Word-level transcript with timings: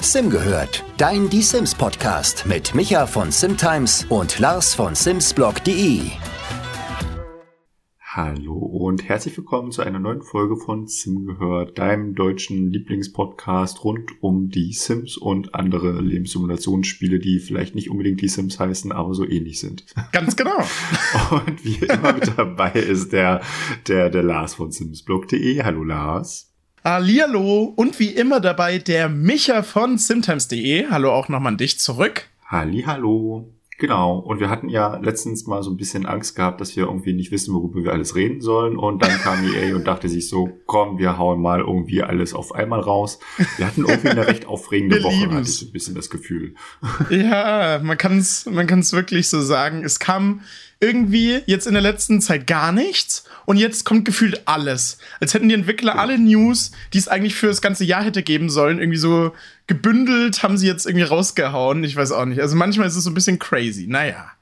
Sim 0.00 0.30
gehört, 0.30 0.84
dein 0.98 1.30
Die 1.30 1.42
Sims 1.42 1.74
Podcast 1.74 2.46
mit 2.46 2.74
Micha 2.74 3.06
von 3.06 3.32
Simtimes 3.32 4.06
und 4.08 4.38
Lars 4.38 4.74
von 4.74 4.94
Simsblog.de. 4.94 6.02
Hallo 7.98 8.54
und 8.54 9.08
herzlich 9.08 9.36
willkommen 9.36 9.72
zu 9.72 9.82
einer 9.82 9.98
neuen 9.98 10.22
Folge 10.22 10.56
von 10.56 10.86
Sim 10.86 11.26
gehört, 11.26 11.78
deinem 11.78 12.14
deutschen 12.14 12.70
Lieblingspodcast 12.70 13.84
rund 13.84 14.22
um 14.22 14.50
die 14.50 14.72
Sims 14.74 15.16
und 15.16 15.54
andere 15.54 16.00
Lebenssimulationsspiele, 16.00 17.18
die 17.18 17.40
vielleicht 17.40 17.74
nicht 17.74 17.90
unbedingt 17.90 18.20
die 18.20 18.28
Sims 18.28 18.60
heißen, 18.60 18.92
aber 18.92 19.14
so 19.14 19.26
ähnlich 19.26 19.58
sind. 19.58 19.86
Ganz 20.12 20.36
genau. 20.36 20.58
und 21.30 21.64
wie 21.64 21.84
immer 21.84 22.12
mit 22.12 22.32
dabei 22.36 22.72
ist 22.72 23.12
der, 23.12 23.40
der, 23.88 24.10
der 24.10 24.22
Lars 24.22 24.54
von 24.54 24.70
Simsblog.de. 24.70 25.62
Hallo 25.62 25.82
Lars. 25.82 26.52
Hallihallo 26.86 27.64
und 27.74 27.98
wie 27.98 28.10
immer 28.10 28.38
dabei 28.38 28.78
der 28.78 29.08
Micha 29.08 29.64
von 29.64 29.98
simtimes.de. 29.98 30.86
Hallo 30.88 31.12
auch 31.12 31.28
nochmal 31.28 31.54
an 31.54 31.58
dich 31.58 31.80
zurück. 31.80 32.28
Hallihallo. 32.44 33.52
Genau, 33.78 34.20
und 34.20 34.38
wir 34.38 34.48
hatten 34.48 34.68
ja 34.68 34.96
letztens 34.98 35.48
mal 35.48 35.64
so 35.64 35.70
ein 35.72 35.76
bisschen 35.76 36.06
Angst 36.06 36.36
gehabt, 36.36 36.60
dass 36.60 36.76
wir 36.76 36.84
irgendwie 36.84 37.12
nicht 37.12 37.32
wissen, 37.32 37.52
worüber 37.52 37.82
wir 37.82 37.92
alles 37.92 38.14
reden 38.14 38.40
sollen. 38.40 38.76
Und 38.76 39.02
dann 39.02 39.10
kam 39.18 39.44
EA 39.44 39.74
und 39.74 39.84
dachte 39.84 40.08
sich 40.08 40.28
so, 40.28 40.48
komm, 40.66 40.98
wir 40.98 41.18
hauen 41.18 41.42
mal 41.42 41.58
irgendwie 41.58 42.04
alles 42.04 42.34
auf 42.34 42.54
einmal 42.54 42.78
raus. 42.78 43.18
Wir 43.56 43.66
hatten 43.66 43.84
irgendwie 43.84 44.10
eine 44.10 44.28
recht 44.28 44.46
aufregende 44.46 45.02
Woche, 45.02 45.28
hatte 45.28 45.40
ich 45.40 45.58
so 45.58 45.66
ein 45.66 45.72
bisschen 45.72 45.96
das 45.96 46.08
Gefühl. 46.08 46.54
Ja, 47.10 47.80
man 47.82 47.98
kann 47.98 48.18
es 48.18 48.46
man 48.46 48.68
kann's 48.68 48.92
wirklich 48.92 49.28
so 49.28 49.40
sagen. 49.40 49.84
Es 49.84 49.98
kam 49.98 50.42
irgendwie 50.80 51.40
jetzt 51.46 51.66
in 51.66 51.72
der 51.72 51.82
letzten 51.82 52.20
Zeit 52.20 52.46
gar 52.46 52.72
nichts 52.72 53.24
und 53.46 53.56
jetzt 53.56 53.84
kommt 53.84 54.04
gefühlt 54.04 54.42
alles. 54.46 54.98
Als 55.20 55.32
hätten 55.32 55.48
die 55.48 55.54
Entwickler 55.54 55.98
alle 55.98 56.18
News, 56.18 56.72
die 56.92 56.98
es 56.98 57.08
eigentlich 57.08 57.34
für 57.34 57.46
das 57.46 57.62
ganze 57.62 57.84
Jahr 57.84 58.04
hätte 58.04 58.22
geben 58.22 58.50
sollen, 58.50 58.78
irgendwie 58.78 58.98
so 58.98 59.32
gebündelt, 59.66 60.42
haben 60.42 60.58
sie 60.58 60.66
jetzt 60.66 60.86
irgendwie 60.86 61.04
rausgehauen. 61.04 61.82
Ich 61.84 61.96
weiß 61.96 62.12
auch 62.12 62.26
nicht. 62.26 62.40
Also 62.40 62.56
manchmal 62.56 62.86
ist 62.86 62.96
es 62.96 63.04
so 63.04 63.10
ein 63.10 63.14
bisschen 63.14 63.38
crazy. 63.38 63.86
Naja. 63.88 64.32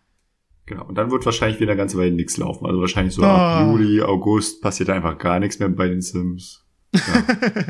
Genau, 0.67 0.85
und 0.85 0.97
dann 0.97 1.11
wird 1.11 1.25
wahrscheinlich 1.27 1.61
wieder 1.61 1.73
eine 1.73 1.79
ganze 1.79 1.99
Weile 1.99 2.13
nichts 2.13 2.37
laufen. 2.37 2.67
Also 2.67 2.81
wahrscheinlich 2.81 3.15
so 3.15 3.23
oh. 3.23 3.27
ab 3.27 3.67
Juli, 3.67 4.03
August 4.03 4.63
passiert 4.63 4.91
einfach 4.91 5.19
gar 5.19 5.39
nichts 5.39 5.59
mehr 5.59 5.69
bei 5.69 5.89
den 5.89 6.01
Sims. 6.01 6.65
Ja. 6.95 7.03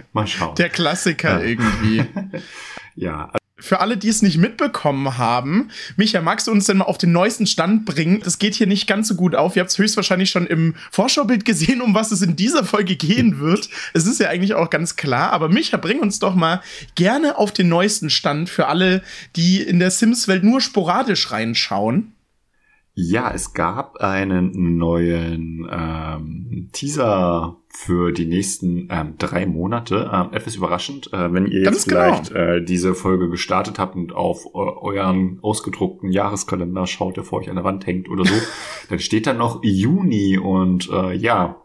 Mal 0.13 0.27
schauen. 0.27 0.55
Der 0.55 0.69
Klassiker 0.69 1.41
ja. 1.41 1.47
irgendwie. 1.47 2.05
ja, 2.95 3.33
für 3.65 3.81
alle, 3.81 3.97
die 3.97 4.09
es 4.09 4.23
nicht 4.23 4.39
mitbekommen 4.39 5.19
haben, 5.19 5.71
Micha, 5.97 6.21
magst 6.21 6.47
du 6.47 6.53
uns 6.53 6.67
denn 6.67 6.79
mal 6.79 6.85
auf 6.85 6.99
den 6.99 7.13
neuesten 7.13 7.47
Stand 7.47 7.85
bringen? 7.87 8.21
Das 8.23 8.39
geht 8.39 8.55
hier 8.55 8.67
nicht 8.67 8.87
ganz 8.87 9.09
so 9.09 9.15
gut 9.15 9.35
auf. 9.35 9.57
Ihr 9.57 9.61
habt 9.61 9.71
es 9.71 9.79
höchstwahrscheinlich 9.79 10.31
schon 10.31 10.47
im 10.47 10.75
Vorschaubild 10.91 11.45
gesehen, 11.45 11.81
um 11.81 11.95
was 11.95 12.13
es 12.13 12.23
in 12.23 12.37
dieser 12.37 12.65
Folge 12.65 12.97
gehen 12.97 13.41
wird. 13.41 13.69
Es 13.95 14.07
ist 14.07 14.21
ja 14.21 14.29
eigentlich 14.29 14.55
auch 14.55 14.71
ganz 14.71 14.97
klar, 14.97 15.33
aber 15.33 15.49
Micha, 15.49 15.77
bring 15.77 16.01
uns 16.01 16.19
doch 16.19 16.35
mal 16.35 16.63
gerne 16.95 17.39
auf 17.39 17.53
den 17.53 17.69
neuesten 17.69 18.11
Stand 18.11 18.51
für 18.51 18.67
alle, 18.67 19.03
die 19.37 19.63
in 19.63 19.79
der 19.79 19.91
Sims-Welt 19.91 20.45
nur 20.45 20.61
sporadisch 20.61 21.31
reinschauen. 21.31 22.14
Ja, 22.97 23.33
es 23.35 23.55
gab 23.55 23.97
einen 23.97 24.79
neuen 24.79 25.69
ähm, 25.69 26.69
Teaser 26.73 27.57
für 27.69 28.13
die 28.13 28.25
nächsten 28.25 28.89
ähm, 28.89 29.15
drei 29.19 29.47
Monate. 29.47 30.09
Ähm, 30.13 30.29
etwas 30.33 30.55
überraschend, 30.55 31.13
äh, 31.13 31.33
wenn 31.33 31.49
ihr 31.49 31.63
jetzt 31.63 31.89
genau. 31.89 32.03
vielleicht 32.03 32.31
äh, 32.31 32.65
diese 32.65 32.95
Folge 32.95 33.29
gestartet 33.29 33.81
habt 33.81 33.97
und 33.97 34.13
auf 34.13 34.45
äh, 34.47 34.59
euren 34.59 35.41
ausgedruckten 35.43 36.13
Jahreskalender 36.13 36.87
schaut, 36.87 37.17
der 37.17 37.25
vor 37.25 37.41
euch 37.41 37.51
an 37.51 37.57
der 37.57 37.65
Wand 37.65 37.85
hängt 37.85 38.09
oder 38.09 38.25
so, 38.25 38.35
dann 38.89 39.01
steht 39.01 39.27
da 39.27 39.35
noch 39.35 39.65
Juni 39.65 40.39
und 40.39 40.89
äh, 40.89 41.15
ja, 41.15 41.65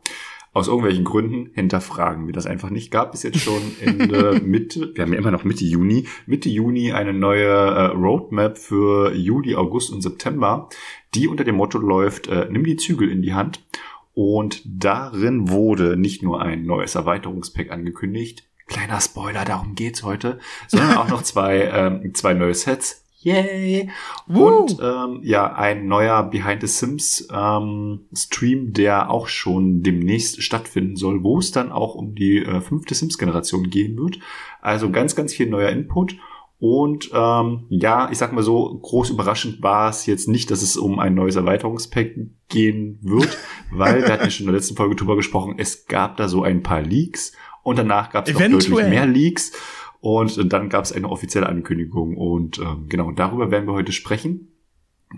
aus 0.60 0.68
irgendwelchen 0.68 1.04
Gründen 1.04 1.52
hinterfragen 1.54 2.28
wir 2.28 2.34
das 2.34 2.46
einfach 2.46 2.70
nicht. 2.70 2.92
Gab 2.92 3.14
es 3.14 3.24
jetzt 3.24 3.40
schon 3.40 3.62
Ende 3.82 4.40
Mitte, 4.46 4.92
wir 4.94 5.04
haben 5.04 5.14
ja 5.14 5.20
immer 5.20 5.32
noch 5.32 5.44
Mitte 5.44 5.66
Juni, 5.66 6.08
Mitte 6.26 6.50
Juni 6.50 6.92
eine 6.92 7.14
neue 7.14 7.48
äh, 7.48 7.86
Roadmap 7.88 8.58
für 8.58 9.14
Juli, 9.14 9.56
August 9.56 9.92
und 9.92 10.02
September, 10.02 10.70
die 11.16 11.28
unter 11.28 11.44
dem 11.44 11.56
Motto 11.56 11.80
läuft, 11.80 12.28
äh, 12.28 12.48
nimm 12.50 12.64
die 12.64 12.78
Zügel 12.78 13.10
in 13.10 13.22
die 13.22 13.34
Hand. 13.34 13.66
Und 14.14 14.62
darin 14.66 15.50
wurde 15.50 15.96
nicht 15.96 16.24
nur 16.24 16.42
ein 16.42 16.66
neues 16.66 16.96
Erweiterungspack 16.96 17.72
angekündigt, 17.72 18.50
kleiner 18.70 19.02
Spoiler, 19.02 19.44
darum 19.44 19.76
geht's 19.76 20.04
heute, 20.04 20.40
sondern 20.68 20.98
auch 20.98 21.10
noch 21.10 21.24
zwei, 21.24 21.62
ähm, 21.74 22.14
zwei 22.14 22.34
neue 22.34 22.54
Sets. 22.54 23.04
Yay! 23.22 23.90
Woo. 24.28 24.48
Und 24.48 24.78
ähm, 24.82 25.20
ja, 25.24 25.54
ein 25.54 25.88
neuer 25.88 26.24
Behind 26.24 26.62
the 26.62 26.68
Sims 26.68 27.28
ähm, 27.34 28.06
Stream, 28.14 28.72
der 28.72 29.10
auch 29.10 29.28
schon 29.28 29.84
demnächst 29.84 30.42
stattfinden 30.42 30.96
soll, 30.96 31.22
wo 31.24 31.40
es 31.40 31.52
dann 31.52 31.72
auch 31.72 31.96
um 31.96 32.16
die 32.16 32.38
äh, 32.38 32.62
fünfte 32.62 32.96
Sims-Generation 32.96 33.70
gehen 33.70 33.98
wird. 33.98 34.20
Also 34.62 34.90
ganz, 34.90 35.16
ganz 35.16 35.34
viel 35.34 35.50
neuer 35.50 35.70
Input. 35.70 36.16
Und 36.60 37.10
ähm, 37.14 37.66
ja, 37.70 38.10
ich 38.12 38.18
sag 38.18 38.34
mal 38.34 38.44
so, 38.44 38.78
groß 38.82 39.10
überraschend 39.12 39.62
war 39.64 39.90
es 39.90 40.06
jetzt 40.06 40.28
nicht, 40.28 40.52
dass 40.52 40.62
es 40.62 40.76
um 40.76 41.00
ein 41.00 41.16
neues 41.16 41.38
Erweiterungspack 41.38 42.16
gehen 42.50 43.00
wird, 43.02 43.38
weil 43.72 44.02
wir 44.02 44.14
hatten 44.14 44.26
ja 44.26 44.30
schon 44.30 44.46
in 44.46 44.52
der 44.52 44.60
letzten 44.60 44.76
Folge 44.76 44.96
drüber 44.96 45.16
gesprochen, 45.16 45.56
es 45.58 45.86
gab 45.88 46.18
da 46.18 46.28
so 46.28 46.44
ein 46.44 46.62
paar 46.62 46.82
Leaks 46.82 47.34
und 47.64 47.78
danach 47.78 48.10
gab 48.10 48.28
es 48.28 48.34
noch 48.34 48.42
deutlich 48.42 48.90
mehr 48.90 49.06
Leaks 49.06 49.54
und 50.02 50.52
dann 50.52 50.70
gab 50.70 50.86
es 50.86 50.94
eine 50.94 51.10
offizielle 51.10 51.48
Ankündigung 51.48 52.16
und 52.16 52.60
ähm, 52.60 52.86
genau, 52.88 53.12
darüber 53.12 53.52
werden 53.52 53.68
wir 53.68 53.74
heute 53.74 53.92
sprechen. 53.92 54.48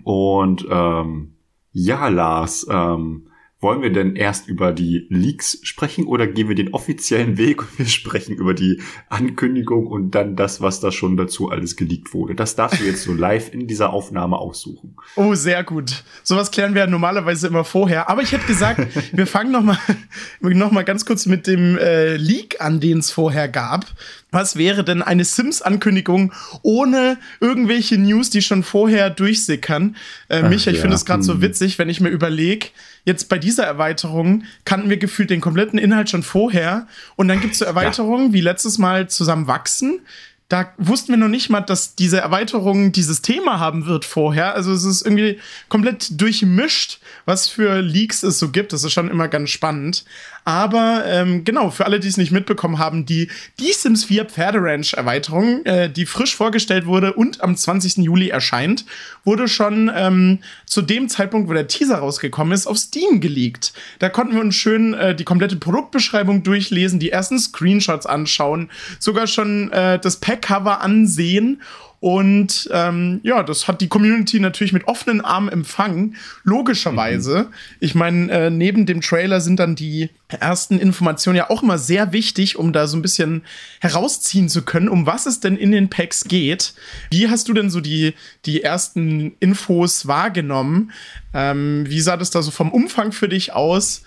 Und 0.04 0.66
ähm, 0.70 1.34
ja, 1.72 2.08
Lars, 2.08 2.66
ähm, 2.70 3.28
wollen 3.62 3.80
wir 3.80 3.92
denn 3.92 4.16
erst 4.16 4.48
über 4.48 4.72
die 4.72 5.06
Leaks 5.08 5.60
sprechen 5.62 6.06
oder 6.06 6.26
gehen 6.26 6.48
wir 6.48 6.56
den 6.56 6.74
offiziellen 6.74 7.38
Weg 7.38 7.62
und 7.62 7.78
wir 7.78 7.86
sprechen 7.86 8.34
über 8.34 8.54
die 8.54 8.82
Ankündigung 9.08 9.86
und 9.86 10.10
dann 10.16 10.34
das, 10.34 10.60
was 10.60 10.80
da 10.80 10.90
schon 10.90 11.16
dazu 11.16 11.48
alles 11.48 11.76
geleakt 11.76 12.12
wurde? 12.12 12.34
Das 12.34 12.56
darfst 12.56 12.80
du 12.80 12.84
jetzt 12.84 13.04
so 13.04 13.12
live 13.14 13.54
in 13.54 13.68
dieser 13.68 13.92
Aufnahme 13.92 14.36
aussuchen. 14.36 14.96
Oh, 15.14 15.34
sehr 15.34 15.62
gut. 15.62 16.02
Sowas 16.24 16.50
klären 16.50 16.74
wir 16.74 16.82
ja 16.82 16.86
normalerweise 16.88 17.46
immer 17.46 17.62
vorher. 17.62 18.10
Aber 18.10 18.22
ich 18.22 18.32
hätte 18.32 18.46
gesagt, 18.46 18.84
wir 19.12 19.28
fangen 19.28 19.52
noch 19.52 19.62
mal, 19.62 19.78
noch 20.40 20.72
mal 20.72 20.84
ganz 20.84 21.06
kurz 21.06 21.26
mit 21.26 21.46
dem 21.46 21.78
äh, 21.78 22.16
Leak 22.16 22.60
an, 22.60 22.80
den 22.80 22.98
es 22.98 23.12
vorher 23.12 23.48
gab. 23.48 23.86
Was 24.32 24.56
wäre 24.56 24.82
denn 24.82 25.02
eine 25.02 25.24
Sims-Ankündigung 25.24 26.32
ohne 26.62 27.18
irgendwelche 27.40 27.98
News, 27.98 28.30
die 28.30 28.40
schon 28.40 28.62
vorher 28.62 29.10
durchsickern? 29.10 29.94
Äh, 30.30 30.42
Micha, 30.42 30.70
ich 30.70 30.78
ja. 30.78 30.80
finde 30.80 30.96
es 30.96 31.04
gerade 31.04 31.22
so 31.22 31.34
hm. 31.34 31.42
witzig, 31.42 31.78
wenn 31.78 31.90
ich 31.90 32.00
mir 32.00 32.08
überlege, 32.08 32.68
jetzt 33.04 33.28
bei 33.28 33.38
dieser 33.38 33.64
Erweiterung 33.64 34.44
kannten 34.64 34.88
wir 34.88 34.96
gefühlt 34.96 35.28
den 35.28 35.42
kompletten 35.42 35.78
Inhalt 35.78 36.08
schon 36.08 36.22
vorher 36.22 36.86
und 37.16 37.28
dann 37.28 37.40
gibt 37.40 37.52
es 37.52 37.58
so 37.58 37.66
Erweiterungen 37.66 38.28
ja. 38.28 38.32
wie 38.32 38.40
letztes 38.40 38.78
Mal 38.78 39.08
zusammen 39.08 39.46
wachsen. 39.46 40.00
Da 40.48 40.72
wussten 40.76 41.12
wir 41.12 41.16
noch 41.16 41.28
nicht 41.28 41.48
mal, 41.48 41.62
dass 41.62 41.94
diese 41.94 42.18
Erweiterung 42.18 42.92
dieses 42.92 43.22
Thema 43.22 43.58
haben 43.58 43.86
wird 43.86 44.04
vorher. 44.04 44.54
Also 44.54 44.72
es 44.72 44.84
ist 44.84 45.00
irgendwie 45.00 45.40
komplett 45.70 46.20
durchmischt, 46.20 47.00
was 47.24 47.48
für 47.48 47.80
Leaks 47.80 48.22
es 48.22 48.38
so 48.38 48.50
gibt. 48.50 48.74
Das 48.74 48.84
ist 48.84 48.92
schon 48.92 49.10
immer 49.10 49.28
ganz 49.28 49.48
spannend. 49.48 50.04
Aber 50.44 51.04
ähm, 51.06 51.44
genau, 51.44 51.70
für 51.70 51.86
alle, 51.86 52.00
die 52.00 52.08
es 52.08 52.16
nicht 52.16 52.32
mitbekommen 52.32 52.78
haben, 52.78 53.06
die, 53.06 53.30
die 53.60 53.72
Sims 53.72 54.04
4 54.04 54.24
Pferderanch 54.24 54.94
Erweiterung, 54.94 55.64
äh, 55.64 55.88
die 55.88 56.06
frisch 56.06 56.34
vorgestellt 56.34 56.86
wurde 56.86 57.12
und 57.12 57.42
am 57.42 57.56
20. 57.56 57.98
Juli 57.98 58.28
erscheint, 58.28 58.84
wurde 59.24 59.46
schon 59.46 59.90
ähm, 59.94 60.38
zu 60.66 60.82
dem 60.82 61.08
Zeitpunkt, 61.08 61.48
wo 61.48 61.52
der 61.52 61.68
Teaser 61.68 61.98
rausgekommen 61.98 62.52
ist, 62.52 62.66
auf 62.66 62.78
Steam 62.78 63.20
geleakt. 63.20 63.72
Da 64.00 64.08
konnten 64.08 64.34
wir 64.34 64.40
uns 64.40 64.56
schön 64.56 64.94
äh, 64.94 65.14
die 65.14 65.24
komplette 65.24 65.56
Produktbeschreibung 65.56 66.42
durchlesen, 66.42 66.98
die 66.98 67.10
ersten 67.10 67.38
Screenshots 67.38 68.06
anschauen, 68.06 68.70
sogar 68.98 69.28
schon 69.28 69.70
äh, 69.70 69.98
das 70.00 70.16
Packcover 70.16 70.80
ansehen 70.80 71.60
und 72.02 72.68
ähm, 72.72 73.20
ja, 73.22 73.44
das 73.44 73.68
hat 73.68 73.80
die 73.80 73.86
Community 73.86 74.40
natürlich 74.40 74.72
mit 74.72 74.88
offenen 74.88 75.20
Armen 75.20 75.48
empfangen, 75.48 76.16
logischerweise. 76.42 77.44
Mhm. 77.44 77.54
Ich 77.78 77.94
meine, 77.94 78.32
äh, 78.32 78.50
neben 78.50 78.86
dem 78.86 79.00
Trailer 79.00 79.40
sind 79.40 79.60
dann 79.60 79.76
die 79.76 80.10
ersten 80.26 80.80
Informationen 80.80 81.36
ja 81.36 81.48
auch 81.48 81.62
immer 81.62 81.78
sehr 81.78 82.12
wichtig, 82.12 82.58
um 82.58 82.72
da 82.72 82.88
so 82.88 82.96
ein 82.96 83.02
bisschen 83.02 83.42
herausziehen 83.78 84.48
zu 84.48 84.62
können, 84.62 84.88
um 84.88 85.06
was 85.06 85.26
es 85.26 85.38
denn 85.38 85.56
in 85.56 85.70
den 85.70 85.90
Packs 85.90 86.24
geht. 86.24 86.74
Wie 87.12 87.28
hast 87.28 87.46
du 87.46 87.52
denn 87.52 87.70
so 87.70 87.80
die, 87.80 88.14
die 88.46 88.64
ersten 88.64 89.36
Infos 89.38 90.08
wahrgenommen? 90.08 90.90
Ähm, 91.32 91.84
wie 91.86 92.00
sah 92.00 92.16
das 92.16 92.30
da 92.30 92.42
so 92.42 92.50
vom 92.50 92.72
Umfang 92.72 93.12
für 93.12 93.28
dich 93.28 93.52
aus? 93.52 94.02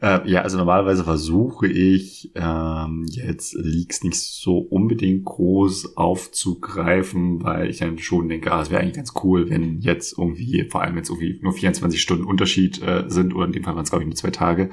Äh, 0.00 0.30
ja, 0.30 0.42
also 0.42 0.58
normalerweise 0.58 1.02
versuche 1.02 1.66
ich 1.66 2.30
ähm, 2.36 3.04
jetzt 3.08 3.54
Leaks 3.54 4.04
nicht 4.04 4.20
so 4.20 4.58
unbedingt 4.58 5.24
groß 5.24 5.96
aufzugreifen, 5.96 7.42
weil 7.42 7.68
ich 7.68 7.78
dann 7.78 7.98
schon 7.98 8.28
denke, 8.28 8.52
ah, 8.52 8.62
es 8.62 8.70
wäre 8.70 8.80
eigentlich 8.80 8.94
ganz 8.94 9.12
cool, 9.24 9.50
wenn 9.50 9.80
jetzt 9.80 10.16
irgendwie, 10.16 10.64
vor 10.70 10.82
allem 10.82 10.96
jetzt 10.96 11.10
irgendwie 11.10 11.40
nur 11.42 11.52
24 11.52 12.00
Stunden 12.00 12.24
Unterschied 12.24 12.80
äh, 12.80 13.04
sind, 13.08 13.34
oder 13.34 13.46
in 13.46 13.52
dem 13.52 13.64
Fall 13.64 13.74
waren 13.74 13.82
es 13.82 13.90
glaube 13.90 14.04
ich 14.04 14.08
nur 14.08 14.16
zwei 14.16 14.30
Tage, 14.30 14.70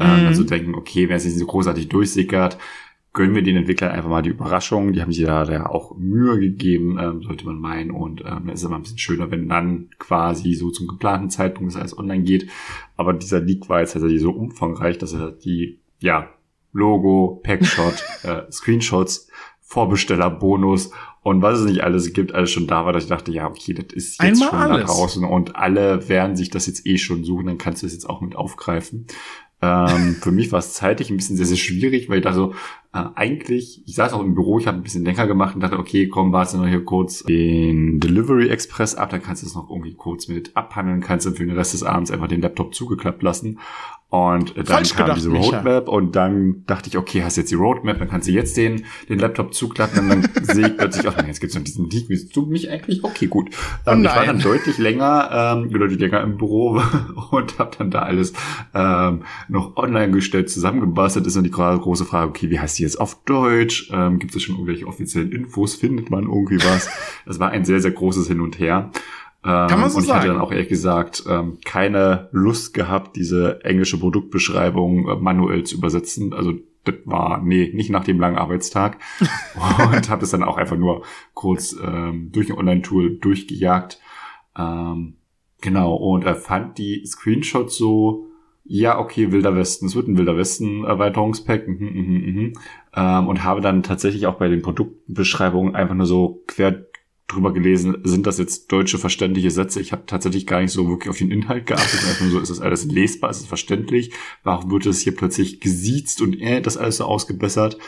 ähm, 0.00 0.22
mhm. 0.22 0.26
also 0.26 0.42
denken, 0.42 0.74
okay, 0.74 1.08
wenn 1.08 1.16
es 1.16 1.24
nicht 1.24 1.38
so 1.38 1.46
großartig 1.46 1.88
durchsickert, 1.88 2.58
gönnen 3.14 3.34
wir 3.34 3.42
den 3.42 3.56
Entwicklern 3.56 3.92
einfach 3.92 4.10
mal 4.10 4.22
die 4.22 4.30
Überraschung. 4.30 4.92
Die 4.92 5.00
haben 5.00 5.12
sich 5.12 5.24
da, 5.24 5.44
da 5.44 5.66
auch 5.66 5.96
Mühe 5.96 6.38
gegeben, 6.38 6.98
ähm, 7.00 7.22
sollte 7.22 7.46
man 7.46 7.58
meinen. 7.58 7.92
Und 7.92 8.22
ähm, 8.26 8.48
es 8.48 8.60
ist 8.60 8.66
immer 8.66 8.76
ein 8.76 8.82
bisschen 8.82 8.98
schöner, 8.98 9.30
wenn 9.30 9.48
dann 9.48 9.88
quasi 9.98 10.52
so 10.54 10.70
zum 10.70 10.88
geplanten 10.88 11.30
Zeitpunkt 11.30 11.72
das 11.72 11.80
alles 11.80 11.96
online 11.96 12.24
geht. 12.24 12.50
Aber 12.96 13.12
dieser 13.12 13.40
Leak 13.40 13.68
war 13.68 13.80
jetzt 13.80 13.92
tatsächlich 13.92 14.20
so 14.20 14.32
umfangreich, 14.32 14.98
dass 14.98 15.14
er 15.14 15.30
die, 15.30 15.78
ja, 16.00 16.28
Logo, 16.72 17.40
Packshot, 17.44 18.04
äh, 18.24 18.50
Screenshots 18.50 19.30
Vorbestellerbonus 19.60 20.90
und 21.24 21.40
was 21.40 21.58
es 21.58 21.64
nicht 21.64 21.82
alles 21.82 22.12
gibt, 22.12 22.34
alles 22.34 22.50
schon 22.50 22.66
da 22.66 22.84
war, 22.84 22.92
dass 22.92 23.04
ich 23.04 23.08
dachte, 23.08 23.32
ja, 23.32 23.48
okay, 23.48 23.72
das 23.72 23.94
ist 23.94 24.22
jetzt 24.22 24.42
Einmal 24.42 24.48
schon 24.50 24.58
alles. 24.58 24.86
da 24.86 24.92
draußen 24.92 25.24
und 25.24 25.56
alle 25.56 26.06
werden 26.10 26.36
sich 26.36 26.50
das 26.50 26.66
jetzt 26.66 26.86
eh 26.86 26.98
schon 26.98 27.24
suchen, 27.24 27.46
dann 27.46 27.56
kannst 27.56 27.82
du 27.82 27.86
es 27.86 27.94
jetzt 27.94 28.08
auch 28.08 28.20
mit 28.20 28.36
aufgreifen. 28.36 29.06
Ähm, 29.64 30.16
für 30.20 30.30
mich 30.30 30.52
war 30.52 30.58
es 30.58 30.74
zeitlich 30.74 31.10
ein 31.10 31.16
bisschen 31.16 31.36
sehr, 31.36 31.46
sehr 31.46 31.56
schwierig, 31.56 32.08
weil 32.08 32.18
ich 32.18 32.24
dachte 32.24 32.36
so, 32.36 32.54
äh, 32.92 33.04
eigentlich, 33.14 33.82
ich 33.86 33.94
saß 33.94 34.12
auch 34.12 34.20
im 34.20 34.34
Büro, 34.34 34.58
ich 34.58 34.66
habe 34.66 34.76
ein 34.76 34.82
bisschen 34.82 35.04
länger 35.04 35.26
gemacht 35.26 35.54
und 35.54 35.62
dachte, 35.62 35.78
okay, 35.78 36.08
komm, 36.08 36.32
warte 36.32 36.58
noch 36.58 36.66
hier 36.66 36.84
kurz 36.84 37.22
den 37.22 37.98
Delivery 37.98 38.48
Express 38.48 38.94
ab, 38.94 39.10
dann 39.10 39.22
kannst 39.22 39.42
du 39.42 39.46
es 39.46 39.54
noch 39.54 39.70
irgendwie 39.70 39.94
kurz 39.94 40.28
mit 40.28 40.56
abhandeln, 40.56 41.00
kannst 41.00 41.26
dann 41.26 41.34
für 41.34 41.46
den 41.46 41.56
Rest 41.56 41.72
des 41.72 41.82
Abends 41.82 42.10
einfach 42.10 42.28
den 42.28 42.42
Laptop 42.42 42.74
zugeklappt 42.74 43.22
lassen. 43.22 43.58
Und 44.14 44.56
dann 44.56 44.66
Falsch 44.66 44.94
kam 44.94 45.06
gedacht, 45.06 45.18
diese 45.18 45.30
Roadmap 45.30 45.86
Micha. 45.86 45.96
und 45.96 46.14
dann 46.14 46.62
dachte 46.68 46.88
ich, 46.88 46.96
okay, 46.96 47.24
hast 47.24 47.36
jetzt 47.36 47.50
die 47.50 47.56
Roadmap, 47.56 47.98
dann 47.98 48.08
kannst 48.08 48.28
du 48.28 48.32
jetzt 48.32 48.56
den, 48.56 48.84
den 49.08 49.18
Laptop 49.18 49.52
zuklappen 49.52 50.08
und 50.08 50.30
dann 50.36 50.44
sehe 50.54 50.68
ich 50.68 50.76
plötzlich, 50.76 51.08
ach 51.08 51.16
nein, 51.16 51.26
jetzt 51.26 51.40
gibt's 51.40 51.56
noch 51.56 51.64
diesen 51.64 51.90
Leak, 51.90 52.08
wie 52.08 52.24
du 52.32 52.46
mich 52.46 52.70
eigentlich? 52.70 53.02
Okay, 53.02 53.26
gut. 53.26 53.50
Ähm, 53.84 54.04
ich 54.04 54.14
war 54.14 54.24
dann 54.24 54.38
deutlich 54.38 54.78
länger, 54.78 55.56
ähm, 55.58 55.68
deutlich 55.68 55.98
länger 55.98 56.20
im 56.20 56.36
Büro 56.36 56.80
und 57.32 57.58
habe 57.58 57.72
dann 57.76 57.90
da 57.90 58.02
alles 58.02 58.34
ähm, 58.72 59.24
noch 59.48 59.76
online 59.76 60.12
gestellt, 60.12 60.48
zusammengebastelt. 60.48 61.26
Ist 61.26 61.34
dann 61.34 61.42
die 61.42 61.50
große 61.50 62.04
Frage, 62.04 62.28
okay, 62.28 62.50
wie 62.50 62.60
heißt 62.60 62.78
die 62.78 62.84
jetzt 62.84 63.00
auf 63.00 63.20
Deutsch? 63.24 63.90
Ähm, 63.92 64.20
Gibt 64.20 64.36
es 64.36 64.44
schon 64.44 64.54
irgendwelche 64.54 64.86
offiziellen 64.86 65.32
Infos? 65.32 65.74
Findet 65.74 66.10
man 66.10 66.22
irgendwie 66.22 66.58
was? 66.58 66.88
Das 67.26 67.40
war 67.40 67.50
ein 67.50 67.64
sehr, 67.64 67.80
sehr 67.80 67.90
großes 67.90 68.28
Hin 68.28 68.40
und 68.40 68.58
Her. 68.58 68.90
Ähm, 69.44 69.68
Kann 69.68 69.80
man 69.80 69.90
so 69.90 69.98
und 69.98 70.04
ich 70.04 70.08
sagen. 70.08 70.20
hatte 70.20 70.32
dann 70.32 70.40
auch 70.40 70.50
ehrlich 70.50 70.68
gesagt 70.68 71.24
ähm, 71.28 71.58
keine 71.64 72.28
Lust 72.32 72.72
gehabt, 72.72 73.16
diese 73.16 73.62
englische 73.64 73.98
Produktbeschreibung 73.98 75.08
äh, 75.08 75.16
manuell 75.16 75.64
zu 75.64 75.76
übersetzen. 75.76 76.32
Also 76.32 76.54
das 76.84 76.94
war, 77.04 77.42
nee, 77.42 77.70
nicht 77.74 77.90
nach 77.90 78.04
dem 78.04 78.18
langen 78.18 78.38
Arbeitstag. 78.38 78.98
und 79.92 80.08
habe 80.08 80.24
es 80.24 80.30
dann 80.30 80.42
auch 80.42 80.56
einfach 80.56 80.76
nur 80.76 81.02
kurz 81.34 81.76
ähm, 81.82 82.30
durch 82.32 82.50
ein 82.50 82.58
Online-Tool 82.58 83.18
durchgejagt. 83.18 84.00
Ähm, 84.56 85.16
genau, 85.60 85.94
und 85.94 86.24
er 86.24 86.36
fand 86.36 86.78
die 86.78 87.04
Screenshots 87.04 87.76
so, 87.76 88.28
ja, 88.64 88.98
okay, 88.98 89.30
Wilder 89.30 89.54
Westen, 89.54 89.86
es 89.86 89.94
wird 89.94 90.08
ein 90.08 90.16
Wilder 90.16 90.38
Westen 90.38 90.84
Erweiterungspack, 90.84 91.68
mhm, 91.68 91.76
mhm, 91.80 92.34
mhm, 92.34 92.52
ähm, 92.94 93.28
und 93.28 93.44
habe 93.44 93.60
dann 93.60 93.82
tatsächlich 93.82 94.26
auch 94.26 94.36
bei 94.36 94.48
den 94.48 94.62
Produktbeschreibungen 94.62 95.74
einfach 95.74 95.94
nur 95.94 96.06
so 96.06 96.42
quer 96.46 96.86
drüber 97.26 97.52
gelesen, 97.52 97.96
sind 98.04 98.26
das 98.26 98.38
jetzt 98.38 98.70
deutsche 98.70 98.98
verständliche 98.98 99.50
Sätze? 99.50 99.80
Ich 99.80 99.92
habe 99.92 100.04
tatsächlich 100.06 100.46
gar 100.46 100.60
nicht 100.60 100.72
so 100.72 100.88
wirklich 100.88 101.08
auf 101.08 101.18
den 101.18 101.30
Inhalt 101.30 101.66
geachtet. 101.66 102.00
Einfach 102.06 102.26
so, 102.26 102.38
ist 102.38 102.50
das 102.50 102.60
alles 102.60 102.84
lesbar, 102.84 103.30
ist 103.30 103.40
es 103.40 103.46
verständlich? 103.46 104.12
Warum 104.42 104.70
wird 104.70 104.86
es 104.86 105.00
hier 105.00 105.16
plötzlich 105.16 105.60
gesiezt 105.60 106.20
und 106.20 106.38
äh, 106.40 106.60
das 106.60 106.76
alles 106.76 106.98
so 106.98 107.04
ausgebessert? 107.04 107.78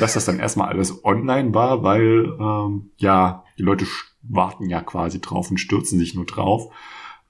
Dass 0.00 0.14
das 0.14 0.24
dann 0.24 0.40
erstmal 0.40 0.68
alles 0.68 1.04
online 1.04 1.54
war, 1.54 1.82
weil 1.82 2.36
ähm, 2.38 2.90
ja, 2.96 3.44
die 3.58 3.62
Leute 3.62 3.86
warten 4.22 4.68
ja 4.68 4.80
quasi 4.82 5.20
drauf 5.20 5.50
und 5.50 5.58
stürzen 5.58 5.98
sich 5.98 6.14
nur 6.14 6.26
drauf. 6.26 6.72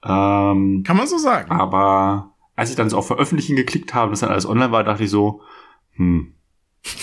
Ähm, 0.03 0.83
Kann 0.85 0.97
man 0.97 1.07
so 1.07 1.17
sagen. 1.17 1.51
Aber 1.51 2.33
als 2.55 2.71
ich 2.71 2.75
dann 2.75 2.89
so 2.89 2.97
auf 2.97 3.07
Veröffentlichen 3.07 3.55
geklickt 3.55 3.93
habe, 3.93 4.11
das 4.11 4.21
dann 4.21 4.29
alles 4.29 4.47
online 4.47 4.71
war, 4.71 4.83
dachte 4.83 5.03
ich 5.03 5.09
so, 5.09 5.41
hm, 5.95 6.33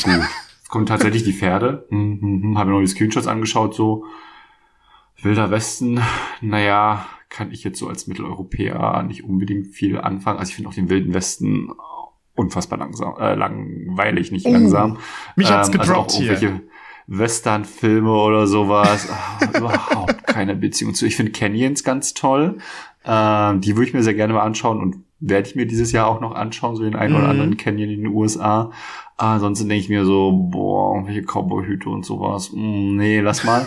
gut. 0.03 0.21
kommen 0.69 0.87
tatsächlich 0.87 1.23
die 1.23 1.33
Pferde. 1.33 1.87
Hm, 1.91 2.21
hm, 2.21 2.43
hm, 2.43 2.59
habe 2.59 2.71
mir 2.71 2.77
noch 2.77 2.83
die 2.83 2.89
Screenshots 2.89 3.27
angeschaut, 3.27 3.75
so 3.75 4.05
Wilder 5.23 5.51
Westen, 5.51 6.01
naja, 6.41 7.07
kann 7.29 7.51
ich 7.53 7.65
jetzt 7.65 7.79
so 7.79 7.89
als 7.89 8.07
Mitteleuropäer 8.07 9.03
nicht 9.03 9.25
unbedingt 9.25 9.69
viel 9.69 9.99
anfangen. 9.99 10.39
Also 10.39 10.51
ich 10.51 10.57
finde 10.57 10.71
auch 10.71 10.75
den 10.75 10.89
Wilden 10.89 11.13
Westen 11.13 11.71
unfassbar 12.35 12.79
langsam, 12.79 13.17
äh, 13.19 13.35
langweilig, 13.35 14.31
nicht 14.31 14.47
oh, 14.47 14.53
langsam. 14.53 14.99
Mich 15.37 15.51
hat's 15.51 15.69
ähm, 15.69 15.81
also 15.81 15.93
gedroppt 15.93 16.15
also 16.15 16.35
hier. 16.35 16.61
Western-Filme 17.09 18.13
oder 18.13 18.47
sowas. 18.47 19.09
Ach, 19.11 19.55
überhaupt 19.57 20.27
keine 20.27 20.55
Beziehung 20.55 20.95
zu. 20.95 21.07
Ich 21.07 21.17
finde 21.17 21.33
Canyons 21.33 21.83
ganz 21.83 22.15
toll. 22.15 22.59
Ähm, 23.05 23.61
die 23.61 23.77
würde 23.77 23.89
ich 23.89 23.95
mir 23.95 24.03
sehr 24.03 24.15
gerne 24.15 24.35
mal 24.35 24.43
anschauen 24.43 24.81
und 24.81 25.05
werde 25.21 25.49
ich 25.49 25.57
mir 25.57 25.67
dieses 25.67 25.91
Jahr 25.91 26.07
auch 26.07 26.21
noch 26.21 26.35
anschauen, 26.35 26.77
so 26.77 26.85
den 26.85 26.95
einen 26.95 27.15
mhm. 27.15 27.21
oder 27.21 27.29
anderen 27.29 27.57
Canyon 27.57 27.91
in 27.91 28.03
den 28.03 28.15
USA. 28.15 28.71
Ansonsten 29.17 29.69
denke 29.69 29.83
ich 29.83 29.89
mir 29.89 30.05
so, 30.05 30.33
boah, 30.33 31.05
welche 31.07 31.23
Cowboy-Hüte 31.23 31.89
und 31.89 32.05
sowas. 32.05 32.53
Mm, 32.53 32.97
nee, 32.97 33.21
lass 33.21 33.43
mal. 33.43 33.67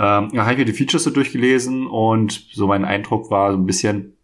Ähm, 0.00 0.30
da 0.32 0.44
habe 0.44 0.52
ich 0.52 0.58
mir 0.58 0.64
die 0.64 0.72
Features 0.72 1.04
so 1.04 1.10
durchgelesen 1.10 1.86
und 1.86 2.46
so 2.54 2.66
mein 2.66 2.86
Eindruck 2.86 3.30
war 3.30 3.52
so 3.52 3.58
ein 3.58 3.66
bisschen, 3.66 4.16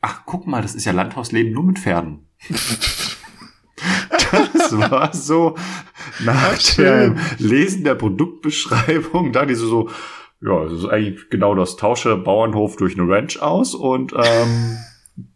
ach, 0.00 0.22
guck 0.26 0.46
mal, 0.46 0.62
das 0.62 0.76
ist 0.76 0.84
ja 0.84 0.92
Landhausleben 0.92 1.52
nur 1.52 1.64
mit 1.64 1.80
Pferden. 1.80 2.28
das 4.32 4.78
war 4.78 5.12
so 5.12 5.56
nach 6.20 6.52
ach, 6.54 6.76
dem 6.76 7.18
Lesen 7.38 7.82
der 7.82 7.96
Produktbeschreibung, 7.96 9.32
da 9.32 9.44
diese 9.44 9.66
so, 9.66 9.90
ja, 10.40 10.62
das 10.62 10.74
ist 10.74 10.86
eigentlich 10.86 11.28
genau 11.30 11.56
das 11.56 11.74
Tausche 11.74 12.16
Bauernhof 12.16 12.76
durch 12.76 12.96
eine 12.96 13.10
Ranch 13.10 13.42
aus 13.42 13.74
und 13.74 14.12
ähm, 14.16 14.78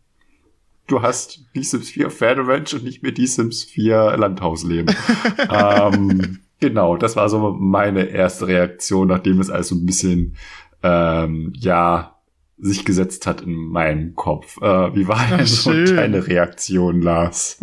du 0.87 1.03
hast 1.03 1.47
die 1.57 1.65
Sims 1.65 1.91
4 1.91 2.09
Pferderanch 2.09 2.73
und 2.73 2.85
nicht 2.85 3.03
mehr 3.03 3.11
die 3.11 3.27
Sims 3.27 3.65
4 3.65 4.17
Landhausleben. 4.17 4.95
ähm, 5.51 6.39
Genau, 6.63 6.97
das 6.97 7.17
war 7.17 7.29
so 7.29 7.57
meine 7.59 8.05
erste 8.05 8.47
Reaktion, 8.47 9.09
nachdem 9.09 9.41
es 9.41 9.51
alles 9.51 9.67
so 9.67 9.75
ein 9.75 9.85
bisschen, 9.85 10.37
ähm, 10.85 11.53
ja, 11.57 12.21
sich 12.57 12.85
gesetzt 12.85 13.27
hat 13.27 13.41
in 13.41 13.53
meinem 13.53 14.15
Kopf. 14.15 14.59
Äh, 14.63 14.95
wie 14.95 15.09
war 15.09 15.27
denn 15.27 15.45
so 15.45 15.73
deine 15.73 16.25
Reaktion, 16.29 17.03
Lars? 17.03 17.59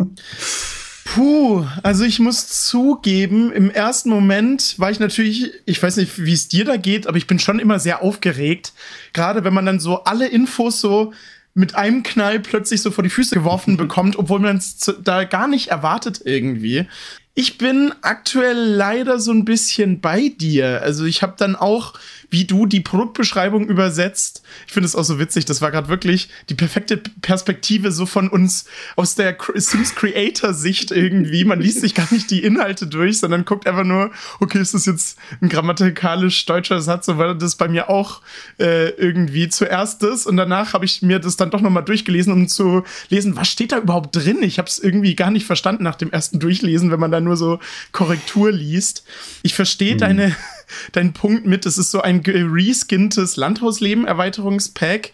Puh, 1.06 1.64
also 1.82 2.04
ich 2.04 2.18
muss 2.20 2.66
zugeben, 2.66 3.50
im 3.52 3.70
ersten 3.70 4.10
Moment 4.10 4.78
war 4.78 4.90
ich 4.90 5.00
natürlich, 5.00 5.50
ich 5.64 5.82
weiß 5.82 5.96
nicht, 5.96 6.22
wie 6.22 6.34
es 6.34 6.48
dir 6.48 6.66
da 6.66 6.76
geht, 6.76 7.06
aber 7.06 7.16
ich 7.16 7.26
bin 7.26 7.38
schon 7.38 7.58
immer 7.58 7.78
sehr 7.78 8.02
aufgeregt. 8.02 8.74
Gerade 9.14 9.44
wenn 9.44 9.54
man 9.54 9.64
dann 9.64 9.80
so 9.80 10.04
alle 10.04 10.28
Infos 10.28 10.78
so 10.78 11.14
mit 11.54 11.74
einem 11.74 12.02
Knall 12.02 12.38
plötzlich 12.38 12.82
so 12.82 12.90
vor 12.90 13.02
die 13.02 13.08
Füße 13.08 13.34
geworfen 13.34 13.76
bekommt, 13.78 14.18
obwohl 14.18 14.40
man 14.40 14.58
es 14.58 14.92
da 15.02 15.24
gar 15.24 15.48
nicht 15.48 15.68
erwartet 15.68 16.20
irgendwie. 16.22 16.86
Ich 17.34 17.58
bin 17.58 17.92
aktuell 18.02 18.56
leider 18.56 19.20
so 19.20 19.30
ein 19.30 19.44
bisschen 19.44 20.00
bei 20.00 20.28
dir. 20.28 20.82
Also 20.82 21.04
ich 21.04 21.22
habe 21.22 21.34
dann 21.38 21.56
auch 21.56 21.94
wie 22.30 22.44
du 22.44 22.66
die 22.66 22.80
Produktbeschreibung 22.80 23.68
übersetzt. 23.68 24.42
Ich 24.66 24.72
finde 24.72 24.86
es 24.86 24.94
auch 24.94 25.02
so 25.02 25.18
witzig. 25.18 25.44
Das 25.44 25.60
war 25.60 25.70
gerade 25.70 25.88
wirklich 25.88 26.28
die 26.48 26.54
perfekte 26.54 26.96
Perspektive 26.96 27.90
so 27.90 28.06
von 28.06 28.28
uns 28.28 28.66
aus 28.96 29.16
der 29.16 29.36
Sims 29.54 29.96
Creator 29.96 30.54
Sicht 30.54 30.92
irgendwie. 30.92 31.44
Man 31.44 31.60
liest 31.60 31.80
sich 31.80 31.94
gar 31.94 32.06
nicht 32.12 32.30
die 32.30 32.42
Inhalte 32.42 32.86
durch, 32.86 33.18
sondern 33.18 33.44
guckt 33.44 33.66
einfach 33.66 33.84
nur, 33.84 34.12
okay, 34.38 34.60
ist 34.60 34.74
das 34.74 34.86
jetzt 34.86 35.18
ein 35.40 35.48
grammatikalisch 35.48 36.46
deutscher 36.46 36.80
Satz? 36.80 37.06
So 37.06 37.18
war 37.18 37.34
das 37.34 37.56
bei 37.56 37.68
mir 37.68 37.90
auch 37.90 38.22
äh, 38.58 38.90
irgendwie 38.90 39.48
zuerst 39.48 40.02
das 40.02 40.26
und 40.26 40.36
danach 40.36 40.72
habe 40.72 40.84
ich 40.84 41.02
mir 41.02 41.18
das 41.18 41.36
dann 41.36 41.50
doch 41.50 41.60
nochmal 41.60 41.84
durchgelesen, 41.84 42.32
um 42.32 42.46
zu 42.46 42.84
lesen, 43.08 43.36
was 43.36 43.48
steht 43.48 43.72
da 43.72 43.78
überhaupt 43.78 44.14
drin? 44.14 44.42
Ich 44.42 44.58
habe 44.58 44.68
es 44.68 44.78
irgendwie 44.78 45.16
gar 45.16 45.32
nicht 45.32 45.46
verstanden 45.46 45.82
nach 45.82 45.96
dem 45.96 46.12
ersten 46.12 46.38
Durchlesen, 46.38 46.92
wenn 46.92 47.00
man 47.00 47.10
da 47.20 47.24
nur 47.24 47.36
so 47.36 47.60
Korrektur 47.92 48.50
liest. 48.50 49.04
Ich 49.42 49.54
verstehe 49.54 49.92
hm. 49.92 49.98
deine 49.98 50.36
dein 50.92 51.12
Punkt 51.12 51.46
mit, 51.46 51.66
es 51.66 51.78
ist 51.78 51.90
so 51.90 52.00
ein 52.00 52.22
reskinntes 52.24 53.36
Landhausleben-Erweiterungspack. 53.36 55.12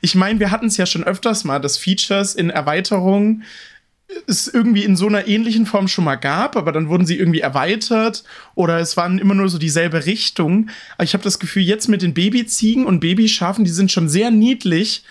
Ich 0.00 0.14
meine, 0.14 0.38
wir 0.38 0.50
hatten 0.50 0.66
es 0.66 0.76
ja 0.76 0.86
schon 0.86 1.04
öfters 1.04 1.44
mal, 1.44 1.58
dass 1.58 1.76
Features 1.76 2.34
in 2.34 2.50
Erweiterungen 2.50 3.44
es 4.26 4.48
irgendwie 4.48 4.84
in 4.84 4.96
so 4.96 5.06
einer 5.06 5.28
ähnlichen 5.28 5.66
Form 5.66 5.86
schon 5.86 6.04
mal 6.04 6.16
gab, 6.16 6.56
aber 6.56 6.72
dann 6.72 6.88
wurden 6.88 7.04
sie 7.04 7.18
irgendwie 7.18 7.40
erweitert 7.40 8.24
oder 8.54 8.78
es 8.78 8.96
waren 8.96 9.18
immer 9.18 9.34
nur 9.34 9.48
so 9.48 9.58
dieselbe 9.58 10.06
Richtung. 10.06 10.70
Aber 10.94 11.04
ich 11.04 11.12
habe 11.12 11.24
das 11.24 11.38
Gefühl, 11.38 11.62
jetzt 11.62 11.88
mit 11.88 12.00
den 12.00 12.14
Babyziegen 12.14 12.86
und 12.86 13.00
Babyschafen, 13.00 13.64
die 13.64 13.70
sind 13.70 13.92
schon 13.92 14.08
sehr 14.08 14.30
niedlich, 14.30 15.04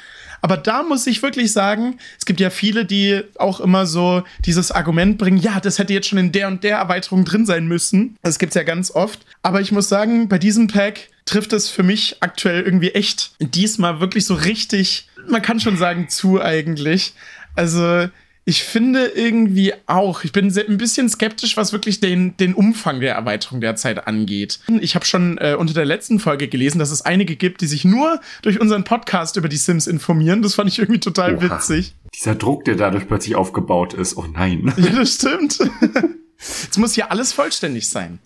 aber 0.48 0.56
da 0.56 0.82
muss 0.82 1.06
ich 1.08 1.22
wirklich 1.24 1.52
sagen, 1.52 1.98
es 2.18 2.24
gibt 2.24 2.40
ja 2.40 2.50
viele, 2.50 2.86
die 2.86 3.22
auch 3.38 3.60
immer 3.60 3.86
so 3.86 4.24
dieses 4.46 4.72
Argument 4.72 5.18
bringen, 5.18 5.36
ja, 5.36 5.60
das 5.60 5.78
hätte 5.78 5.92
jetzt 5.92 6.08
schon 6.08 6.20
in 6.20 6.32
der 6.32 6.48
und 6.48 6.64
der 6.64 6.78
Erweiterung 6.78 7.26
drin 7.26 7.46
sein 7.46 7.68
müssen. 7.68 8.16
Das 8.24 8.40
gibt's 8.40 8.56
ja 8.56 8.64
ganz 8.64 8.90
oft. 8.92 9.26
Aber 9.44 9.60
ich 9.60 9.74
muss 9.74 9.90
sagen, 9.90 10.30
bei 10.30 10.38
diesem 10.38 10.68
Pack 10.68 11.10
trifft 11.26 11.52
es 11.52 11.70
für 11.70 11.84
mich 11.84 12.16
aktuell 12.22 12.62
irgendwie 12.62 12.92
echt 12.92 13.32
diesmal 13.42 14.00
wirklich 14.00 14.26
so 14.26 14.36
richtig, 14.36 15.10
man 15.28 15.42
kann 15.42 15.60
schon 15.60 15.76
sagen, 15.76 16.08
zu 16.08 16.42
eigentlich. 16.42 17.14
Also 17.58 18.08
ich 18.50 18.64
finde 18.64 19.08
irgendwie 19.08 19.74
auch, 19.88 20.24
ich 20.24 20.32
bin 20.32 20.48
ein 20.58 20.78
bisschen 20.78 21.10
skeptisch, 21.10 21.58
was 21.58 21.74
wirklich 21.74 22.00
den, 22.00 22.38
den 22.38 22.54
Umfang 22.54 23.02
der 23.02 23.14
Erweiterung 23.14 23.60
derzeit 23.60 24.08
angeht. 24.08 24.62
Ich 24.80 24.96
habe 24.96 25.04
schon 25.04 25.38
äh, 25.40 25.58
unter 25.60 25.74
der 25.74 25.84
letzten 25.84 26.18
Folge 26.18 26.48
gelesen, 26.48 26.80
dass 26.80 26.90
es 26.92 27.02
einige 27.02 27.36
gibt, 27.36 27.60
die 27.60 27.68
sich 27.68 27.84
nur 27.84 28.22
durch 28.44 28.62
unseren 28.62 28.86
Podcast 28.86 29.36
über 29.36 29.50
die 29.50 29.58
Sims 29.58 29.86
informieren. 29.86 30.42
Das 30.42 30.56
fand 30.56 30.70
ich 30.70 30.80
irgendwie 30.80 31.02
total 31.02 31.36
Oha. 31.36 31.42
witzig. 31.42 31.94
Dieser 32.16 32.36
Druck, 32.36 32.64
der 32.64 32.76
dadurch 32.76 33.06
plötzlich 33.06 33.36
aufgebaut 33.36 33.94
ist. 33.94 34.16
Oh 34.16 34.24
nein. 34.34 34.74
Ja, 34.78 34.92
das 34.92 35.16
stimmt. 35.16 35.60
Jetzt 36.38 36.78
muss 36.78 36.94
hier 36.94 37.12
alles 37.12 37.34
vollständig 37.34 37.90
sein. 37.90 38.20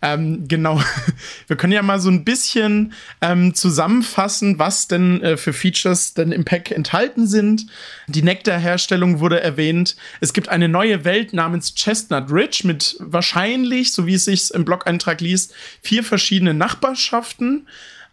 Ähm, 0.00 0.46
genau. 0.48 0.80
Wir 1.46 1.56
können 1.56 1.72
ja 1.72 1.82
mal 1.82 2.00
so 2.00 2.10
ein 2.10 2.24
bisschen 2.24 2.92
ähm, 3.20 3.54
zusammenfassen, 3.54 4.58
was 4.58 4.88
denn 4.88 5.22
äh, 5.22 5.36
für 5.36 5.52
Features 5.52 6.14
denn 6.14 6.32
im 6.32 6.44
Pack 6.44 6.70
enthalten 6.70 7.26
sind. 7.26 7.66
Die 8.08 8.22
Nektar-Herstellung 8.22 9.20
wurde 9.20 9.40
erwähnt. 9.40 9.96
Es 10.20 10.32
gibt 10.32 10.48
eine 10.48 10.68
neue 10.68 11.04
Welt 11.04 11.32
namens 11.32 11.74
Chestnut 11.74 12.30
Ridge 12.30 12.62
mit 12.64 12.96
wahrscheinlich, 12.98 13.92
so 13.92 14.06
wie 14.06 14.14
es 14.14 14.24
sich 14.24 14.50
im 14.52 14.64
Blog-Eintrag 14.64 15.20
liest, 15.20 15.54
vier 15.82 16.04
verschiedene 16.04 16.54
Nachbarschaften. 16.54 17.66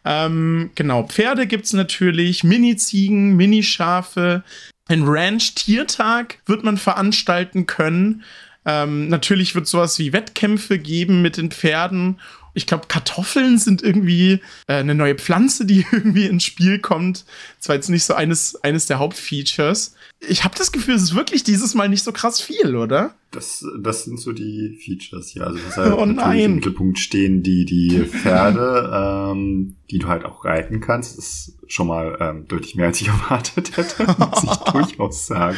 Ähm, 0.05 0.71
genau, 0.75 1.03
Pferde 1.03 1.47
gibt 1.47 1.65
es 1.65 1.73
natürlich, 1.73 2.43
Mini-Ziegen, 2.43 3.35
Mini-Schafe. 3.35 4.43
Ein 4.87 5.03
Ranch-Tiertag 5.03 6.39
wird 6.45 6.63
man 6.63 6.77
veranstalten 6.77 7.67
können. 7.67 8.23
Ähm, 8.65 9.07
natürlich 9.07 9.55
wird 9.55 9.67
sowas 9.67 9.97
wie 9.99 10.13
Wettkämpfe 10.13 10.79
geben 10.79 11.21
mit 11.21 11.37
den 11.37 11.51
Pferden. 11.51 12.19
Ich 12.53 12.67
glaube, 12.67 12.87
Kartoffeln 12.87 13.57
sind 13.57 13.81
irgendwie 13.81 14.41
äh, 14.67 14.73
eine 14.73 14.95
neue 14.95 15.15
Pflanze, 15.15 15.65
die 15.65 15.85
irgendwie 15.91 16.25
ins 16.25 16.43
Spiel 16.43 16.79
kommt. 16.79 17.25
Das 17.57 17.69
war 17.69 17.75
jetzt 17.75 17.89
nicht 17.89 18.03
so 18.03 18.13
eines, 18.13 18.55
eines 18.63 18.85
der 18.85 18.99
Hauptfeatures 18.99 19.95
ich 20.27 20.43
habe 20.43 20.53
das 20.57 20.71
Gefühl, 20.71 20.95
es 20.95 21.03
ist 21.03 21.15
wirklich 21.15 21.43
dieses 21.43 21.75
Mal 21.75 21.87
nicht 21.87 22.03
so 22.03 22.11
krass 22.11 22.41
viel, 22.41 22.75
oder? 22.75 23.15
Das, 23.31 23.63
das 23.81 24.03
sind 24.03 24.19
so 24.19 24.33
die 24.33 24.77
Features, 24.83 25.33
ja. 25.33 25.43
Also 25.43 25.59
das 25.59 25.77
halt 25.77 25.93
oh 25.97 26.05
natürlich 26.05 26.43
im 26.43 26.55
Mittelpunkt 26.55 26.99
stehen 26.99 27.41
die, 27.41 27.63
die 27.63 27.99
Pferde, 28.05 28.91
ähm, 29.31 29.75
die 29.89 29.99
du 29.99 30.07
halt 30.07 30.25
auch 30.25 30.43
reiten 30.43 30.81
kannst. 30.81 31.17
Das 31.17 31.25
ist 31.25 31.57
schon 31.67 31.87
mal 31.87 32.17
ähm, 32.19 32.47
deutlich 32.47 32.75
mehr, 32.75 32.87
als 32.87 32.99
ich 32.99 33.07
erwartet 33.29 33.77
hätte, 33.77 34.03
muss 34.17 34.43
ich 34.43 34.71
durchaus 34.71 35.27
sagen. 35.27 35.57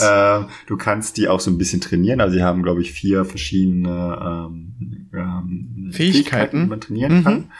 Ähm, 0.00 0.46
du 0.66 0.76
kannst 0.78 1.18
die 1.18 1.28
auch 1.28 1.40
so 1.40 1.50
ein 1.50 1.58
bisschen 1.58 1.82
trainieren. 1.82 2.22
Also 2.22 2.36
sie 2.36 2.42
haben, 2.42 2.62
glaube 2.62 2.80
ich, 2.80 2.92
vier 2.92 3.26
verschiedene 3.26 4.48
ähm, 4.48 5.10
ähm, 5.12 5.90
Fähigkeiten. 5.92 5.92
Fähigkeiten, 5.92 6.62
die 6.62 6.68
man 6.68 6.80
trainieren 6.80 7.18
mhm. 7.18 7.24
kann 7.24 7.50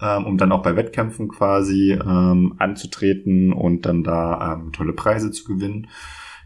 ähm, 0.00 0.26
um 0.26 0.38
dann 0.38 0.52
auch 0.52 0.62
bei 0.62 0.76
Wettkämpfen 0.76 1.28
quasi 1.28 1.92
ähm, 1.92 2.54
anzutreten 2.58 3.52
und 3.52 3.86
dann 3.86 4.04
da 4.04 4.54
ähm, 4.54 4.72
tolle 4.72 4.92
Preise 4.92 5.30
zu 5.30 5.44
gewinnen. 5.44 5.88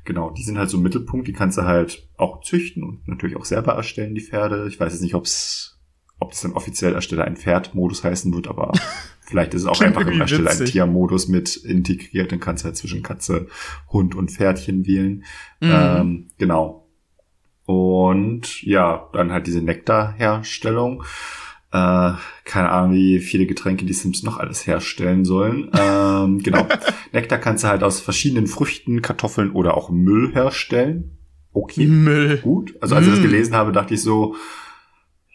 Genau, 0.05 0.31
die 0.31 0.43
sind 0.43 0.59
halt 0.59 0.69
so 0.69 0.79
im 0.79 0.83
Mittelpunkt, 0.83 1.29
die 1.29 1.33
kannst 1.33 1.59
du 1.59 1.63
halt 1.63 2.09
auch 2.17 2.43
züchten 2.43 2.83
und 2.83 3.07
natürlich 3.07 3.37
auch 3.37 3.45
selber 3.45 3.75
erstellen, 3.75 4.15
die 4.15 4.21
Pferde. 4.21 4.67
Ich 4.69 4.81
weiß 4.81 4.93
jetzt 4.93 5.03
nicht, 5.03 5.15
ob's, 5.15 5.81
ob 6.19 6.33
es 6.33 6.41
dann 6.41 6.53
offiziell 6.53 6.95
Ersteller 6.95 7.25
ein 7.25 7.37
Pferd-Modus 7.37 8.03
heißen 8.03 8.35
wird, 8.35 8.49
aber 8.49 8.73
vielleicht 9.21 9.55
ist 9.55 9.63
es 9.63 9.69
auch 9.69 9.81
einfach 9.81 10.07
im 10.07 10.21
Ersteller 10.21 10.51
ein 10.51 10.65
Tier-Modus 10.65 11.29
mit 11.29 11.57
integriert. 11.57 12.33
Dann 12.33 12.41
kannst 12.41 12.65
du 12.65 12.67
halt 12.67 12.77
zwischen 12.77 13.03
Katze, 13.03 13.47
Hund 13.93 14.15
und 14.17 14.31
Pferdchen 14.31 14.87
wählen. 14.87 15.25
Mhm. 15.61 15.71
Ähm, 15.71 16.29
genau. 16.39 16.89
Und 17.65 18.63
ja, 18.63 19.09
dann 19.13 19.31
halt 19.31 19.47
diese 19.47 19.63
Nektarherstellung. 19.63 21.05
Äh, 21.73 22.13
keine 22.45 22.69
Ahnung, 22.69 22.93
wie 22.93 23.19
viele 23.21 23.47
Getränke 23.47 23.87
die 23.87 23.95
Sims 23.95 24.23
noch 24.23 24.37
alles 24.39 24.67
herstellen 24.67 25.25
sollen. 25.25 25.71
Ähm, 25.79 26.39
genau. 26.43 26.67
Nektar 27.13 27.39
kannst 27.39 27.65
du 27.65 27.69
halt 27.69 27.83
aus 27.83 28.01
verschiedenen 28.01 28.47
Früchten, 28.47 29.01
Kartoffeln 29.01 29.53
oder 29.53 29.77
auch 29.77 29.91
Müll 29.91 30.33
herstellen. 30.35 31.17
Okay. 31.53 31.87
Müll. 31.87 32.39
Gut. 32.39 32.75
Also 32.81 32.95
als 32.95 33.07
ich 33.07 33.13
das 33.13 33.23
gelesen 33.23 33.55
habe, 33.55 33.73
dachte 33.73 33.95
ich 33.95 34.03
so, 34.03 34.37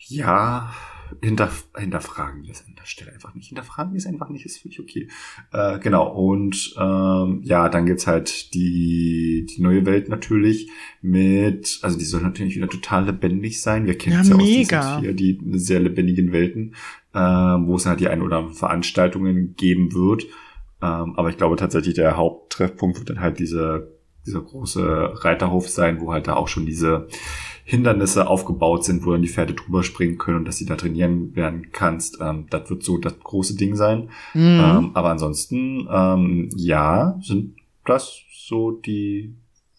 ja, 0.08 0.74
hinter, 1.21 1.49
hinterfragen 1.75 2.43
wir 2.43 2.51
es 2.51 2.65
an 2.65 2.75
der 2.75 2.85
Stelle 2.85 3.13
einfach 3.13 3.33
nicht. 3.35 3.47
Hinterfragen 3.47 3.93
wir 3.93 3.97
es 3.97 4.05
einfach 4.05 4.29
nicht, 4.29 4.45
ist 4.45 4.59
völlig 4.59 4.79
okay. 4.79 5.07
Äh, 5.51 5.79
genau, 5.79 6.07
und 6.07 6.75
ähm, 6.79 7.41
ja, 7.43 7.69
dann 7.69 7.85
gibt's 7.85 8.07
halt 8.07 8.53
die, 8.53 9.45
die 9.49 9.61
neue 9.61 9.85
Welt 9.85 10.09
natürlich 10.09 10.69
mit, 11.01 11.79
also 11.81 11.97
die 11.97 12.05
soll 12.05 12.21
natürlich 12.21 12.55
wieder 12.55 12.69
total 12.69 13.05
lebendig 13.05 13.61
sein. 13.61 13.85
Wir 13.85 13.97
kennen 13.97 14.21
es 14.21 14.29
ja, 14.29 14.35
ja 14.35 14.41
aus 14.41 15.01
diesen 15.01 15.15
die 15.15 15.39
sehr 15.57 15.79
lebendigen 15.79 16.31
Welten, 16.31 16.75
äh, 17.13 17.19
wo 17.19 17.75
es 17.75 17.85
halt 17.85 17.99
die 17.99 18.07
ein 18.07 18.21
oder 18.21 18.49
Veranstaltungen 18.49 19.55
geben 19.55 19.93
wird. 19.93 20.25
Ähm, 20.81 21.15
aber 21.15 21.29
ich 21.29 21.37
glaube 21.37 21.55
tatsächlich, 21.55 21.95
der 21.95 22.17
Haupttreffpunkt 22.17 22.99
wird 22.99 23.09
dann 23.09 23.19
halt 23.19 23.39
diese, 23.39 23.97
dieser 24.25 24.41
große 24.41 25.13
Reiterhof 25.23 25.69
sein, 25.69 25.99
wo 25.99 26.13
halt 26.13 26.27
da 26.27 26.35
auch 26.35 26.47
schon 26.47 26.65
diese 26.65 27.07
Hindernisse 27.67 28.29
aufgebaut 28.29 28.86
sind, 28.86 29.05
wo 29.05 29.12
dann 29.12 29.21
die 29.21 29.27
Pferde 29.27 29.53
drüber 29.53 29.83
springen 29.83 30.17
können 30.17 30.38
und 30.38 30.45
dass 30.45 30.55
sie 30.55 30.65
da 30.65 30.77
trainieren 30.77 31.36
werden 31.36 31.74
kannst. 31.74 32.17
Ähm, 32.21 32.45
das 32.50 32.69
wird 32.69 32.81
so 32.81 32.97
das 32.97 33.19
große 33.19 33.57
Ding 33.57 33.75
sein. 33.75 34.09
Mhm. 34.33 34.62
Ähm, 34.63 34.91
aber 34.93 35.09
ansonsten, 35.09 35.86
ähm, 35.91 36.50
ja, 36.55 37.19
sind 37.21 37.57
das 37.83 38.21
so 38.31 38.71
die 38.71 39.36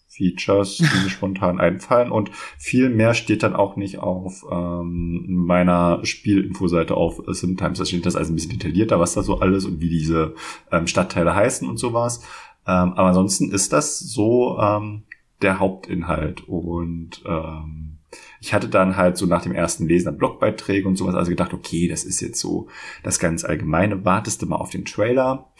Features, 0.07 0.77
die 0.77 0.83
mir 0.83 1.09
spontan 1.09 1.59
einfallen. 1.59 2.11
Und 2.11 2.29
viel 2.59 2.89
mehr 2.91 3.15
steht 3.15 3.41
dann 3.41 3.55
auch 3.55 3.75
nicht 3.75 3.97
auf 3.97 4.45
ähm, 4.51 5.25
meiner 5.27 6.05
Spielinfoseite 6.05 6.93
auf 6.93 7.23
Simtimes. 7.25 7.79
Da 7.79 7.85
steht 7.85 8.05
das 8.05 8.15
also 8.15 8.31
ein 8.31 8.35
bisschen 8.35 8.51
detaillierter, 8.51 8.99
was 8.99 9.15
da 9.15 9.23
so 9.23 9.39
alles 9.39 9.65
und 9.65 9.81
wie 9.81 9.89
diese 9.89 10.35
ähm, 10.71 10.85
Stadtteile 10.85 11.33
heißen 11.33 11.67
und 11.67 11.77
sowas. 11.77 12.21
Ähm, 12.67 12.93
aber 12.93 13.07
ansonsten 13.07 13.49
ist 13.49 13.73
das 13.73 13.97
so 13.97 14.59
ähm, 14.59 15.05
der 15.41 15.59
Hauptinhalt. 15.59 16.47
Und 16.47 17.21
ähm, 17.25 17.97
ich 18.39 18.53
hatte 18.53 18.69
dann 18.69 18.97
halt 18.97 19.17
so 19.17 19.25
nach 19.25 19.43
dem 19.43 19.53
ersten 19.53 19.87
Lesen 19.87 20.17
Blogbeiträge 20.17 20.87
und 20.87 20.95
sowas, 20.95 21.15
also 21.15 21.29
gedacht, 21.29 21.53
okay, 21.53 21.87
das 21.87 22.03
ist 22.03 22.21
jetzt 22.21 22.39
so 22.39 22.67
das 23.03 23.19
ganz 23.19 23.43
Allgemeine, 23.43 24.05
wartest 24.05 24.41
du 24.41 24.45
mal 24.47 24.57
auf 24.57 24.69
den 24.69 24.85
Trailer. 24.85 25.51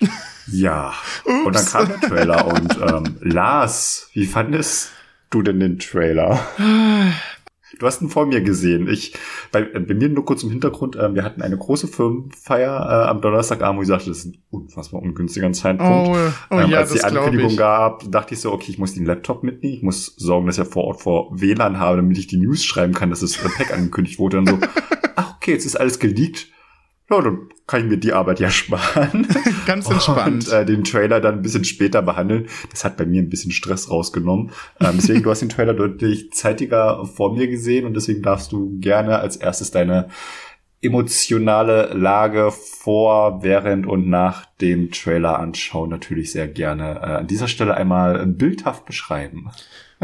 ja, 0.46 0.92
Ups. 1.24 1.46
und 1.46 1.56
dann 1.56 1.66
kam 1.66 1.88
der 1.88 2.00
Trailer 2.00 2.46
und 2.46 2.78
ähm, 2.80 3.16
Lars, 3.20 4.10
wie 4.12 4.26
fandest 4.26 4.92
du 5.30 5.42
denn 5.42 5.60
den 5.60 5.78
Trailer? 5.78 6.40
Du 7.78 7.86
hast 7.86 8.02
ihn 8.02 8.08
vor 8.08 8.26
mir 8.26 8.40
gesehen. 8.40 8.88
Ich, 8.88 9.14
bei, 9.50 9.62
bei 9.62 9.94
mir 9.94 10.08
nur 10.08 10.24
kurz 10.24 10.42
im 10.42 10.50
Hintergrund, 10.50 10.96
äh, 10.96 11.14
wir 11.14 11.24
hatten 11.24 11.42
eine 11.42 11.56
große 11.56 11.88
Firmenfeier 11.88 12.70
äh, 12.70 13.08
am 13.08 13.20
Donnerstagabend, 13.20 13.78
wo 13.78 13.82
ich 13.82 13.88
sagte, 13.88 14.10
das 14.10 14.18
ist 14.18 14.26
ein 14.26 14.38
unfassbar 14.50 15.02
ungünstiger 15.02 15.50
Zeitpunkt. 15.52 16.08
Oh, 16.08 16.16
oh, 16.50 16.58
ähm, 16.58 16.70
ja, 16.70 16.78
als 16.78 16.92
die 16.92 17.02
Ankündigung 17.02 17.56
gab, 17.56 18.10
dachte 18.10 18.34
ich 18.34 18.40
so, 18.40 18.52
okay, 18.52 18.70
ich 18.70 18.78
muss 18.78 18.94
den 18.94 19.06
Laptop 19.06 19.42
mitnehmen, 19.42 19.74
ich 19.74 19.82
muss 19.82 20.06
sorgen, 20.16 20.46
dass 20.46 20.58
ich 20.58 20.66
vor 20.66 20.84
Ort 20.84 21.00
vor 21.00 21.28
WLAN 21.32 21.78
habe, 21.78 21.96
damit 21.96 22.18
ich 22.18 22.26
die 22.26 22.36
News 22.36 22.64
schreiben 22.64 22.92
kann, 22.92 23.10
dass 23.10 23.20
das 23.20 23.36
Pack 23.56 23.72
angekündigt 23.72 24.18
wurde. 24.18 24.38
Und 24.38 24.48
so, 24.48 24.58
ach 25.16 25.36
okay, 25.36 25.52
jetzt 25.52 25.66
ist 25.66 25.76
alles 25.76 25.98
geleakt 25.98 26.48
ja, 27.12 27.22
dann 27.22 27.48
kann 27.66 27.82
ich 27.82 27.86
mir 27.86 27.98
die 27.98 28.12
Arbeit 28.12 28.40
ja 28.40 28.50
sparen. 28.50 29.26
Ganz 29.66 29.88
entspannt. 29.88 30.48
Und 30.48 30.52
äh, 30.52 30.64
den 30.64 30.84
Trailer 30.84 31.20
dann 31.20 31.36
ein 31.36 31.42
bisschen 31.42 31.64
später 31.64 32.02
behandeln. 32.02 32.48
Das 32.70 32.84
hat 32.84 32.96
bei 32.96 33.06
mir 33.06 33.22
ein 33.22 33.30
bisschen 33.30 33.52
Stress 33.52 33.90
rausgenommen. 33.90 34.50
Ähm, 34.80 34.92
deswegen, 34.96 35.22
du 35.22 35.30
hast 35.30 35.42
den 35.42 35.48
Trailer 35.48 35.74
deutlich 35.74 36.32
zeitiger 36.32 37.06
vor 37.06 37.34
mir 37.34 37.48
gesehen 37.48 37.86
und 37.86 37.94
deswegen 37.94 38.22
darfst 38.22 38.52
du 38.52 38.78
gerne 38.80 39.18
als 39.18 39.36
erstes 39.36 39.70
deine 39.70 40.08
emotionale 40.82 41.94
Lage 41.94 42.50
vor, 42.50 43.44
während 43.44 43.86
und 43.86 44.08
nach 44.08 44.46
dem 44.60 44.90
Trailer 44.90 45.38
anschauen. 45.38 45.90
Natürlich 45.90 46.32
sehr 46.32 46.48
gerne 46.48 46.96
äh, 46.96 47.18
an 47.18 47.26
dieser 47.28 47.46
Stelle 47.46 47.74
einmal 47.74 48.26
bildhaft 48.26 48.84
beschreiben. 48.84 49.50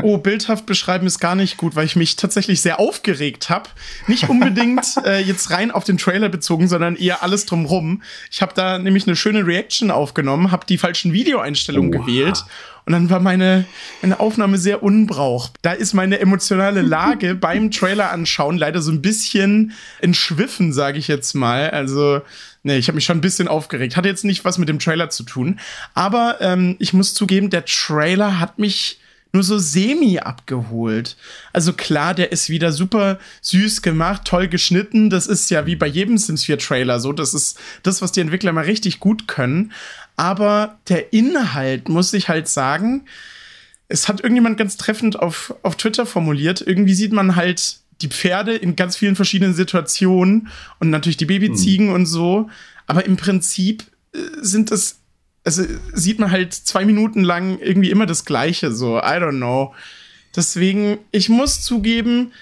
Oh, 0.02 0.18
bildhaft 0.18 0.66
beschreiben 0.66 1.06
ist 1.06 1.18
gar 1.18 1.34
nicht 1.34 1.56
gut, 1.56 1.76
weil 1.76 1.86
ich 1.86 1.96
mich 1.96 2.16
tatsächlich 2.16 2.60
sehr 2.60 2.80
aufgeregt 2.80 3.50
habe. 3.50 3.68
Nicht 4.06 4.28
unbedingt 4.28 4.86
äh, 5.04 5.20
jetzt 5.20 5.50
rein 5.50 5.70
auf 5.70 5.84
den 5.84 5.98
Trailer 5.98 6.28
bezogen, 6.28 6.68
sondern 6.68 6.96
eher 6.96 7.22
alles 7.22 7.46
drumrum. 7.46 8.02
Ich 8.30 8.42
habe 8.42 8.52
da 8.54 8.78
nämlich 8.78 9.06
eine 9.06 9.16
schöne 9.16 9.46
Reaction 9.46 9.90
aufgenommen, 9.90 10.50
habe 10.50 10.66
die 10.66 10.78
falschen 10.78 11.12
Videoeinstellungen 11.12 11.94
Oha. 11.94 12.04
gewählt 12.04 12.44
und 12.88 12.92
dann 12.92 13.10
war 13.10 13.20
meine, 13.20 13.66
meine 14.00 14.18
Aufnahme 14.18 14.56
sehr 14.56 14.82
unbrauch. 14.82 15.50
Da 15.60 15.72
ist 15.72 15.92
meine 15.92 16.20
emotionale 16.20 16.80
Lage 16.80 17.34
beim 17.40 17.70
Trailer 17.70 18.10
anschauen 18.10 18.56
leider 18.56 18.80
so 18.80 18.90
ein 18.90 19.02
bisschen 19.02 19.72
entschwiffen, 20.00 20.72
sage 20.72 20.98
ich 20.98 21.06
jetzt 21.06 21.34
mal. 21.34 21.68
Also 21.70 22.22
Nee, 22.64 22.76
ich 22.76 22.88
habe 22.88 22.96
mich 22.96 23.04
schon 23.04 23.18
ein 23.18 23.22
bisschen 23.22 23.46
aufgeregt. 23.46 23.96
Hat 23.96 24.04
jetzt 24.04 24.24
nicht 24.24 24.44
was 24.44 24.58
mit 24.58 24.68
dem 24.68 24.78
Trailer 24.78 25.10
zu 25.10 25.22
tun. 25.22 25.60
Aber 25.94 26.38
ähm, 26.40 26.76
ich 26.78 26.92
muss 26.92 27.14
zugeben, 27.14 27.50
der 27.50 27.64
Trailer 27.64 28.40
hat 28.40 28.58
mich 28.58 29.00
nur 29.38 29.44
so 29.44 29.58
semi 29.58 30.18
abgeholt. 30.18 31.16
Also 31.52 31.72
klar, 31.72 32.12
der 32.12 32.32
ist 32.32 32.50
wieder 32.50 32.72
super 32.72 33.20
süß 33.40 33.82
gemacht, 33.82 34.22
toll 34.24 34.48
geschnitten. 34.48 35.10
Das 35.10 35.28
ist 35.28 35.48
ja 35.50 35.64
wie 35.64 35.76
bei 35.76 35.86
jedem 35.86 36.18
Sims 36.18 36.44
4 36.44 36.58
Trailer 36.58 36.98
so. 36.98 37.12
Das 37.12 37.34
ist 37.34 37.56
das, 37.84 38.02
was 38.02 38.10
die 38.10 38.20
Entwickler 38.20 38.52
mal 38.52 38.64
richtig 38.64 38.98
gut 38.98 39.28
können. 39.28 39.70
Aber 40.16 40.80
der 40.88 41.12
Inhalt, 41.12 41.88
muss 41.88 42.12
ich 42.14 42.28
halt 42.28 42.48
sagen, 42.48 43.04
es 43.86 44.08
hat 44.08 44.20
irgendjemand 44.20 44.58
ganz 44.58 44.76
treffend 44.76 45.20
auf, 45.20 45.54
auf 45.62 45.76
Twitter 45.76 46.04
formuliert. 46.04 46.60
Irgendwie 46.60 46.94
sieht 46.94 47.12
man 47.12 47.36
halt 47.36 47.78
die 48.02 48.08
Pferde 48.08 48.56
in 48.56 48.74
ganz 48.74 48.96
vielen 48.96 49.14
verschiedenen 49.14 49.54
Situationen 49.54 50.48
und 50.80 50.90
natürlich 50.90 51.16
die 51.16 51.26
Babyziegen 51.26 51.88
hm. 51.88 51.94
und 51.94 52.06
so. 52.06 52.50
Aber 52.88 53.06
im 53.06 53.16
Prinzip 53.16 53.84
äh, 54.12 54.18
sind 54.40 54.72
das 54.72 54.97
also 55.48 55.64
sieht 55.94 56.18
man 56.18 56.30
halt 56.30 56.52
zwei 56.52 56.84
Minuten 56.84 57.22
lang 57.22 57.58
irgendwie 57.58 57.90
immer 57.90 58.04
das 58.04 58.26
Gleiche, 58.26 58.70
so, 58.70 58.98
I 58.98 59.16
don't 59.16 59.38
know. 59.38 59.74
Deswegen, 60.36 60.98
ich 61.10 61.30
muss 61.30 61.62
zugeben, 61.62 62.32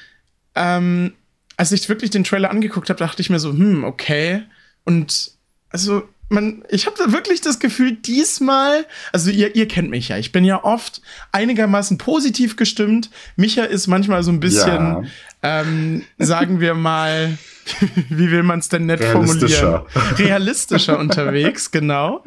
ähm, 0.56 1.12
als 1.56 1.70
ich 1.70 1.88
wirklich 1.88 2.10
den 2.10 2.24
Trailer 2.24 2.50
angeguckt 2.50 2.90
habe, 2.90 2.98
dachte 2.98 3.22
ich 3.22 3.30
mir 3.30 3.38
so, 3.38 3.52
hm, 3.52 3.84
okay. 3.84 4.42
Und 4.84 5.30
also, 5.70 6.08
man, 6.28 6.64
ich 6.68 6.86
habe 6.86 7.12
wirklich 7.12 7.40
das 7.40 7.60
Gefühl, 7.60 7.92
diesmal, 7.92 8.84
also 9.12 9.30
ihr, 9.30 9.54
ihr 9.54 9.68
kennt 9.68 9.90
mich 9.90 10.08
ja, 10.08 10.18
ich 10.18 10.32
bin 10.32 10.44
ja 10.44 10.64
oft 10.64 11.00
einigermaßen 11.32 11.98
positiv 11.98 12.56
gestimmt. 12.56 13.10
Micha 13.36 13.64
ist 13.64 13.86
manchmal 13.86 14.22
so 14.22 14.32
ein 14.32 14.40
bisschen, 14.40 14.66
ja. 14.66 15.02
ähm, 15.42 16.04
sagen 16.18 16.60
wir 16.60 16.74
mal, 16.74 17.38
wie 18.08 18.30
will 18.30 18.42
man 18.42 18.58
es 18.58 18.68
denn 18.68 18.86
nett 18.86 19.00
Realistischer. 19.00 19.86
formulieren? 19.88 20.16
Realistischer 20.16 20.98
unterwegs, 20.98 21.70
genau. 21.70 22.24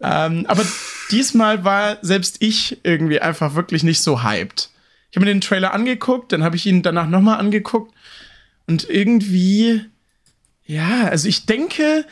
Ähm, 0.00 0.46
aber 0.48 0.64
diesmal 1.10 1.64
war 1.64 1.98
selbst 2.02 2.36
ich 2.40 2.78
irgendwie 2.84 3.20
einfach 3.20 3.54
wirklich 3.54 3.82
nicht 3.82 4.00
so 4.00 4.22
hyped. 4.22 4.70
Ich 5.10 5.16
habe 5.16 5.26
mir 5.26 5.32
den 5.32 5.40
Trailer 5.40 5.72
angeguckt, 5.74 6.32
dann 6.32 6.42
habe 6.42 6.56
ich 6.56 6.66
ihn 6.66 6.82
danach 6.82 7.06
nochmal 7.06 7.38
angeguckt 7.38 7.94
und 8.66 8.88
irgendwie, 8.88 9.84
ja, 10.64 11.04
also 11.04 11.28
ich 11.28 11.46
denke, 11.46 12.04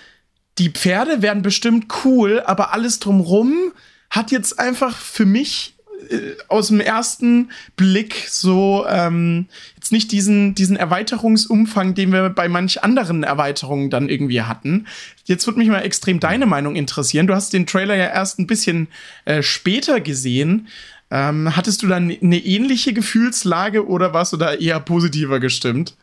die 0.58 0.70
Pferde 0.70 1.22
werden 1.22 1.42
bestimmt 1.42 1.86
cool, 2.04 2.42
aber 2.44 2.72
alles 2.72 3.00
drumrum 3.00 3.72
hat 4.10 4.30
jetzt 4.30 4.58
einfach 4.58 4.96
für 4.96 5.26
mich 5.26 5.74
äh, 6.10 6.36
aus 6.48 6.68
dem 6.68 6.80
ersten 6.80 7.50
Blick 7.76 8.26
so 8.28 8.84
ähm, 8.88 9.46
jetzt 9.74 9.92
nicht 9.92 10.12
diesen, 10.12 10.54
diesen 10.54 10.76
Erweiterungsumfang, 10.76 11.94
den 11.94 12.12
wir 12.12 12.30
bei 12.30 12.48
manch 12.48 12.82
anderen 12.84 13.24
Erweiterungen 13.24 13.90
dann 13.90 14.08
irgendwie 14.08 14.42
hatten. 14.42 14.86
Jetzt 15.24 15.46
würde 15.46 15.58
mich 15.58 15.68
mal 15.68 15.80
extrem 15.80 16.20
deine 16.20 16.46
Meinung 16.46 16.76
interessieren. 16.76 17.26
Du 17.26 17.34
hast 17.34 17.52
den 17.52 17.66
Trailer 17.66 17.96
ja 17.96 18.06
erst 18.06 18.38
ein 18.38 18.46
bisschen 18.46 18.88
äh, 19.24 19.42
später 19.42 20.00
gesehen. 20.00 20.68
Ähm, 21.10 21.54
hattest 21.56 21.82
du 21.82 21.86
dann 21.86 22.16
eine 22.22 22.38
ähnliche 22.38 22.92
Gefühlslage 22.92 23.86
oder 23.86 24.12
warst 24.14 24.32
du 24.32 24.36
da 24.36 24.54
eher 24.54 24.80
positiver 24.80 25.40
gestimmt? 25.40 25.96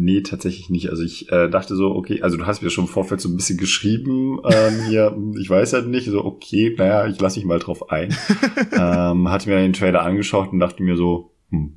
Nee, 0.00 0.20
tatsächlich 0.20 0.70
nicht. 0.70 0.90
Also 0.90 1.02
ich 1.02 1.32
äh, 1.32 1.48
dachte 1.48 1.74
so, 1.74 1.90
okay, 1.90 2.22
also 2.22 2.36
du 2.36 2.46
hast 2.46 2.62
mir 2.62 2.70
schon 2.70 2.84
im 2.84 2.90
Vorfeld 2.90 3.20
so 3.20 3.28
ein 3.28 3.34
bisschen 3.34 3.58
geschrieben, 3.58 4.38
ähm, 4.48 4.84
hier, 4.88 5.16
ich 5.40 5.50
weiß 5.50 5.72
halt 5.72 5.88
nicht, 5.88 6.06
so, 6.06 6.24
okay, 6.24 6.72
naja, 6.78 7.08
ich 7.08 7.20
lasse 7.20 7.40
mich 7.40 7.46
mal 7.46 7.58
drauf 7.58 7.90
ein. 7.90 8.14
ähm, 8.72 9.28
hatte 9.28 9.48
mir 9.48 9.56
den 9.56 9.72
Trailer 9.72 10.02
angeschaut 10.02 10.52
und 10.52 10.60
dachte 10.60 10.84
mir 10.84 10.96
so, 10.96 11.32
hm. 11.50 11.76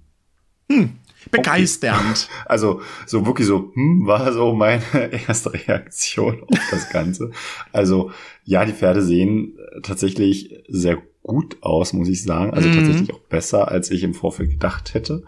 Hm, 0.71 0.91
begeisternd. 1.31 2.29
Okay. 2.29 2.41
Also 2.45 2.81
so 3.07 3.25
wirklich 3.25 3.47
so, 3.47 3.71
hm, 3.73 4.05
war 4.05 4.31
so 4.33 4.53
meine 4.53 4.83
erste 5.27 5.51
Reaktion 5.53 6.43
auf 6.43 6.59
das 6.69 6.91
Ganze. 6.91 7.31
Also 7.71 8.11
ja, 8.43 8.65
die 8.65 8.73
Pferde 8.73 9.01
sehen 9.01 9.57
tatsächlich 9.81 10.63
sehr 10.67 10.99
gut 11.23 11.57
aus, 11.61 11.93
muss 11.93 12.07
ich 12.07 12.21
sagen. 12.23 12.53
Also 12.53 12.69
mhm. 12.69 12.75
tatsächlich 12.75 13.13
auch 13.13 13.19
besser, 13.21 13.67
als 13.67 13.89
ich 13.89 14.03
im 14.03 14.13
Vorfeld 14.13 14.51
gedacht 14.51 14.93
hätte. 14.93 15.23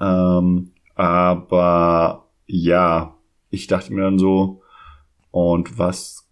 Ähm, 0.00 0.70
aber 0.94 2.21
ja, 2.46 3.16
ich 3.50 3.66
dachte 3.66 3.92
mir 3.92 4.02
dann 4.02 4.18
so, 4.18 4.62
und 5.30 5.78
was 5.78 6.28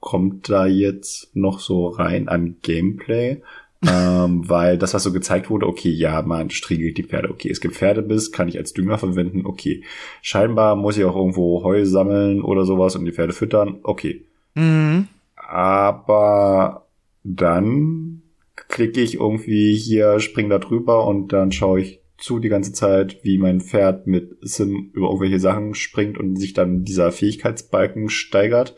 kommt 0.00 0.48
da 0.50 0.66
jetzt 0.66 1.34
noch 1.34 1.60
so 1.60 1.88
rein 1.88 2.28
an 2.28 2.56
Gameplay? 2.62 3.42
ähm, 3.86 4.48
weil 4.48 4.78
das, 4.78 4.94
was 4.94 5.02
so 5.02 5.12
gezeigt 5.12 5.50
wurde, 5.50 5.66
okay, 5.66 5.90
ja, 5.90 6.22
man 6.22 6.50
striegelt 6.50 6.96
die 6.96 7.04
Pferde, 7.04 7.30
okay, 7.30 7.50
es 7.50 7.60
gibt 7.60 7.74
Pferdebiss, 7.74 8.32
kann 8.32 8.48
ich 8.48 8.58
als 8.58 8.72
Dünger 8.72 8.98
verwenden, 8.98 9.44
okay. 9.44 9.82
Scheinbar 10.22 10.76
muss 10.76 10.96
ich 10.96 11.04
auch 11.04 11.16
irgendwo 11.16 11.62
Heu 11.62 11.84
sammeln 11.84 12.42
oder 12.42 12.64
sowas 12.64 12.96
und 12.96 13.04
die 13.04 13.12
Pferde 13.12 13.32
füttern, 13.32 13.80
okay. 13.82 14.24
Mhm. 14.54 15.08
Aber 15.36 16.86
dann 17.24 18.22
klicke 18.68 19.00
ich 19.00 19.16
irgendwie 19.16 19.74
hier, 19.74 20.20
spring 20.20 20.48
da 20.48 20.58
drüber 20.58 21.06
und 21.06 21.32
dann 21.32 21.52
schaue 21.52 21.80
ich 21.80 22.00
zu 22.18 22.38
die 22.38 22.48
ganze 22.48 22.72
Zeit, 22.72 23.18
wie 23.22 23.38
mein 23.38 23.60
Pferd 23.60 24.06
mit 24.06 24.36
Sim 24.40 24.90
über 24.92 25.08
irgendwelche 25.08 25.40
Sachen 25.40 25.74
springt 25.74 26.16
und 26.18 26.36
sich 26.36 26.52
dann 26.52 26.84
dieser 26.84 27.12
Fähigkeitsbalken 27.12 28.08
steigert. 28.08 28.76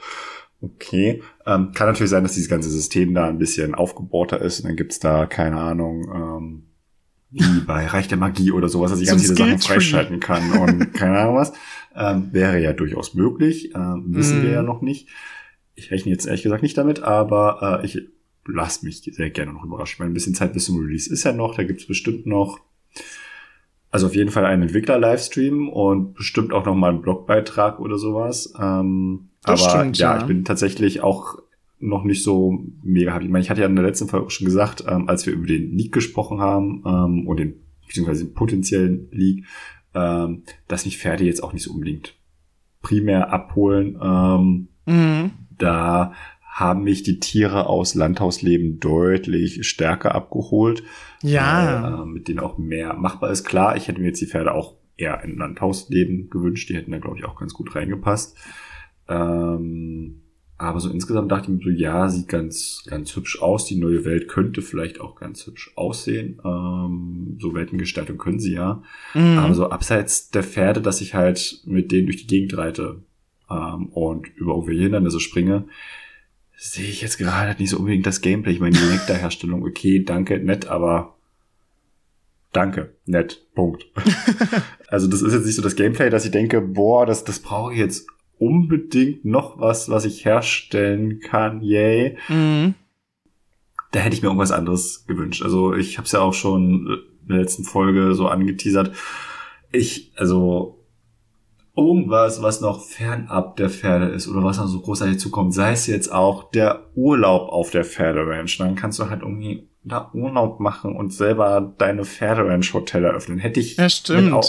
Okay. 0.61 1.23
Ähm, 1.45 1.73
kann 1.73 1.87
natürlich 1.87 2.11
sein, 2.11 2.23
dass 2.23 2.33
dieses 2.33 2.49
ganze 2.49 2.71
System 2.71 3.15
da 3.15 3.29
ein 3.29 3.39
bisschen 3.39 3.75
aufgebohrter 3.75 4.41
ist 4.41 4.61
und 4.61 4.69
dann 4.69 4.77
gibt's 4.77 4.99
da, 4.99 5.27
keine 5.27 5.59
Ahnung, 5.59 6.09
ähm, 6.15 6.63
wie 7.31 7.61
bei 7.67 7.87
Reich 7.87 8.09
der 8.09 8.19
Magie 8.19 8.53
oder 8.53 8.69
sowas, 8.69 8.91
dass 8.91 9.01
ich 9.01 9.09
ganz 9.09 9.23
viele 9.23 9.37
Sachen 9.37 9.59
freischalten 9.59 10.21
kann 10.21 10.53
und 10.53 10.93
keine 10.95 11.19
Ahnung 11.19 11.37
was. 11.37 11.53
Ähm, 11.95 12.29
wäre 12.33 12.61
ja 12.61 12.73
durchaus 12.73 13.15
möglich, 13.15 13.75
ähm, 13.75 14.05
wissen 14.09 14.41
mm. 14.41 14.43
wir 14.43 14.51
ja 14.51 14.61
mhm. 14.61 14.69
noch 14.69 14.83
nicht. 14.83 15.09
Ich 15.75 15.91
rechne 15.91 16.13
jetzt 16.13 16.27
ehrlich 16.27 16.43
gesagt 16.43 16.63
nicht 16.63 16.77
damit, 16.77 17.03
aber 17.03 17.81
äh, 17.83 17.87
ich 17.87 18.09
lasse 18.47 18.85
mich 18.85 19.03
sehr 19.03 19.31
gerne 19.31 19.53
noch 19.53 19.65
überraschen. 19.65 19.95
Ich 19.95 19.99
meine, 19.99 20.11
ein 20.11 20.15
bisschen 20.15 20.35
Zeit 20.35 20.53
bis 20.53 20.67
zum 20.67 20.79
Release 20.79 21.11
ist 21.11 21.25
ja 21.25 21.33
noch, 21.33 21.55
da 21.55 21.65
gibt's 21.65 21.87
bestimmt 21.87 22.27
noch 22.27 22.61
also 23.97 24.09
auf 24.09 24.15
jeden 24.15 24.31
Fall 24.31 24.45
ein 24.45 24.61
Entwickler-Livestream 24.61 25.71
und 25.71 26.13
bestimmt 26.13 26.53
auch 26.53 26.67
noch 26.67 26.75
mal 26.75 26.93
ein 26.93 27.01
Blogbeitrag 27.01 27.81
oder 27.81 27.97
sowas. 27.97 28.53
Ähm, 28.61 29.31
aber 29.43 29.57
stimmt, 29.57 29.97
ja, 29.97 30.15
ja, 30.15 30.21
ich 30.21 30.27
bin 30.27 30.45
tatsächlich 30.45 31.01
auch 31.03 31.39
noch 31.79 32.05
nicht 32.05 32.23
so 32.23 32.63
mega 32.83 33.15
happy. 33.15 33.25
Ich 33.25 33.31
meine, 33.31 33.43
ich 33.43 33.49
hatte 33.49 33.63
ja 33.63 33.67
in 33.67 33.75
der 33.75 33.87
letzten 33.87 34.09
Folge 34.09 34.29
schon 34.29 34.45
gesagt, 34.45 34.85
ähm, 34.87 35.09
als 35.09 35.25
wir 35.25 35.33
über 35.33 35.47
den 35.47 35.73
Leak 35.73 35.93
gesprochen 35.93 36.41
haben 36.41 36.83
ähm, 36.87 37.27
und 37.27 37.39
den 37.39 37.55
beziehungsweise 37.87 38.27
den 38.27 38.35
potenziellen 38.35 39.09
Leak, 39.13 39.47
ähm, 39.95 40.43
dass 40.69 40.85
mich 40.85 40.99
Pferde 40.99 41.25
jetzt 41.25 41.43
auch 41.43 41.55
nicht 41.55 41.63
so 41.63 41.73
unbedingt 41.73 42.17
primär 42.83 43.33
abholen. 43.33 43.99
Ähm, 44.03 44.69
mhm. 44.85 45.31
Da 45.57 46.13
haben 46.57 46.85
mich 46.85 47.03
die 47.03 47.21
Tiere 47.21 47.67
aus 47.67 47.95
Landhausleben 47.95 48.81
deutlich 48.81 49.69
stärker 49.69 50.15
abgeholt. 50.15 50.83
Ja. 51.23 52.03
Äh, 52.03 52.07
mit 52.07 52.29
denen 52.29 52.41
auch 52.41 52.57
mehr 52.57 52.95
machbar 52.95 53.31
ist. 53.31 53.45
Klar, 53.45 53.77
ich 53.77 53.89
hätte 53.89 54.01
mir 54.01 54.07
jetzt 54.07 54.23
die 54.23 54.27
Pferde 54.27 54.55
auch 54.55 54.73
eher 54.97 55.23
in 55.23 55.37
Landhausleben 55.37 56.31
gewünscht. 56.31 56.71
Die 56.71 56.75
hätten 56.75 56.93
da, 56.93 56.99
glaube 56.99 57.19
ich, 57.19 57.27
auch 57.27 57.39
ganz 57.39 57.53
gut 57.53 57.75
reingepasst. 57.77 58.39
Ähm, 59.07 60.23
aber 60.57 60.81
so 60.81 60.89
insgesamt 60.89 61.31
dachte 61.31 61.53
ich 61.53 61.59
mir 61.59 61.63
so, 61.63 61.69
ja, 61.69 62.09
sieht 62.09 62.29
ganz, 62.29 62.85
ganz 62.87 63.15
hübsch 63.15 63.43
aus. 63.43 63.67
Die 63.67 63.77
neue 63.77 64.07
Welt 64.07 64.27
könnte 64.27 64.63
vielleicht 64.63 64.99
auch 64.99 65.17
ganz 65.17 65.47
hübsch 65.47 65.73
aussehen. 65.77 66.41
Ähm, 66.43 67.37
so 67.39 67.53
Weltengestaltung 67.53 68.17
können 68.17 68.41
sie 68.41 68.55
ja. 68.55 68.83
Mhm. 69.13 69.37
Aber 69.37 69.53
so 69.53 69.69
abseits 69.69 70.31
der 70.31 70.43
Pferde, 70.43 70.81
dass 70.81 71.03
ich 71.03 71.15
halt 71.15 71.61
mit 71.67 71.93
denen 71.93 72.07
durch 72.07 72.17
die 72.17 72.27
Gegend 72.27 72.57
reite 72.57 73.03
ähm, 73.51 73.89
und 73.89 74.35
über 74.37 74.55
irgendwelche 74.55 74.85
Hindernisse 74.85 75.21
springe, 75.21 75.67
sehe 76.57 76.89
ich 76.89 77.03
jetzt 77.03 77.19
gerade 77.19 77.61
nicht 77.61 77.71
so 77.71 77.79
unbedingt 77.79 78.07
das 78.07 78.21
Gameplay. 78.21 78.53
Ich 78.53 78.61
meine, 78.61 78.77
die 78.77 78.85
Nektarherstellung, 78.85 79.63
okay, 79.63 80.03
danke, 80.03 80.39
nett, 80.39 80.67
aber 80.67 81.17
danke, 82.53 82.95
nett, 83.05 83.47
Punkt. 83.55 83.87
also 84.89 85.07
das 85.07 85.23
ist 85.23 85.35
jetzt 85.35 85.45
nicht 85.45 85.57
so 85.57 85.63
das 85.63 85.77
Gameplay, 85.77 86.11
dass 86.11 86.25
ich 86.25 86.31
denke, 86.31 86.61
boah, 86.61 87.05
das, 87.05 87.25
das 87.25 87.41
brauche 87.41 87.73
ich 87.73 87.79
jetzt 87.79 88.07
unbedingt 88.39 89.25
noch 89.25 89.61
was, 89.61 89.89
was 89.89 90.05
ich 90.05 90.25
herstellen 90.25 91.21
kann, 91.21 91.63
yay. 91.63 92.17
Mhm. 92.29 92.75
Da 93.93 94.01
hätte 94.01 94.17
ich 94.17 94.23
mir 94.23 94.29
irgendwas 94.29 94.53
anderes 94.53 95.07
gewünscht. 95.07 95.43
Also 95.43 95.75
ich 95.75 95.99
habe 95.99 96.07
es 96.07 96.13
ja 96.13 96.21
auch 96.21 96.35
schon 96.35 96.87
in 97.23 97.29
der 97.29 97.39
letzten 97.39 97.65
Folge 97.65 98.15
so 98.15 98.29
angeteasert. 98.29 98.95
Ich, 99.73 100.13
also 100.17 100.76
irgendwas, 101.77 102.43
was 102.43 102.61
noch 102.61 102.83
fernab 102.83 103.57
der 103.57 103.69
Pferde 103.69 104.07
ist 104.07 104.29
oder 104.29 104.43
was 104.43 104.59
noch 104.59 104.67
so 104.67 104.81
großartig 104.81 105.19
zukommt, 105.19 105.53
sei 105.53 105.73
es 105.73 105.87
jetzt 105.87 106.11
auch 106.11 106.51
der 106.51 106.87
Urlaub 106.95 107.51
auf 107.51 107.71
der 107.71 107.85
Pferderanch, 107.85 108.57
dann 108.59 108.75
kannst 108.75 108.99
du 108.99 109.11
halt 109.11 109.23
irgendwie 109.23 109.69
da 109.85 110.11
Urlaub 110.15 110.59
machen 110.59 110.97
und 110.97 111.13
selber 111.13 111.75
deine 111.79 112.05
Pferderanch 112.05 112.75
Hotel 112.75 113.05
eröffnen. 113.05 113.39
Hätte 113.39 113.61
ich 113.61 113.77
ja, 113.77 113.87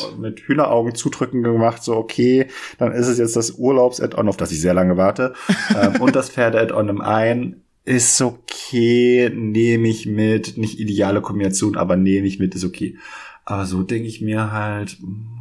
mit, 0.09 0.19
mit 0.19 0.39
Hühneraugen 0.39 0.95
zudrücken 0.95 1.43
gemacht, 1.43 1.83
so 1.83 1.95
okay, 1.95 2.47
dann 2.79 2.91
ist 2.91 3.07
es 3.07 3.19
jetzt 3.19 3.35
das 3.35 3.51
Urlaubs-Add-on, 3.51 4.29
auf 4.29 4.37
das 4.37 4.51
ich 4.51 4.61
sehr 4.61 4.73
lange 4.73 4.97
warte, 4.97 5.33
ähm, 5.79 6.01
und 6.01 6.15
das 6.15 6.29
Pferde-Add-on 6.29 6.89
im 6.89 7.01
ein. 7.01 7.61
Ist 7.83 8.21
okay, 8.21 9.31
nehme 9.33 9.87
ich 9.87 10.07
mit. 10.07 10.57
Nicht 10.57 10.77
ideale 10.77 11.21
Kombination, 11.21 11.77
aber 11.77 11.95
nehme 11.95 12.27
ich 12.27 12.37
mit, 12.37 12.53
ist 12.53 12.65
okay. 12.65 12.97
Aber 13.45 13.65
so 13.65 13.81
denke 13.81 14.09
ich 14.09 14.19
mir 14.19 14.51
halt, 14.51 14.97
ja. 14.99 15.36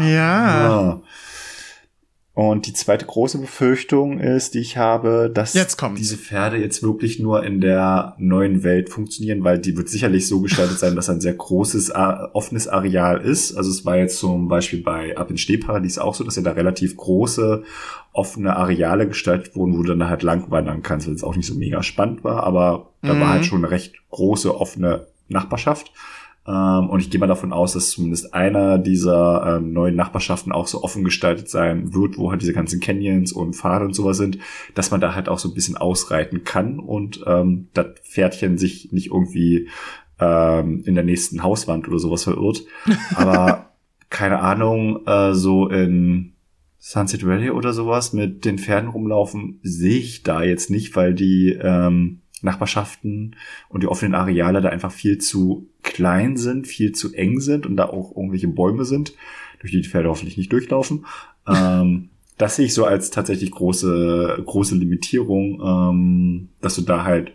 Ja. 0.00 1.00
Und 2.34 2.66
die 2.66 2.72
zweite 2.72 3.04
große 3.04 3.36
Befürchtung 3.36 4.18
ist, 4.18 4.54
die 4.54 4.60
ich 4.60 4.78
habe, 4.78 5.30
dass 5.32 5.52
diese 5.96 6.16
Pferde 6.16 6.56
jetzt 6.56 6.82
wirklich 6.82 7.18
nur 7.18 7.44
in 7.44 7.60
der 7.60 8.14
neuen 8.16 8.62
Welt 8.62 8.88
funktionieren, 8.88 9.44
weil 9.44 9.58
die 9.58 9.76
wird 9.76 9.90
sicherlich 9.90 10.26
so 10.26 10.40
gestaltet 10.40 10.78
sein, 10.78 10.96
dass 10.96 11.10
ein 11.10 11.20
sehr 11.20 11.34
großes, 11.34 11.92
offenes 12.32 12.68
Areal 12.68 13.20
ist. 13.20 13.54
Also 13.54 13.68
es 13.68 13.84
war 13.84 13.98
jetzt 13.98 14.18
zum 14.18 14.48
Beispiel 14.48 14.82
bei 14.82 15.14
Ab 15.14 15.30
in 15.30 15.36
Stehparadies 15.36 15.98
auch 15.98 16.14
so, 16.14 16.24
dass 16.24 16.36
ja 16.36 16.42
da 16.42 16.52
relativ 16.52 16.96
große, 16.96 17.64
offene 18.14 18.56
Areale 18.56 19.06
gestaltet 19.06 19.54
wurden, 19.54 19.76
wo 19.76 19.82
du 19.82 19.94
dann 19.94 20.08
halt 20.08 20.22
lang 20.22 20.50
wandern 20.50 20.82
kannst, 20.82 21.06
weil 21.06 21.14
es 21.14 21.24
auch 21.24 21.36
nicht 21.36 21.46
so 21.46 21.54
mega 21.54 21.82
spannend 21.82 22.24
war, 22.24 22.44
aber 22.44 22.92
da 23.02 23.18
war 23.20 23.28
halt 23.28 23.42
mhm. 23.42 23.46
schon 23.46 23.58
eine 23.58 23.70
recht 23.70 23.96
große, 24.10 24.58
offene 24.58 25.06
Nachbarschaft. 25.28 25.92
Ähm, 26.46 26.90
und 26.90 27.00
ich 27.00 27.10
gehe 27.10 27.20
mal 27.20 27.26
davon 27.26 27.52
aus, 27.52 27.74
dass 27.74 27.90
zumindest 27.90 28.34
einer 28.34 28.78
dieser 28.78 29.56
ähm, 29.56 29.72
neuen 29.72 29.94
Nachbarschaften 29.94 30.52
auch 30.52 30.66
so 30.66 30.82
offen 30.82 31.04
gestaltet 31.04 31.48
sein 31.48 31.94
wird, 31.94 32.18
wo 32.18 32.30
halt 32.30 32.42
diese 32.42 32.52
ganzen 32.52 32.80
Canyons 32.80 33.32
und 33.32 33.54
Pfade 33.54 33.84
und 33.84 33.94
sowas 33.94 34.16
sind, 34.16 34.38
dass 34.74 34.90
man 34.90 35.00
da 35.00 35.14
halt 35.14 35.28
auch 35.28 35.38
so 35.38 35.48
ein 35.48 35.54
bisschen 35.54 35.76
ausreiten 35.76 36.42
kann 36.42 36.80
und 36.80 37.22
ähm, 37.26 37.68
das 37.74 37.86
Pferdchen 38.02 38.58
sich 38.58 38.90
nicht 38.90 39.08
irgendwie 39.08 39.68
ähm, 40.18 40.82
in 40.84 40.96
der 40.96 41.04
nächsten 41.04 41.42
Hauswand 41.44 41.86
oder 41.86 41.98
sowas 41.98 42.24
verirrt. 42.24 42.64
Aber 43.14 43.70
keine 44.10 44.40
Ahnung, 44.40 45.06
äh, 45.06 45.34
so 45.34 45.68
in 45.68 46.32
Sunset 46.78 47.24
Valley 47.24 47.50
oder 47.50 47.72
sowas 47.72 48.12
mit 48.12 48.44
den 48.44 48.58
Pferden 48.58 48.90
rumlaufen, 48.90 49.60
sehe 49.62 49.98
ich 49.98 50.24
da 50.24 50.42
jetzt 50.42 50.70
nicht, 50.70 50.96
weil 50.96 51.14
die 51.14 51.56
ähm, 51.62 52.21
Nachbarschaften 52.42 53.36
und 53.68 53.82
die 53.82 53.88
offenen 53.88 54.14
Areale 54.14 54.60
da 54.60 54.68
einfach 54.68 54.92
viel 54.92 55.18
zu 55.18 55.68
klein 55.82 56.36
sind, 56.36 56.66
viel 56.66 56.92
zu 56.92 57.12
eng 57.14 57.40
sind 57.40 57.66
und 57.66 57.76
da 57.76 57.86
auch 57.86 58.14
irgendwelche 58.16 58.48
Bäume 58.48 58.84
sind, 58.84 59.14
durch 59.60 59.72
die 59.72 59.82
die 59.82 59.88
Pferde 59.88 60.08
hoffentlich 60.08 60.36
nicht 60.36 60.52
durchlaufen. 60.52 61.06
ähm, 61.46 62.10
das 62.38 62.56
sehe 62.56 62.66
ich 62.66 62.74
so 62.74 62.84
als 62.84 63.10
tatsächlich 63.10 63.50
große, 63.50 64.42
große 64.44 64.74
Limitierung, 64.74 65.60
ähm, 65.62 66.48
dass 66.60 66.74
du 66.74 66.82
da 66.82 67.04
halt 67.04 67.32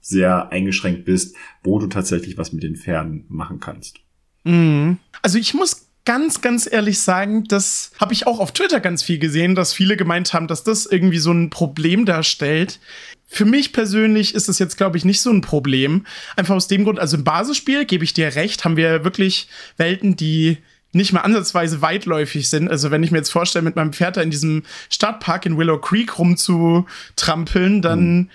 sehr 0.00 0.50
eingeschränkt 0.50 1.04
bist, 1.04 1.36
wo 1.62 1.78
du 1.78 1.86
tatsächlich 1.86 2.38
was 2.38 2.52
mit 2.52 2.62
den 2.62 2.76
Pferden 2.76 3.24
machen 3.28 3.60
kannst. 3.60 4.00
Mhm. 4.44 4.98
Also 5.22 5.38
ich 5.38 5.54
muss 5.54 5.88
ganz, 6.04 6.40
ganz 6.40 6.68
ehrlich 6.70 7.00
sagen, 7.00 7.44
das 7.44 7.92
habe 8.00 8.12
ich 8.12 8.26
auch 8.26 8.40
auf 8.40 8.52
Twitter 8.52 8.80
ganz 8.80 9.02
viel 9.02 9.18
gesehen, 9.18 9.54
dass 9.54 9.72
viele 9.72 9.96
gemeint 9.96 10.32
haben, 10.34 10.48
dass 10.48 10.64
das 10.64 10.86
irgendwie 10.86 11.18
so 11.18 11.32
ein 11.32 11.50
Problem 11.50 12.04
darstellt. 12.04 12.80
Für 13.32 13.46
mich 13.46 13.72
persönlich 13.72 14.34
ist 14.34 14.50
es 14.50 14.58
jetzt, 14.58 14.76
glaube 14.76 14.98
ich, 14.98 15.06
nicht 15.06 15.22
so 15.22 15.30
ein 15.30 15.40
Problem. 15.40 16.04
Einfach 16.36 16.54
aus 16.54 16.68
dem 16.68 16.84
Grund, 16.84 16.98
also 16.98 17.16
im 17.16 17.24
Basisspiel, 17.24 17.86
gebe 17.86 18.04
ich 18.04 18.12
dir 18.12 18.34
recht, 18.34 18.66
haben 18.66 18.76
wir 18.76 19.04
wirklich 19.04 19.48
Welten, 19.78 20.16
die 20.16 20.58
nicht 20.92 21.14
mal 21.14 21.20
ansatzweise 21.20 21.80
weitläufig 21.80 22.50
sind. 22.50 22.68
Also 22.68 22.90
wenn 22.90 23.02
ich 23.02 23.10
mir 23.10 23.16
jetzt 23.16 23.30
vorstelle, 23.30 23.64
mit 23.64 23.74
meinem 23.74 23.94
Pferd 23.94 24.18
da 24.18 24.20
in 24.20 24.30
diesem 24.30 24.64
Stadtpark 24.90 25.46
in 25.46 25.56
Willow 25.56 25.78
Creek 25.78 26.18
rumzutrampeln, 26.18 27.80
dann 27.80 28.14
mhm 28.14 28.30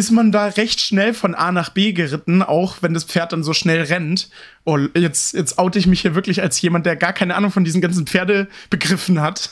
ist 0.00 0.10
man 0.10 0.32
da 0.32 0.46
recht 0.46 0.80
schnell 0.80 1.12
von 1.12 1.34
A 1.34 1.52
nach 1.52 1.68
B 1.68 1.92
geritten, 1.92 2.42
auch 2.42 2.76
wenn 2.80 2.94
das 2.94 3.04
Pferd 3.04 3.34
dann 3.34 3.44
so 3.44 3.52
schnell 3.52 3.82
rennt. 3.82 4.30
Oh, 4.64 4.78
jetzt, 4.94 5.34
jetzt 5.34 5.58
oute 5.58 5.78
ich 5.78 5.86
mich 5.86 6.00
hier 6.00 6.14
wirklich 6.14 6.40
als 6.40 6.58
jemand, 6.62 6.86
der 6.86 6.96
gar 6.96 7.12
keine 7.12 7.34
Ahnung 7.34 7.50
von 7.50 7.64
diesen 7.64 7.82
ganzen 7.82 8.06
Pferdebegriffen 8.06 9.20
hat. 9.20 9.50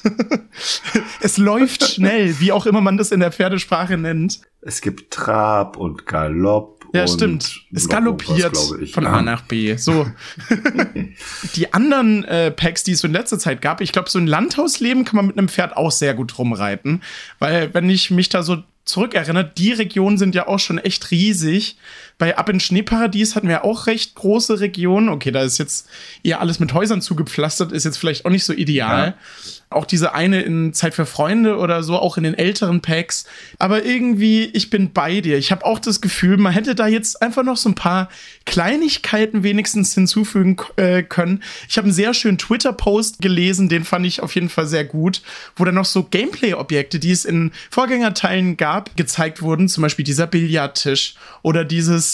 es 1.21 1.37
läuft 1.37 1.85
schnell, 1.85 2.41
wie 2.41 2.51
auch 2.51 2.65
immer 2.65 2.81
man 2.81 2.97
das 2.97 3.13
in 3.13 3.21
der 3.21 3.31
Pferdesprache 3.31 3.99
nennt. 3.99 4.41
Es 4.63 4.81
gibt 4.81 5.13
Trab 5.13 5.77
und 5.77 6.07
Galopp. 6.07 6.87
Ja, 6.95 7.07
stimmt. 7.07 7.67
Es 7.71 7.87
galoppiert 7.87 8.57
von 8.91 9.07
A 9.07 9.21
nach 9.21 9.43
B. 9.43 9.77
So. 9.77 10.07
die 11.57 11.75
anderen 11.75 12.25
äh, 12.25 12.51
Packs, 12.51 12.85
die 12.85 12.93
es 12.93 13.01
so 13.01 13.07
in 13.07 13.13
letzter 13.13 13.39
Zeit 13.39 13.61
gab, 13.61 13.83
ich 13.83 13.93
glaube, 13.93 14.09
so 14.09 14.19
ein 14.19 14.27
Landhausleben 14.27 15.05
kann 15.05 15.17
man 15.17 15.27
mit 15.27 15.37
einem 15.37 15.51
Pferd 15.51 15.77
auch 15.77 15.93
sehr 15.93 16.15
gut 16.15 16.39
rumreiten. 16.39 17.03
Weil, 17.39 17.75
wenn 17.75 17.91
ich 17.91 18.11
mich 18.11 18.31
da 18.31 18.43
so 18.43 18.63
zurückerinnert, 18.89 19.59
die 19.59 19.73
Regionen 19.73 20.19
sind 20.19 20.35
ja 20.35 20.47
auch 20.49 20.59
schon 20.59 20.79
echt 20.79 21.11
riesig. 21.11 21.77
Bei 22.19 22.37
Ab 22.37 22.49
in 22.49 22.59
Schneeparadies 22.59 23.37
hatten 23.37 23.47
wir 23.47 23.65
auch 23.65 23.87
recht 23.87 24.17
große 24.17 24.59
Regionen. 24.59 25.09
Okay, 25.09 25.31
da 25.31 25.43
ist 25.43 25.59
jetzt 25.59 25.89
eher 26.25 26.41
alles 26.41 26.59
mit 26.59 26.75
Häusern 26.75 27.01
zugepflastert, 27.01 27.71
ist 27.71 27.85
jetzt 27.85 27.97
vielleicht 27.97 28.27
auch 28.27 28.31
nicht 28.31 28.45
so 28.45 28.53
ideal. 28.53 29.07
Ja. 29.07 29.53
Auch 29.71 29.85
diese 29.85 30.15
eine 30.15 30.41
in 30.43 30.73
Zeit 30.73 30.95
für 30.95 31.07
Freunde 31.07 31.59
oder 31.59 31.83
so, 31.83 31.97
auch 31.97 32.17
in 32.17 32.25
den 32.25 32.35
älteren 32.35 32.81
Packs. 32.81 33.27
Aber 33.59 33.85
irgendwie, 33.85 34.47
ich 34.47 34.71
bin 34.71 34.93
bei 34.93 35.21
dir. 35.21 35.39
Ich 35.39 35.53
habe 35.53 35.65
auch 35.65 35.79
das 35.79 36.01
Gefühl, 36.01 36.39
man 36.39 36.55
hätte 36.55 36.75
da 36.75 36.89
jetzt 36.89 37.23
einfach 37.23 37.45
noch 37.45 37.59
so 37.59 37.69
ein 37.69 37.75
paar 37.75 38.09
Kleinigkeiten 38.47 39.43
wenigstens 39.45 39.95
hinzufügen 39.95 40.57
äh, 40.77 41.03
können. 41.03 41.43
Ich 41.69 41.77
habe 41.77 41.85
einen 41.85 41.93
sehr 41.93 42.15
schönen 42.15 42.39
Twitter-Post 42.39 43.21
gelesen, 43.21 43.69
den 43.69 43.85
fand 43.85 44.07
ich 44.07 44.23
auf 44.23 44.35
jeden 44.35 44.49
Fall 44.49 44.67
sehr 44.67 44.85
gut, 44.85 45.23
wo 45.55 45.65
dann 45.65 45.75
noch 45.75 45.85
so 45.85 46.03
Gameplay-Objekte, 46.03 46.99
die 46.99 47.13
es 47.13 47.27
in 47.27 47.53
Vorgängerteilen 47.71 48.57
gab, 48.57 48.97
gezeigt 48.97 49.43
wurden. 49.43 49.69
Zum 49.69 49.83
Beispiel 49.83 50.05
dieser 50.05 50.27
Billardtisch 50.27 51.15
oder 51.43 51.65
dieses 51.65 52.08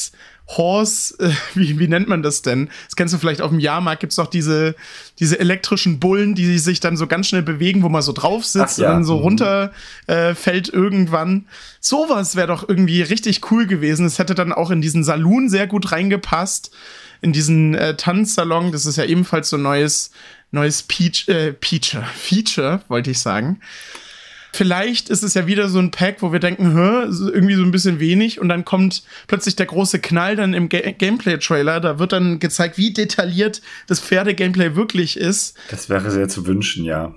Horse, 0.47 1.15
äh, 1.19 1.31
wie, 1.55 1.79
wie 1.79 1.89
nennt 1.89 2.09
man 2.09 2.23
das 2.23 2.43
denn? 2.43 2.69
Das 2.87 2.97
kennst 2.97 3.15
du 3.15 3.19
vielleicht 3.19 3.41
auf 3.41 3.51
dem 3.51 3.61
Jahrmarkt, 3.61 4.01
gibt's 4.01 4.17
doch 4.17 4.27
diese, 4.27 4.75
diese 5.19 5.39
elektrischen 5.39 6.01
Bullen, 6.01 6.35
die 6.35 6.59
sich 6.59 6.81
dann 6.81 6.97
so 6.97 7.07
ganz 7.07 7.29
schnell 7.29 7.43
bewegen, 7.43 7.83
wo 7.83 7.89
man 7.89 8.03
so 8.03 8.13
drauf 8.13 8.45
sitzt 8.45 8.79
ja. 8.79 8.89
und 8.89 8.95
dann 8.95 9.05
so 9.05 9.17
mhm. 9.17 9.23
runter 9.23 9.73
äh, 10.07 10.35
fällt 10.35 10.69
irgendwann. 10.69 11.47
Sowas 11.81 12.37
wäre 12.37 12.49
doch 12.49 12.69
irgendwie 12.69 13.03
richtig 13.03 13.51
cool 13.51 13.67
gewesen. 13.67 14.07
Es 14.07 14.19
hätte 14.19 14.35
dann 14.35 14.53
auch 14.53 14.71
in 14.71 14.81
diesen 14.81 15.05
Saloon 15.05 15.49
sehr 15.49 15.67
gut 15.67 15.93
reingepasst. 15.93 16.71
In 17.21 17.33
diesen 17.33 17.75
äh, 17.75 17.97
Tanzsalon, 17.97 18.71
das 18.71 18.85
ist 18.85 18.97
ja 18.97 19.05
ebenfalls 19.05 19.49
so 19.49 19.57
ein 19.57 19.63
neues, 19.63 20.11
neues 20.51 20.83
Peach, 20.83 21.27
äh, 21.29 21.55
Feature, 21.59 22.05
Feature, 22.15 22.83
wollte 22.89 23.11
ich 23.11 23.19
sagen. 23.19 23.61
Vielleicht 24.55 25.09
ist 25.09 25.25
es 25.25 25.35
ja 25.35 25.49
wieder 25.49 25.69
so 25.69 25.81
ein 25.81 25.91
Pack, 25.91 26.23
wo 26.23 26.31
wir 26.31 26.39
denken, 26.39 26.77
hä, 26.77 27.09
irgendwie 27.33 27.57
so 27.57 27.65
ein 27.65 27.73
bisschen 27.73 27.99
wenig 27.99 28.41
und 28.41 28.49
dann 28.49 28.65
kommt 28.65 29.03
plötzlich 29.27 29.57
der 29.57 29.67
große 29.67 29.99
Knall 29.99 30.37
dann 30.37 30.55
im 30.55 30.69
Ga 30.69 30.93
Gameplay-Trailer. 30.93 31.81
Da 31.81 31.99
wird 31.99 32.13
dann 32.13 32.39
gezeigt, 32.39 32.79
wie 32.79 32.93
detailliert 32.93 33.63
das 33.89 33.99
Pferde-Gameplay 33.99 34.77
wirklich 34.77 35.17
ist. 35.17 35.57
Das 35.71 35.91
wäre 35.91 36.09
sehr 36.13 36.29
zu 36.29 36.47
wünschen, 36.47 36.85
ja. 36.85 37.13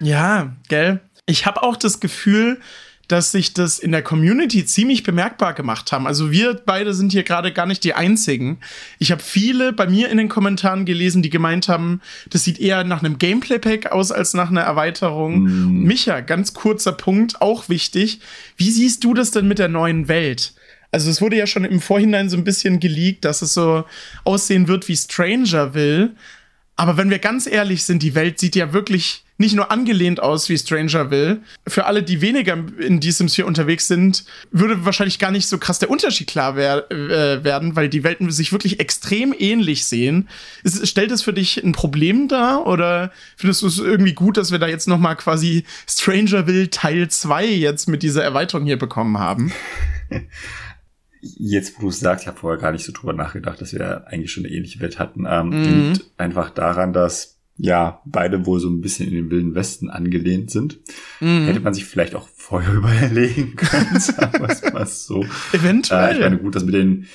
Ja, 0.00 0.54
gell? 0.68 1.00
Ich 1.24 1.46
habe 1.46 1.62
auch 1.62 1.76
das 1.76 1.98
Gefühl, 1.98 2.60
dass 3.08 3.30
sich 3.30 3.54
das 3.54 3.78
in 3.78 3.92
der 3.92 4.02
Community 4.02 4.64
ziemlich 4.66 5.02
bemerkbar 5.02 5.54
gemacht 5.54 5.92
haben. 5.92 6.06
Also 6.06 6.30
wir 6.32 6.54
beide 6.54 6.92
sind 6.94 7.12
hier 7.12 7.22
gerade 7.22 7.52
gar 7.52 7.66
nicht 7.66 7.84
die 7.84 7.94
einzigen. 7.94 8.58
Ich 8.98 9.12
habe 9.12 9.22
viele 9.22 9.72
bei 9.72 9.86
mir 9.86 10.08
in 10.08 10.18
den 10.18 10.28
Kommentaren 10.28 10.84
gelesen, 10.84 11.22
die 11.22 11.30
gemeint 11.30 11.68
haben, 11.68 12.00
das 12.30 12.44
sieht 12.44 12.58
eher 12.58 12.84
nach 12.84 13.02
einem 13.02 13.18
Gameplay-Pack 13.18 13.92
aus 13.92 14.10
als 14.10 14.34
nach 14.34 14.50
einer 14.50 14.62
Erweiterung. 14.62 15.42
Mm. 15.42 15.84
Micha, 15.84 16.20
ganz 16.20 16.54
kurzer 16.54 16.92
Punkt, 16.92 17.40
auch 17.40 17.68
wichtig. 17.68 18.20
Wie 18.56 18.70
siehst 18.70 19.04
du 19.04 19.14
das 19.14 19.30
denn 19.30 19.46
mit 19.46 19.58
der 19.58 19.68
neuen 19.68 20.08
Welt? 20.08 20.54
Also 20.90 21.10
es 21.10 21.20
wurde 21.20 21.36
ja 21.36 21.46
schon 21.46 21.64
im 21.64 21.80
Vorhinein 21.80 22.30
so 22.30 22.36
ein 22.36 22.44
bisschen 22.44 22.80
geleakt, 22.80 23.24
dass 23.24 23.42
es 23.42 23.54
so 23.54 23.84
aussehen 24.24 24.66
wird 24.66 24.88
wie 24.88 24.96
Stranger 24.96 25.74
will. 25.74 26.16
Aber 26.76 26.96
wenn 26.96 27.10
wir 27.10 27.18
ganz 27.18 27.46
ehrlich 27.46 27.84
sind, 27.84 28.02
die 28.02 28.14
Welt 28.14 28.38
sieht 28.38 28.56
ja 28.56 28.72
wirklich 28.72 29.25
nicht 29.38 29.54
nur 29.54 29.70
angelehnt 29.70 30.20
aus 30.20 30.48
wie 30.48 30.56
Stranger 30.56 31.10
Will. 31.10 31.42
Für 31.66 31.86
alle, 31.86 32.02
die 32.02 32.20
weniger 32.20 32.56
in 32.78 33.00
die 33.00 33.12
Sims 33.12 33.34
hier 33.34 33.46
unterwegs 33.46 33.86
sind, 33.86 34.24
würde 34.50 34.84
wahrscheinlich 34.84 35.18
gar 35.18 35.30
nicht 35.30 35.46
so 35.46 35.58
krass 35.58 35.78
der 35.78 35.90
Unterschied 35.90 36.26
klar 36.26 36.56
wer 36.56 36.90
äh, 36.90 37.44
werden, 37.44 37.76
weil 37.76 37.88
die 37.88 38.04
Welten 38.04 38.30
sich 38.30 38.52
wirklich 38.52 38.80
extrem 38.80 39.34
ähnlich 39.38 39.84
sehen. 39.84 40.28
Ist, 40.62 40.86
stellt 40.88 41.10
es 41.10 41.22
für 41.22 41.32
dich 41.32 41.62
ein 41.62 41.72
Problem 41.72 42.28
dar 42.28 42.66
oder 42.66 43.12
findest 43.36 43.62
du 43.62 43.66
es 43.66 43.78
irgendwie 43.78 44.14
gut, 44.14 44.36
dass 44.36 44.52
wir 44.52 44.58
da 44.58 44.66
jetzt 44.66 44.88
noch 44.88 44.98
mal 44.98 45.14
quasi 45.14 45.64
Stranger 45.88 46.46
Will 46.46 46.68
Teil 46.68 47.08
2 47.08 47.46
jetzt 47.46 47.88
mit 47.88 48.02
dieser 48.02 48.24
Erweiterung 48.24 48.64
hier 48.64 48.78
bekommen 48.78 49.18
haben? 49.18 49.52
Jetzt, 51.38 51.76
wo 51.76 51.82
du 51.82 51.88
es 51.88 51.98
sagst, 51.98 52.22
ich 52.22 52.28
habe 52.28 52.38
vorher 52.38 52.60
gar 52.60 52.70
nicht 52.70 52.84
so 52.84 52.92
drüber 52.92 53.12
nachgedacht, 53.12 53.60
dass 53.60 53.72
wir 53.72 54.06
eigentlich 54.06 54.30
schon 54.30 54.44
eine 54.44 54.54
ähnliche 54.54 54.78
Welt 54.80 54.98
hatten. 54.98 55.26
Ähm, 55.28 55.48
mhm. 55.48 55.92
Liegt 55.92 56.10
einfach 56.18 56.50
daran, 56.50 56.92
dass 56.92 57.35
ja, 57.58 58.02
beide 58.04 58.44
wohl 58.46 58.60
so 58.60 58.68
ein 58.68 58.80
bisschen 58.80 59.08
in 59.08 59.14
den 59.14 59.30
Wilden 59.30 59.54
Westen 59.54 59.88
angelehnt 59.88 60.50
sind. 60.50 60.78
Mhm. 61.20 61.46
Hätte 61.46 61.60
man 61.60 61.74
sich 61.74 61.86
vielleicht 61.86 62.14
auch 62.14 62.28
vorher 62.34 62.74
überlegen 62.74 63.56
können, 63.56 63.98
sagen 63.98 64.32
wir 64.40 64.72
mal 64.72 64.86
so. 64.86 65.24
Eventuell. 65.52 66.10
Äh, 66.10 66.14
ich 66.14 66.20
meine, 66.20 66.38
gut, 66.38 66.54
das 66.54 66.64
mit 66.64 66.74
den, 66.74 67.06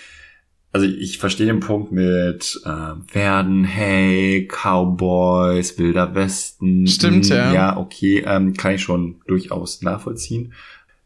also 0.71 0.88
ich 0.88 1.19
verstehe 1.19 1.47
den 1.47 1.60
Punkt 1.60 1.91
mit 1.91 2.60
äh, 2.65 2.95
Pferden, 3.08 3.63
hey, 3.65 4.47
Cowboys, 4.47 5.77
Wilder 5.77 6.15
Westen. 6.15 6.88
Stimmt, 6.88 7.30
mh, 7.30 7.36
ja. 7.36 7.54
Ja, 7.54 7.77
okay, 7.77 8.23
ähm, 8.25 8.54
kann 8.54 8.75
ich 8.75 8.82
schon 8.82 9.21
durchaus 9.27 9.82
nachvollziehen. 9.82 10.54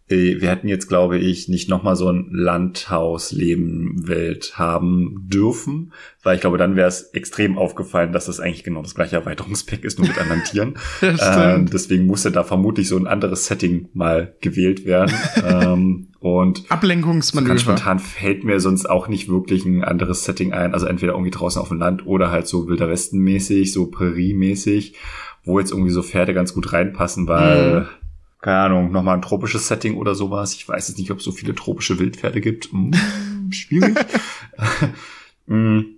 Äh, 0.07 0.39
wir 0.39 0.49
hätten 0.49 0.67
jetzt, 0.67 0.87
glaube 0.87 1.17
ich, 1.17 1.49
nicht 1.49 1.67
nochmal 1.67 1.95
so 1.95 2.07
ein 2.09 2.27
Landhausleben-Welt 2.29 4.53
haben 4.55 5.25
dürfen, 5.27 5.93
weil 6.21 6.35
ich 6.35 6.41
glaube, 6.41 6.59
dann 6.59 6.75
wäre 6.75 6.87
es 6.87 7.09
extrem 7.13 7.57
aufgefallen, 7.57 8.11
dass 8.11 8.27
das 8.27 8.39
eigentlich 8.39 8.63
genau 8.63 8.83
das 8.83 8.93
gleiche 8.93 9.15
Erweiterungspack 9.15 9.83
ist, 9.83 9.97
nur 9.97 10.07
mit 10.07 10.19
anderen 10.19 10.43
Tieren. 10.51 10.75
ähm, 11.01 11.67
deswegen 11.71 12.05
musste 12.05 12.29
da 12.31 12.43
vermutlich 12.43 12.87
so 12.87 12.97
ein 12.97 13.07
anderes 13.07 13.47
Setting 13.47 13.89
mal 13.93 14.35
gewählt 14.41 14.85
werden. 14.85 15.11
ähm, 15.43 16.09
und 16.19 16.65
Ablenkungsmanöver. 16.69 17.49
Ganz 17.49 17.61
spontan 17.61 17.97
fällt 17.99 18.43
mir 18.43 18.59
sonst 18.59 18.87
auch 18.87 19.07
nicht 19.07 19.27
wirklich 19.29 19.65
ein 19.65 19.83
anderes 19.83 20.23
Setting 20.23 20.53
ein. 20.53 20.71
Also 20.73 20.85
entweder 20.85 21.13
irgendwie 21.13 21.31
draußen 21.31 21.59
auf 21.61 21.69
dem 21.69 21.79
Land 21.79 22.05
oder 22.05 22.29
halt 22.29 22.45
so 22.47 22.67
Wilder 22.67 22.89
Westen 22.89 23.17
mäßig, 23.19 23.73
so 23.73 23.87
Prärie-mäßig, 23.87 24.93
wo 25.43 25.57
jetzt 25.59 25.71
irgendwie 25.71 25.89
so 25.91 26.03
Pferde 26.03 26.35
ganz 26.35 26.53
gut 26.53 26.73
reinpassen, 26.73 27.27
weil 27.27 27.81
mhm 27.81 27.87
keine 28.45 28.59
Ahnung, 28.59 28.91
nochmal 28.91 29.15
ein 29.15 29.23
tropisches 29.23 29.67
Setting 29.67 29.97
oder 29.97 30.13
sowas. 30.13 30.53
Ich 30.53 30.69
weiß 30.69 30.89
jetzt 30.89 30.99
nicht, 30.99 31.09
ob 31.09 31.17
es 31.17 31.23
so 31.23 31.31
viele 31.31 31.55
tropische 31.55 31.97
Wildpferde 31.97 32.41
gibt. 32.41 32.71
Hm, 32.71 32.91
schwierig. 33.51 33.95
Hm, 35.47 35.97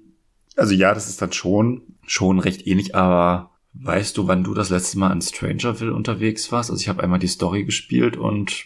also 0.58 0.74
ja, 0.74 0.94
das 0.94 1.08
ist 1.08 1.22
dann 1.22 1.32
schon, 1.32 1.84
schon 2.06 2.40
recht 2.40 2.68
ähnlich, 2.68 2.96
aber 2.96 3.52
weißt 3.76 4.18
du, 4.18 4.28
wann 4.28 4.44
du 4.44 4.54
das 4.54 4.70
letzte 4.70 5.00
Mal 5.00 5.14
in 5.14 5.22
Strangerville 5.22 5.94
unterwegs 5.94 6.52
warst? 6.52 6.70
Also 6.70 6.82
ich 6.82 6.90
habe 6.90 7.02
einmal 7.02 7.20
die 7.20 7.30
Story 7.30 7.64
gespielt 7.64 8.18
und 8.18 8.66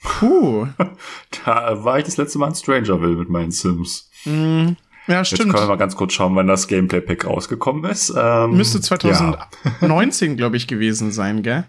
Puh. 0.00 0.68
da 1.44 1.82
war 1.82 1.98
ich 1.98 2.04
das 2.04 2.18
letzte 2.18 2.38
Mal 2.38 2.50
in 2.50 2.54
Strangerville 2.54 3.16
mit 3.16 3.28
meinen 3.30 3.50
Sims. 3.50 4.12
Mm, 4.24 4.74
ja, 5.08 5.24
stimmt. 5.24 5.40
Jetzt 5.40 5.50
können 5.50 5.64
wir 5.64 5.68
mal 5.68 5.76
ganz 5.76 5.96
kurz 5.96 6.12
schauen, 6.12 6.36
wann 6.36 6.46
das 6.46 6.68
Gameplay-Pack 6.68 7.26
rausgekommen 7.26 7.84
ist. 7.90 8.14
Ähm, 8.16 8.56
Müsste 8.56 8.80
2019, 8.80 10.30
ja. 10.30 10.36
glaube 10.36 10.56
ich, 10.56 10.68
gewesen 10.68 11.10
sein, 11.10 11.42
gell? 11.42 11.64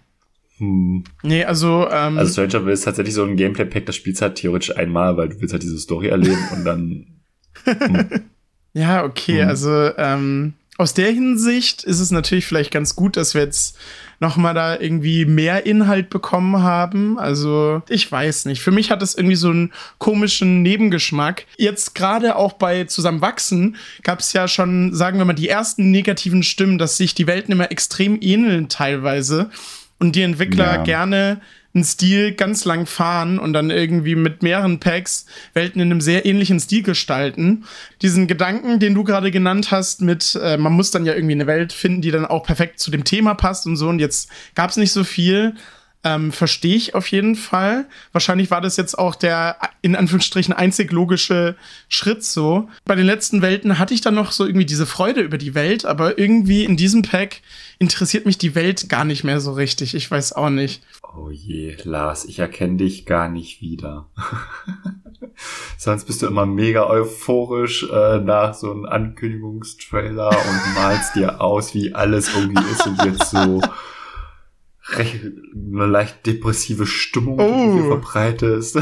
Hm. 0.63 1.03
Nee, 1.23 1.43
also. 1.43 1.87
Ähm, 1.89 2.17
also 2.17 2.31
Stranger 2.31 2.65
Will 2.65 2.73
ist 2.73 2.83
tatsächlich 2.83 3.13
so 3.13 3.23
ein 3.23 3.35
Gameplay-Pack, 3.35 3.85
das 3.85 3.95
spielst 3.95 4.21
halt 4.21 4.35
theoretisch 4.35 4.75
einmal, 4.75 5.17
weil 5.17 5.29
du 5.29 5.41
willst 5.41 5.53
halt 5.53 5.63
diese 5.63 5.77
Story 5.77 6.07
erleben 6.07 6.47
und 6.53 6.65
dann. 6.65 7.05
Hm. 7.65 8.09
ja, 8.73 9.03
okay, 9.03 9.41
hm. 9.41 9.49
also 9.49 9.91
ähm, 9.97 10.53
aus 10.77 10.93
der 10.95 11.11
Hinsicht 11.11 11.83
ist 11.83 11.99
es 11.99 12.09
natürlich 12.09 12.45
vielleicht 12.47 12.71
ganz 12.71 12.95
gut, 12.95 13.15
dass 13.15 13.35
wir 13.35 13.41
jetzt 13.41 13.77
noch 14.19 14.37
mal 14.37 14.53
da 14.53 14.79
irgendwie 14.79 15.25
mehr 15.25 15.65
Inhalt 15.65 16.09
bekommen 16.09 16.63
haben. 16.63 17.19
Also 17.19 17.83
ich 17.89 18.11
weiß 18.11 18.45
nicht. 18.45 18.61
Für 18.61 18.71
mich 18.71 18.89
hat 18.89 19.03
es 19.03 19.13
irgendwie 19.13 19.35
so 19.35 19.49
einen 19.49 19.71
komischen 19.99 20.63
Nebengeschmack. 20.63 21.45
Jetzt 21.57 21.93
gerade 21.93 22.35
auch 22.37 22.53
bei 22.53 22.85
Zusammenwachsen 22.85 23.75
gab 24.01 24.19
es 24.19 24.33
ja 24.33 24.47
schon, 24.47 24.95
sagen 24.95 25.19
wir 25.19 25.25
mal, 25.25 25.33
die 25.33 25.49
ersten 25.49 25.91
negativen 25.91 26.41
Stimmen, 26.41 26.79
dass 26.79 26.97
sich 26.97 27.13
die 27.13 27.27
Welten 27.27 27.51
immer 27.51 27.71
extrem 27.71 28.17
ähneln 28.19 28.67
teilweise 28.67 29.51
und 30.03 30.17
die 30.17 30.21
Entwickler 30.21 30.75
ja. 30.75 30.83
gerne 30.83 31.39
einen 31.73 31.85
Stil 31.85 32.33
ganz 32.33 32.65
lang 32.65 32.85
fahren 32.85 33.39
und 33.39 33.53
dann 33.53 33.69
irgendwie 33.69 34.15
mit 34.15 34.43
mehreren 34.43 34.81
Packs 34.81 35.25
Welten 35.53 35.81
in 35.81 35.89
einem 35.89 36.01
sehr 36.01 36.25
ähnlichen 36.25 36.59
Stil 36.59 36.83
gestalten. 36.83 37.63
Diesen 38.01 38.27
Gedanken, 38.27 38.79
den 38.79 38.93
du 38.95 39.05
gerade 39.05 39.31
genannt 39.31 39.71
hast, 39.71 40.01
mit 40.01 40.37
äh, 40.43 40.57
man 40.57 40.73
muss 40.73 40.91
dann 40.91 41.05
ja 41.05 41.13
irgendwie 41.13 41.35
eine 41.35 41.47
Welt 41.47 41.71
finden, 41.71 42.01
die 42.01 42.11
dann 42.11 42.25
auch 42.25 42.43
perfekt 42.43 42.79
zu 42.79 42.91
dem 42.91 43.05
Thema 43.05 43.33
passt 43.33 43.65
und 43.65 43.77
so. 43.77 43.87
Und 43.87 43.99
jetzt 43.99 44.29
gab 44.55 44.71
es 44.71 44.77
nicht 44.77 44.91
so 44.91 45.05
viel. 45.05 45.55
Ähm, 46.03 46.31
Verstehe 46.31 46.75
ich 46.75 46.95
auf 46.95 47.07
jeden 47.07 47.35
Fall. 47.35 47.85
Wahrscheinlich 48.11 48.51
war 48.51 48.59
das 48.59 48.75
jetzt 48.75 48.97
auch 48.99 49.15
der 49.15 49.57
in 49.81 49.95
Anführungsstrichen 49.95 50.53
einzig 50.53 50.91
logische 50.91 51.55
Schritt 51.87 52.23
so. 52.23 52.67
Bei 52.85 52.95
den 52.95 53.05
letzten 53.05 53.41
Welten 53.41 53.79
hatte 53.79 53.93
ich 53.93 54.01
dann 54.01 54.15
noch 54.15 54.31
so 54.31 54.45
irgendwie 54.45 54.65
diese 54.65 54.85
Freude 54.85 55.21
über 55.21 55.37
die 55.37 55.55
Welt, 55.55 55.85
aber 55.85 56.17
irgendwie 56.17 56.65
in 56.65 56.75
diesem 56.75 57.03
Pack 57.03 57.41
interessiert 57.79 58.25
mich 58.25 58.37
die 58.37 58.55
Welt 58.55 58.89
gar 58.89 59.05
nicht 59.05 59.23
mehr 59.23 59.39
so 59.39 59.53
richtig. 59.53 59.95
Ich 59.95 60.09
weiß 60.09 60.33
auch 60.33 60.49
nicht. 60.49 60.83
Oh 61.15 61.29
je, 61.29 61.77
Lars, 61.83 62.25
ich 62.25 62.39
erkenne 62.39 62.77
dich 62.77 63.05
gar 63.05 63.29
nicht 63.29 63.61
wieder. 63.61 64.07
Sonst 65.77 66.05
bist 66.05 66.21
du 66.21 66.27
immer 66.27 66.45
mega 66.45 66.87
euphorisch 66.87 67.87
äh, 67.91 68.19
nach 68.19 68.53
so 68.53 68.71
einem 68.71 68.85
Ankündigungstrailer 68.85 70.29
und 70.29 70.75
malst 70.75 71.15
dir 71.15 71.39
aus, 71.39 71.73
wie 71.73 71.93
alles 71.93 72.33
irgendwie 72.35 72.63
ist 72.71 72.87
und 72.87 73.03
jetzt 73.05 73.29
so 73.29 73.61
recht, 74.89 75.21
eine 75.55 75.85
leicht 75.85 76.25
depressive 76.25 76.85
Stimmung 76.85 77.39
oh. 77.39 77.77
die 77.77 77.87
verbreitest. 77.87 78.75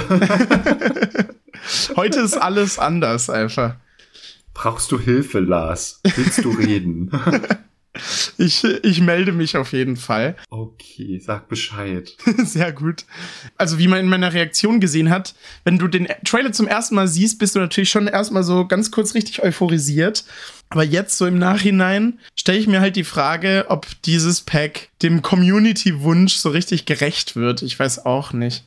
Heute 1.95 2.21
ist 2.21 2.37
alles 2.37 2.79
anders 2.79 3.29
einfach. 3.29 3.75
Brauchst 4.53 4.91
du 4.91 4.99
Hilfe, 4.99 5.39
Lars? 5.39 6.01
Willst 6.15 6.43
du 6.43 6.51
reden? 6.51 7.11
Ich, 8.37 8.63
ich 8.63 9.01
melde 9.01 9.33
mich 9.33 9.57
auf 9.57 9.73
jeden 9.73 9.97
Fall. 9.97 10.35
Okay, 10.49 11.19
sag 11.19 11.47
Bescheid. 11.47 12.15
Sehr 12.43 12.71
gut. 12.71 13.05
Also, 13.57 13.79
wie 13.79 13.87
man 13.87 13.99
in 13.99 14.09
meiner 14.09 14.33
Reaktion 14.33 14.79
gesehen 14.79 15.09
hat, 15.09 15.33
wenn 15.63 15.77
du 15.77 15.87
den 15.87 16.07
Trailer 16.23 16.51
zum 16.51 16.67
ersten 16.67 16.95
Mal 16.95 17.07
siehst, 17.07 17.39
bist 17.39 17.55
du 17.55 17.59
natürlich 17.59 17.89
schon 17.89 18.07
erstmal 18.07 18.43
so 18.43 18.67
ganz 18.67 18.91
kurz 18.91 19.15
richtig 19.15 19.41
euphorisiert. 19.41 20.23
Aber 20.69 20.83
jetzt 20.83 21.17
so 21.17 21.25
im 21.25 21.39
Nachhinein 21.39 22.19
stelle 22.35 22.59
ich 22.59 22.67
mir 22.67 22.79
halt 22.79 22.95
die 22.95 23.03
Frage, 23.03 23.65
ob 23.69 23.87
dieses 24.03 24.41
Pack 24.41 24.89
dem 25.01 25.21
Community-Wunsch 25.21 26.35
so 26.35 26.49
richtig 26.49 26.85
gerecht 26.85 27.35
wird. 27.35 27.61
Ich 27.61 27.77
weiß 27.77 28.05
auch 28.05 28.33
nicht 28.33 28.63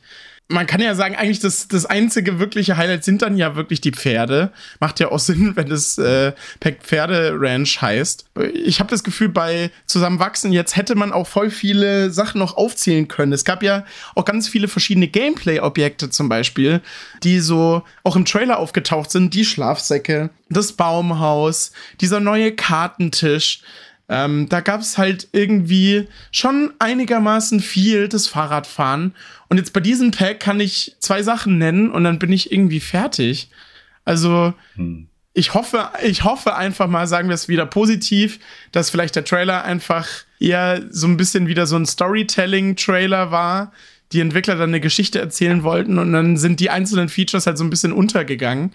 man 0.47 0.67
kann 0.67 0.79
ja 0.79 0.93
sagen, 0.93 1.15
eigentlich 1.15 1.39
das, 1.39 1.67
das 1.67 1.87
einzige 1.87 2.37
wirkliche 2.37 2.77
Highlight 2.77 3.03
sind 3.03 3.23
dann 3.23 3.35
ja 3.35 3.55
wirklich 3.55 3.81
die 3.81 3.91
Pferde. 3.91 4.51
Macht 4.79 4.99
ja 4.99 5.11
auch 5.11 5.19
Sinn, 5.25 5.55
wenn 5.55 5.71
es 5.71 5.97
äh, 5.97 6.33
Pack 6.59 6.83
Pferde 6.83 7.33
Ranch 7.35 7.81
heißt. 7.81 8.25
Ich 8.53 8.79
habe 8.79 8.89
das 8.89 9.03
Gefühl, 9.03 9.29
bei 9.29 9.71
Zusammenwachsen 9.87 10.51
jetzt 10.51 10.75
hätte 10.75 10.95
man 10.95 11.13
auch 11.13 11.27
voll 11.27 11.49
viele 11.49 12.11
Sachen 12.11 12.39
noch 12.39 12.57
aufzählen 12.57 13.07
können. 13.07 13.33
Es 13.33 13.43
gab 13.43 13.63
ja 13.63 13.85
auch 14.13 14.25
ganz 14.25 14.47
viele 14.47 14.67
verschiedene 14.67 15.07
Gameplay-Objekte 15.07 16.11
zum 16.11 16.29
Beispiel, 16.29 16.81
die 17.23 17.39
so 17.39 17.83
auch 18.03 18.15
im 18.15 18.25
Trailer 18.25 18.59
aufgetaucht 18.59 19.09
sind. 19.09 19.33
Die 19.33 19.45
Schlafsäcke, 19.45 20.29
das 20.49 20.73
Baumhaus, 20.73 21.71
dieser 22.01 22.19
neue 22.19 22.51
Kartentisch. 22.51 23.61
Ähm, 24.07 24.47
da 24.49 24.61
gab 24.61 24.81
es 24.81 24.97
halt 24.97 25.29
irgendwie 25.31 26.07
schon 26.31 26.73
einigermaßen 26.77 27.59
viel 27.59 28.07
das 28.07 28.27
Fahrradfahren. 28.27 29.15
Und 29.47 29.57
jetzt 29.57 29.73
bei 29.73 29.79
diesem 29.79 30.11
Pack 30.11 30.39
kann 30.39 30.59
ich 30.59 30.95
zwei 30.99 31.23
Sachen 31.23 31.57
nennen 31.57 31.91
und 31.91 32.03
dann 32.03 32.19
bin 32.19 32.31
ich 32.31 32.51
irgendwie 32.51 32.79
fertig. 32.79 33.49
Also, 34.03 34.53
hm. 34.75 35.07
ich 35.33 35.53
hoffe, 35.53 35.89
ich 36.03 36.23
hoffe 36.23 36.55
einfach 36.55 36.87
mal, 36.87 37.07
sagen 37.07 37.29
wir 37.29 37.35
es 37.35 37.47
wieder 37.47 37.65
positiv, 37.65 38.39
dass 38.71 38.89
vielleicht 38.89 39.15
der 39.15 39.25
Trailer 39.25 39.63
einfach 39.63 40.07
eher 40.39 40.83
so 40.89 41.07
ein 41.07 41.17
bisschen 41.17 41.47
wieder 41.47 41.67
so 41.67 41.75
ein 41.75 41.85
Storytelling-Trailer 41.85 43.31
war. 43.31 43.71
Die 44.11 44.19
Entwickler 44.19 44.55
dann 44.55 44.69
eine 44.69 44.79
Geschichte 44.79 45.19
erzählen 45.19 45.63
wollten 45.63 45.97
und 45.97 46.13
dann 46.13 46.37
sind 46.37 46.59
die 46.59 46.69
einzelnen 46.69 47.09
Features 47.09 47.47
halt 47.47 47.57
so 47.57 47.63
ein 47.63 47.71
bisschen 47.71 47.91
untergegangen. 47.91 48.71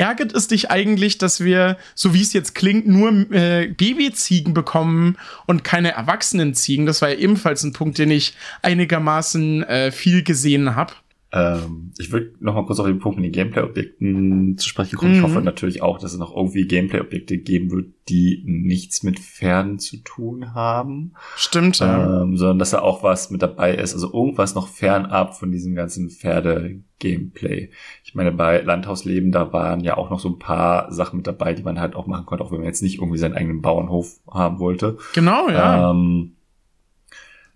Ärgert 0.00 0.32
es 0.32 0.48
dich 0.48 0.70
eigentlich, 0.70 1.18
dass 1.18 1.44
wir, 1.44 1.76
so 1.94 2.14
wie 2.14 2.22
es 2.22 2.32
jetzt 2.32 2.54
klingt, 2.54 2.88
nur 2.88 3.10
äh, 3.32 3.66
Babyziegen 3.68 4.54
bekommen 4.54 5.18
und 5.46 5.62
keine 5.62 5.92
erwachsenen 5.92 6.54
Ziegen? 6.54 6.86
Das 6.86 7.02
war 7.02 7.10
ja 7.10 7.16
ebenfalls 7.16 7.62
ein 7.64 7.74
Punkt, 7.74 7.98
den 7.98 8.10
ich 8.10 8.32
einigermaßen 8.62 9.62
äh, 9.64 9.92
viel 9.92 10.22
gesehen 10.22 10.74
habe. 10.74 10.94
Ähm, 11.32 11.92
ich 11.98 12.10
würde 12.10 12.32
noch 12.40 12.54
mal 12.54 12.66
kurz 12.66 12.80
auf 12.80 12.86
den 12.86 12.98
Punkt 12.98 13.18
mit 13.18 13.26
den 13.26 13.32
Gameplay-Objekten 13.32 14.58
zu 14.58 14.68
sprechen 14.68 14.96
kommen. 14.96 15.12
Mhm. 15.12 15.18
Ich 15.18 15.22
hoffe 15.22 15.42
natürlich 15.42 15.80
auch, 15.80 15.98
dass 15.98 16.12
es 16.12 16.18
noch 16.18 16.34
irgendwie 16.36 16.66
Gameplay-Objekte 16.66 17.38
geben 17.38 17.70
wird, 17.70 17.86
die 18.08 18.42
nichts 18.44 19.04
mit 19.04 19.20
Pferden 19.20 19.78
zu 19.78 19.98
tun 19.98 20.54
haben. 20.54 21.12
Stimmt, 21.36 21.78
ja. 21.78 22.22
Ähm, 22.22 22.36
sondern 22.36 22.58
dass 22.58 22.70
da 22.70 22.80
auch 22.80 23.04
was 23.04 23.30
mit 23.30 23.42
dabei 23.42 23.74
ist. 23.74 23.94
Also 23.94 24.12
irgendwas 24.12 24.56
noch 24.56 24.66
fernab 24.66 25.38
von 25.38 25.52
diesem 25.52 25.76
ganzen 25.76 26.10
Pferde-Gameplay. 26.10 27.70
Ich 28.02 28.14
meine, 28.16 28.32
bei 28.32 28.60
Landhausleben, 28.62 29.30
da 29.30 29.52
waren 29.52 29.84
ja 29.84 29.96
auch 29.96 30.10
noch 30.10 30.18
so 30.18 30.30
ein 30.30 30.40
paar 30.40 30.92
Sachen 30.92 31.18
mit 31.18 31.28
dabei, 31.28 31.54
die 31.54 31.62
man 31.62 31.78
halt 31.78 31.94
auch 31.94 32.08
machen 32.08 32.26
konnte, 32.26 32.44
auch 32.44 32.50
wenn 32.50 32.58
man 32.58 32.66
jetzt 32.66 32.82
nicht 32.82 32.96
irgendwie 32.96 33.18
seinen 33.18 33.34
eigenen 33.34 33.62
Bauernhof 33.62 34.18
haben 34.28 34.58
wollte. 34.58 34.98
Genau, 35.14 35.48
ja. 35.48 35.92
Ähm, 35.92 36.32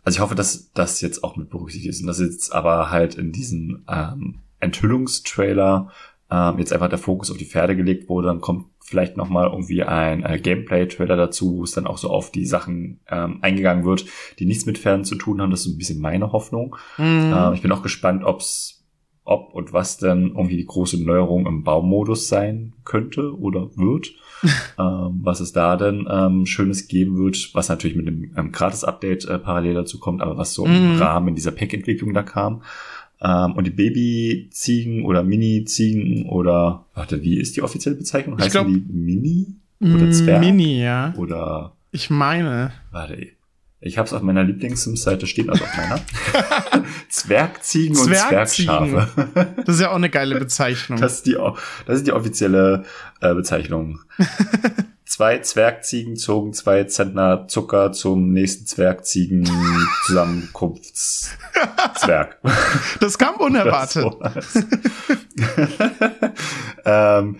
also 0.05 0.17
ich 0.17 0.21
hoffe, 0.21 0.35
dass 0.35 0.71
das 0.73 1.01
jetzt 1.01 1.25
auch 1.25 1.37
mit 1.37 1.51
berücksichtigt 1.51 1.91
ist 1.91 2.01
und 2.03 2.07
dass 2.07 2.21
jetzt 2.21 2.55
aber 2.55 2.91
halt 2.91 3.15
in 3.15 3.33
diesen 3.33 3.85
ähm, 3.89 4.41
Enthüllungstrailer 4.61 5.91
ähm, 6.31 6.59
jetzt 6.59 6.73
einfach 6.73 6.89
der 6.89 6.99
Fokus 6.99 7.31
auf 7.31 7.37
die 7.37 7.47
Pferde 7.47 7.77
gelegt 7.77 8.09
wurde. 8.09 8.29
Dann 8.29 8.41
kommt 8.41 8.67
vielleicht 8.81 9.17
noch 9.17 9.29
mal 9.29 9.47
irgendwie 9.47 9.83
ein 9.83 10.23
äh, 10.25 10.39
Gameplay-Trailer 10.39 11.17
dazu, 11.17 11.59
wo 11.59 11.65
es 11.65 11.73
dann 11.73 11.87
auch 11.87 11.99
so 11.99 12.11
auf 12.11 12.31
die 12.31 12.45
Sachen 12.45 13.01
ähm, 13.09 13.39
eingegangen 13.41 13.85
wird, 13.85 14.05
die 14.39 14.47
nichts 14.47 14.67
mit 14.67 14.79
Pferden 14.79 15.05
zu 15.05 15.15
tun 15.15 15.41
haben. 15.41 15.51
Das 15.51 15.61
ist 15.61 15.75
ein 15.75 15.79
bisschen 15.79 16.01
meine 16.01 16.33
Hoffnung. 16.33 16.77
Mhm. 16.99 17.33
Äh, 17.33 17.55
ich 17.55 17.63
bin 17.63 17.73
auch 17.73 17.83
gespannt, 17.83 18.25
ob's 18.25 18.85
ob 19.27 19.55
und 19.55 19.73
was 19.73 19.97
denn 19.97 20.35
irgendwie 20.37 20.59
die 20.59 20.67
große 20.67 21.03
Neuerung 21.03 21.47
im 21.47 21.65
Baumodus 21.65 22.29
sein 22.29 22.75
könnte 22.85 23.35
oder 23.39 23.75
wird. 23.77 24.13
ähm, 24.79 25.21
was 25.23 25.41
es 25.41 25.53
da 25.53 25.77
denn 25.77 26.07
ähm, 26.11 26.47
Schönes 26.47 26.89
geben 26.89 27.17
wird, 27.17 27.51
was 27.55 27.69
natürlich 27.69 27.97
mit 27.97 28.07
dem 28.07 28.31
ähm, 28.37 28.53
Gratis-Update 28.53 29.25
äh, 29.27 29.39
parallel 29.39 29.75
dazu 29.75 29.99
kommt, 29.99 30.23
aber 30.23 30.37
was 30.37 30.55
so 30.55 30.67
im 30.67 30.97
Rahmen 30.99 31.35
dieser 31.35 31.53
Pack-Entwicklung 31.53 32.15
da 32.15 32.23
kam. 32.23 32.63
Ähm, 33.21 33.53
und 33.53 33.65
die 33.65 33.71
Baby-Ziegen 33.71 35.05
oder 35.05 35.23
Mini-Ziegen 35.23 36.29
oder, 36.29 36.85
warte, 36.95 37.23
wie 37.23 37.39
ist 37.39 37.57
die 37.57 37.63
offizielle 37.63 37.97
Bezeichnung? 37.97 38.39
Heißen 38.39 38.51
glaub, 38.51 38.67
die 38.67 38.85
Mini? 38.93 39.55
Oder 39.81 40.11
Zwerg? 40.11 40.41
Mini, 40.41 40.83
ja. 40.83 41.15
Oder. 41.17 41.73
Ich 41.91 42.11
meine. 42.11 42.73
Warte, 42.91 43.29
ich 43.85 43.99
habe 43.99 44.07
es 44.07 44.15
auf 44.15 44.23
meiner 44.23 44.43
Lieblings-Sims-Seite 44.43 45.27
stehen, 45.27 45.51
also 45.51 45.65
auf 45.65 45.77
meiner. 45.77 46.01
Zwergziegen 47.11 47.95
und 47.97 48.05
Zwergschafe. 48.05 49.09
das 49.65 49.75
ist 49.77 49.83
ja 49.83 49.91
auch 49.91 49.97
eine 49.97 50.09
geile 50.09 50.39
Bezeichnung. 50.39 50.99
Das 51.01 51.17
ist 51.17 51.27
die, 51.27 51.37
das 51.87 51.99
ist 51.99 52.07
die 52.07 52.13
offizielle 52.13 52.85
äh, 53.21 53.35
Bezeichnung. 53.35 54.01
zwei 55.05 55.37
Zwergziegen 55.39 56.17
zogen 56.17 56.55
zwei 56.55 56.85
Zentner 56.85 57.47
Zucker 57.47 57.93
zum 57.93 58.33
nächsten 58.33 58.65
Zwergziegen 58.67 59.47
Zusammenkunftszwerg. 60.07 62.39
Das 63.01 63.19
kam 63.19 63.35
unerwartet. 63.37 64.07
ähm, 66.87 67.37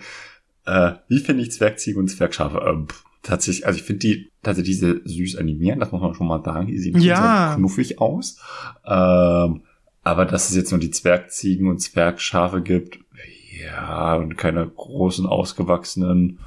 äh, 0.65 0.91
wie 1.07 1.19
finde 1.19 1.41
ich 1.41 1.51
Zwergziegen 1.51 2.01
und 2.01 2.09
Zwergschafe? 2.09 2.61
Ähm, 2.67 2.87
tatsächlich, 3.25 3.65
also 3.65 3.77
ich 3.77 3.83
finde 3.83 3.99
die 3.99 4.31
tatsächlich 4.43 4.79
sehr 4.79 4.95
süß 5.03 5.37
animieren, 5.37 5.79
das 5.79 5.91
muss 5.91 6.01
man 6.01 6.13
schon 6.13 6.27
mal 6.27 6.43
sagen. 6.43 6.67
Die 6.67 6.77
sehen 6.77 6.99
ja. 6.99 7.49
sehr 7.49 7.55
knuffig 7.57 7.99
aus. 7.99 8.39
Ähm, 8.85 9.61
aber 10.03 10.25
dass 10.25 10.49
es 10.49 10.55
jetzt 10.55 10.71
nur 10.71 10.79
die 10.79 10.91
Zwergziegen 10.91 11.67
und 11.67 11.79
Zwergschafe 11.79 12.61
gibt, 12.61 12.99
ja, 13.59 14.15
und 14.15 14.37
keine 14.37 14.67
großen 14.67 15.25
ausgewachsenen, 15.25 16.39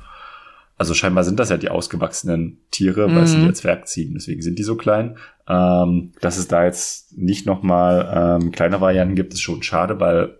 also 0.76 0.94
scheinbar 0.94 1.24
sind 1.24 1.40
das 1.40 1.50
ja 1.50 1.56
die 1.56 1.70
ausgewachsenen 1.70 2.58
Tiere, 2.70 3.12
weil 3.12 3.24
es 3.24 3.32
sind 3.32 3.40
mhm. 3.40 3.46
ja 3.48 3.54
Zwergziegen, 3.54 4.14
deswegen 4.14 4.42
sind 4.42 4.60
die 4.60 4.62
so 4.62 4.76
klein. 4.76 5.16
Ähm, 5.48 6.12
dass 6.20 6.38
es 6.38 6.46
da 6.46 6.64
jetzt 6.64 7.18
nicht 7.18 7.46
nochmal 7.46 8.38
ähm, 8.40 8.52
kleine 8.52 8.80
Varianten 8.80 9.16
gibt, 9.16 9.32
ist 9.32 9.40
schon 9.40 9.64
schade, 9.64 9.98
weil 9.98 10.38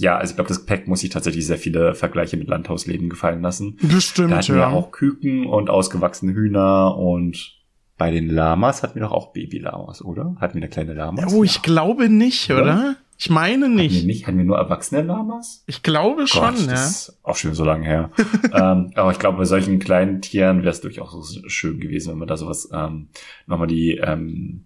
ja, 0.00 0.16
also 0.16 0.32
ich 0.32 0.36
glaube, 0.36 0.48
das 0.48 0.64
Pack 0.64 0.88
muss 0.88 1.00
sich 1.00 1.10
tatsächlich 1.10 1.46
sehr 1.46 1.58
viele 1.58 1.94
Vergleiche 1.94 2.36
mit 2.38 2.48
Landhausleben 2.48 3.10
gefallen 3.10 3.42
lassen. 3.42 3.76
Bestimmt, 3.82 4.32
da 4.32 4.38
hatten 4.38 4.52
ja. 4.52 4.58
wir 4.58 4.68
auch 4.68 4.90
Küken 4.92 5.46
und 5.46 5.68
ausgewachsene 5.68 6.32
Hühner 6.32 6.96
und 6.96 7.58
bei 7.98 8.10
den 8.10 8.30
Lamas 8.30 8.82
hatten 8.82 8.94
wir 8.94 9.02
doch 9.02 9.12
auch 9.12 9.34
Baby-Lamas, 9.34 10.02
oder? 10.02 10.34
Hatten 10.40 10.54
wir 10.54 10.62
eine 10.62 10.70
kleine 10.70 10.94
Lamas? 10.94 11.34
Oh, 11.34 11.44
ich 11.44 11.56
ja. 11.56 11.60
glaube 11.62 12.08
nicht, 12.08 12.50
oder? 12.50 12.62
oder? 12.62 12.96
Ich 13.18 13.28
meine 13.28 13.68
nicht. 13.68 13.90
Hatten 13.96 14.00
wir, 14.00 14.06
nicht, 14.06 14.26
hatten 14.26 14.38
wir 14.38 14.44
nur 14.46 14.56
erwachsene 14.56 15.02
Lamas? 15.02 15.64
Ich 15.66 15.82
glaube 15.82 16.26
schon, 16.26 16.54
Gott, 16.54 16.60
ja. 16.60 16.66
Das 16.68 16.90
ist 16.90 17.18
auch 17.22 17.36
schon 17.36 17.52
so 17.52 17.66
lange 17.66 17.84
her. 17.84 18.10
ähm, 18.54 18.92
aber 18.94 19.12
ich 19.12 19.18
glaube, 19.18 19.36
bei 19.36 19.44
solchen 19.44 19.78
kleinen 19.80 20.22
Tieren 20.22 20.60
wäre 20.60 20.70
es 20.70 20.80
durchaus 20.80 21.12
so 21.12 21.46
schön 21.50 21.78
gewesen, 21.78 22.12
wenn 22.12 22.18
man 22.18 22.28
da 22.28 22.38
sowas 22.38 22.70
ähm, 22.72 23.08
nochmal 23.46 23.66
die 23.66 23.98
ähm, 23.98 24.64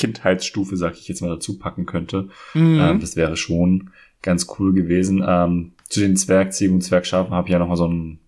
Kindheitsstufe, 0.00 0.76
sag 0.76 0.94
ich 0.94 1.08
jetzt 1.08 1.20
mal, 1.20 1.28
dazu 1.28 1.58
packen 1.58 1.84
könnte. 1.84 2.28
Mhm. 2.54 2.80
Ähm, 2.80 3.00
das 3.00 3.16
wäre 3.16 3.36
schon 3.36 3.90
ganz 4.22 4.46
cool 4.58 4.72
gewesen. 4.72 5.22
Ähm, 5.26 5.72
zu 5.88 6.00
den 6.00 6.16
Zwergziegen 6.16 6.76
und 6.76 6.80
Zwergschafen 6.80 7.34
habe 7.34 7.48
ich 7.48 7.52
ja 7.52 7.58
nochmal 7.58 7.76
so 7.76 7.84
einen 7.84 8.18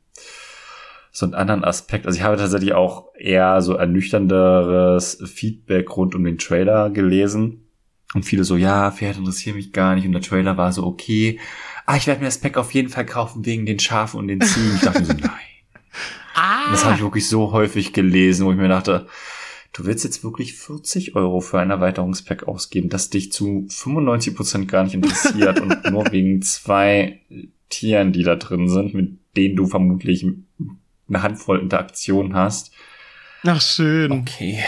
so 1.14 1.26
einen 1.26 1.34
anderen 1.34 1.62
Aspekt. 1.64 2.06
Also 2.06 2.18
ich 2.18 2.24
habe 2.24 2.36
tatsächlich 2.36 2.72
auch 2.72 3.14
eher 3.14 3.60
so 3.60 3.74
ernüchternderes 3.74 5.22
Feedback 5.26 5.94
rund 5.96 6.14
um 6.14 6.24
den 6.24 6.38
Trailer 6.38 6.88
gelesen 6.88 7.66
und 8.14 8.24
viele 8.24 8.44
so, 8.44 8.56
ja, 8.56 8.90
Pferde 8.90 9.18
interessieren 9.18 9.56
mich 9.56 9.72
gar 9.72 9.94
nicht. 9.94 10.06
Und 10.06 10.12
der 10.12 10.22
Trailer 10.22 10.56
war 10.56 10.72
so, 10.72 10.84
okay. 10.84 11.38
Ah, 11.86 11.96
ich 11.96 12.06
werde 12.06 12.20
mir 12.20 12.26
das 12.26 12.38
Pack 12.38 12.56
auf 12.56 12.72
jeden 12.72 12.88
Fall 12.88 13.06
kaufen 13.06 13.44
wegen 13.44 13.66
den 13.66 13.78
Schafen 13.78 14.18
und 14.18 14.28
den 14.28 14.40
Ziegen. 14.40 14.76
Ich 14.76 14.82
dachte 14.82 15.04
so, 15.04 15.12
nein. 15.20 15.30
Ah. 16.34 16.70
Das 16.70 16.84
habe 16.84 16.94
ich 16.94 17.02
wirklich 17.02 17.28
so 17.28 17.52
häufig 17.52 17.92
gelesen, 17.92 18.46
wo 18.46 18.52
ich 18.52 18.58
mir 18.58 18.68
dachte, 18.68 19.06
du 19.72 19.86
willst 19.86 20.04
jetzt 20.04 20.22
wirklich 20.22 20.54
40 20.54 21.16
Euro 21.16 21.40
für 21.40 21.58
ein 21.58 21.70
Erweiterungspack 21.70 22.46
ausgeben, 22.46 22.88
das 22.88 23.10
dich 23.10 23.32
zu 23.32 23.66
95 23.68 24.34
Prozent 24.34 24.68
gar 24.68 24.84
nicht 24.84 24.94
interessiert 24.94 25.60
und 25.60 25.84
nur 25.90 26.10
wegen 26.12 26.42
zwei 26.42 27.20
Tieren, 27.68 28.12
die 28.12 28.22
da 28.22 28.36
drin 28.36 28.68
sind, 28.68 28.94
mit 28.94 29.18
denen 29.36 29.56
du 29.56 29.66
vermutlich 29.66 30.26
eine 31.08 31.22
Handvoll 31.22 31.60
Interaktion 31.60 32.34
hast. 32.34 32.72
Ach, 33.44 33.60
schön. 33.60 34.12
Okay. 34.12 34.60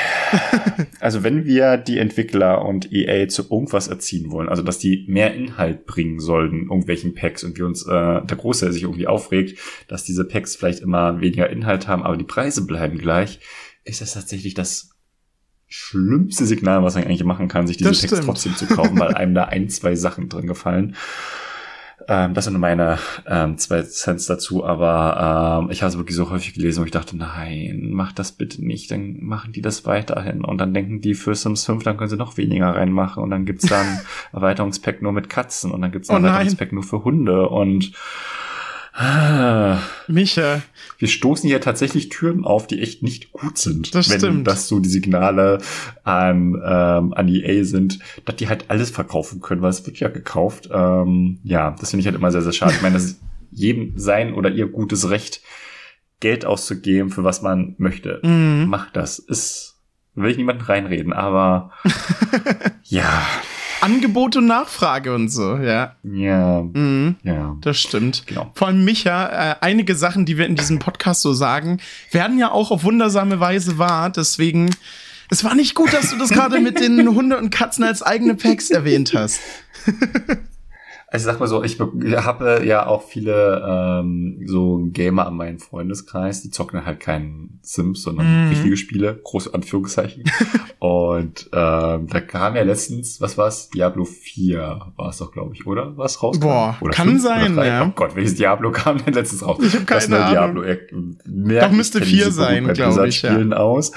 also 0.98 1.22
wenn 1.22 1.44
wir 1.44 1.76
die 1.76 1.98
Entwickler 1.98 2.64
und 2.64 2.92
EA 2.92 3.28
zu 3.28 3.42
irgendwas 3.42 3.86
erziehen 3.86 4.32
wollen, 4.32 4.48
also 4.48 4.62
dass 4.62 4.78
die 4.78 5.04
mehr 5.06 5.32
Inhalt 5.32 5.86
bringen 5.86 6.18
sollten, 6.18 6.62
irgendwelchen 6.62 7.14
Packs 7.14 7.44
und 7.44 7.56
wir 7.56 7.66
uns, 7.66 7.86
äh, 7.86 7.90
der 7.90 8.36
Großteil 8.36 8.72
sich 8.72 8.82
irgendwie 8.82 9.06
aufregt, 9.06 9.60
dass 9.86 10.02
diese 10.02 10.24
Packs 10.24 10.56
vielleicht 10.56 10.80
immer 10.80 11.20
weniger 11.20 11.50
Inhalt 11.50 11.86
haben, 11.86 12.02
aber 12.02 12.16
die 12.16 12.24
Preise 12.24 12.66
bleiben 12.66 12.98
gleich, 12.98 13.38
ist 13.84 14.00
das 14.00 14.14
tatsächlich 14.14 14.54
das 14.54 14.93
schlimmste 15.68 16.46
Signal, 16.46 16.82
was 16.82 16.94
man 16.94 17.04
eigentlich 17.04 17.24
machen 17.24 17.48
kann, 17.48 17.66
sich 17.66 17.76
diese 17.76 17.90
Packs 17.90 18.24
trotzdem 18.24 18.54
zu 18.54 18.66
kaufen, 18.66 18.98
weil 18.98 19.14
einem 19.14 19.34
da 19.34 19.44
ein, 19.44 19.68
zwei 19.68 19.94
Sachen 19.94 20.28
drin 20.28 20.46
gefallen. 20.46 20.96
Ähm, 22.08 22.34
das 22.34 22.44
sind 22.44 22.58
meine 22.58 22.98
ähm, 23.26 23.56
zwei 23.56 23.82
Cents 23.82 24.26
dazu, 24.26 24.64
aber 24.64 25.62
ähm, 25.62 25.70
ich 25.70 25.82
habe 25.82 25.90
es 25.90 25.96
wirklich 25.96 26.16
so 26.16 26.30
häufig 26.30 26.54
gelesen, 26.54 26.82
wo 26.82 26.84
ich 26.84 26.90
dachte, 26.90 27.16
nein, 27.16 27.88
mach 27.92 28.12
das 28.12 28.32
bitte 28.32 28.64
nicht, 28.64 28.90
dann 28.90 29.22
machen 29.22 29.52
die 29.52 29.62
das 29.62 29.86
weiterhin. 29.86 30.44
Und 30.44 30.58
dann 30.58 30.74
denken 30.74 31.00
die 31.00 31.14
für 31.14 31.34
Sims 31.34 31.64
5, 31.64 31.82
dann 31.82 31.96
können 31.96 32.10
sie 32.10 32.16
noch 32.16 32.36
weniger 32.36 32.74
reinmachen 32.74 33.22
und 33.22 33.30
dann 33.30 33.46
gibt's 33.46 33.66
dann 33.66 34.00
Erweiterungspack 34.32 35.02
nur 35.02 35.12
mit 35.12 35.28
Katzen 35.28 35.70
und 35.70 35.80
dann 35.80 35.92
gibt's 35.92 36.10
ein 36.10 36.24
oh 36.24 36.26
Erweiterungspack 36.26 36.72
nur 36.72 36.82
für 36.82 37.04
Hunde 37.04 37.48
und 37.48 37.92
Ah. 38.96 39.80
Micha. 40.06 40.62
Wir 40.98 41.08
stoßen 41.08 41.48
hier 41.48 41.60
tatsächlich 41.60 42.10
Türen 42.10 42.44
auf, 42.44 42.68
die 42.68 42.80
echt 42.80 43.02
nicht 43.02 43.32
gut 43.32 43.58
sind. 43.58 43.92
Das 43.94 44.08
wenn 44.08 44.18
stimmt. 44.18 44.46
das 44.46 44.68
so 44.68 44.78
die 44.78 44.88
Signale 44.88 45.58
an, 46.04 46.54
ähm, 46.64 47.12
an 47.12 47.28
EA 47.28 47.64
sind, 47.64 47.98
dass 48.24 48.36
die 48.36 48.48
halt 48.48 48.66
alles 48.68 48.90
verkaufen 48.90 49.40
können, 49.40 49.62
weil 49.62 49.70
es 49.70 49.84
wird 49.84 49.98
ja 49.98 50.08
gekauft. 50.08 50.68
Ähm, 50.72 51.40
ja, 51.42 51.72
das 51.72 51.90
finde 51.90 52.02
ich 52.02 52.06
halt 52.06 52.16
immer 52.16 52.30
sehr, 52.30 52.42
sehr 52.42 52.52
schade. 52.52 52.72
Ich 52.74 52.82
meine, 52.82 52.94
das 52.94 53.04
ist 53.04 53.20
jedem 53.50 53.98
sein 53.98 54.32
oder 54.32 54.50
ihr 54.50 54.68
gutes 54.68 55.10
Recht, 55.10 55.40
Geld 56.20 56.44
auszugeben, 56.44 57.10
für 57.10 57.24
was 57.24 57.42
man 57.42 57.74
möchte. 57.78 58.20
Mhm. 58.22 58.66
Macht 58.68 58.96
das. 58.96 59.18
Ist, 59.18 59.80
will 60.14 60.30
ich 60.30 60.36
niemanden 60.36 60.62
reinreden, 60.62 61.12
aber 61.12 61.72
ja. 62.84 63.26
Angebot 63.84 64.36
und 64.36 64.46
Nachfrage 64.46 65.14
und 65.14 65.28
so, 65.28 65.56
ja. 65.56 65.96
Ja. 66.02 66.62
Mhm. 66.62 67.16
Ja. 67.22 67.56
Das 67.60 67.78
stimmt. 67.78 68.26
Genau. 68.26 68.50
Vor 68.54 68.68
allem 68.68 68.84
Micha, 68.84 69.52
äh, 69.52 69.56
einige 69.60 69.94
Sachen, 69.94 70.24
die 70.24 70.38
wir 70.38 70.46
in 70.46 70.56
diesem 70.56 70.78
Podcast 70.78 71.20
so 71.20 71.34
sagen, 71.34 71.80
werden 72.10 72.38
ja 72.38 72.50
auch 72.50 72.70
auf 72.70 72.84
wundersame 72.84 73.40
Weise 73.40 73.76
wahr. 73.76 74.08
Deswegen, 74.10 74.70
es 75.30 75.44
war 75.44 75.54
nicht 75.54 75.74
gut, 75.74 75.92
dass 75.92 76.10
du 76.10 76.16
das 76.16 76.30
gerade 76.30 76.60
mit 76.60 76.80
den 76.80 77.14
Hunde 77.14 77.36
und 77.36 77.50
Katzen 77.50 77.84
als 77.84 78.02
eigene 78.02 78.34
Packs 78.34 78.70
erwähnt 78.70 79.12
hast. 79.14 79.40
Also 81.14 81.26
sag 81.26 81.38
mal 81.38 81.46
so, 81.46 81.62
ich 81.62 81.78
habe 81.78 82.62
ja 82.64 82.88
auch 82.88 83.04
viele 83.04 83.62
ähm, 83.64 84.42
so 84.46 84.84
Gamer 84.90 85.28
an 85.28 85.36
meinem 85.36 85.60
Freundeskreis, 85.60 86.42
die 86.42 86.50
zocken 86.50 86.84
halt 86.84 86.98
keinen 86.98 87.60
Sims, 87.62 88.02
sondern 88.02 88.46
mm. 88.46 88.48
richtige 88.48 88.76
Spiele, 88.76 89.20
große 89.22 89.54
Anführungszeichen. 89.54 90.24
und 90.80 91.48
ähm, 91.52 92.08
da 92.08 92.20
kam 92.20 92.56
ja 92.56 92.64
letztens, 92.64 93.20
was 93.20 93.38
war's? 93.38 93.70
Diablo 93.70 94.04
4 94.04 94.86
war 94.96 95.10
es 95.10 95.18
doch, 95.18 95.30
glaube 95.30 95.54
ich, 95.54 95.68
oder? 95.68 95.96
Was 95.96 96.20
rauskam? 96.20 96.48
Boah, 96.48 96.76
oder 96.80 96.92
kann 96.92 97.20
sein, 97.20 97.54
ja. 97.58 97.86
Oh 97.86 97.92
Gott, 97.94 98.16
welches 98.16 98.34
Diablo 98.34 98.72
kam 98.72 98.98
denn 99.04 99.14
letztens 99.14 99.46
raus? 99.46 99.58
Ich 99.62 99.72
habe 99.72 99.84
keine 99.84 100.00
das 100.00 100.10
Ahnung. 100.10 100.64
Diablo. 100.64 101.16
Mehr 101.26 101.68
doch 101.68 101.70
müsste 101.70 102.02
4 102.02 102.32
sein, 102.32 102.66
glaube 102.72 103.06
ich. 103.06 103.18
Spielen 103.18 103.52
ja. 103.52 103.58
aus. 103.58 103.92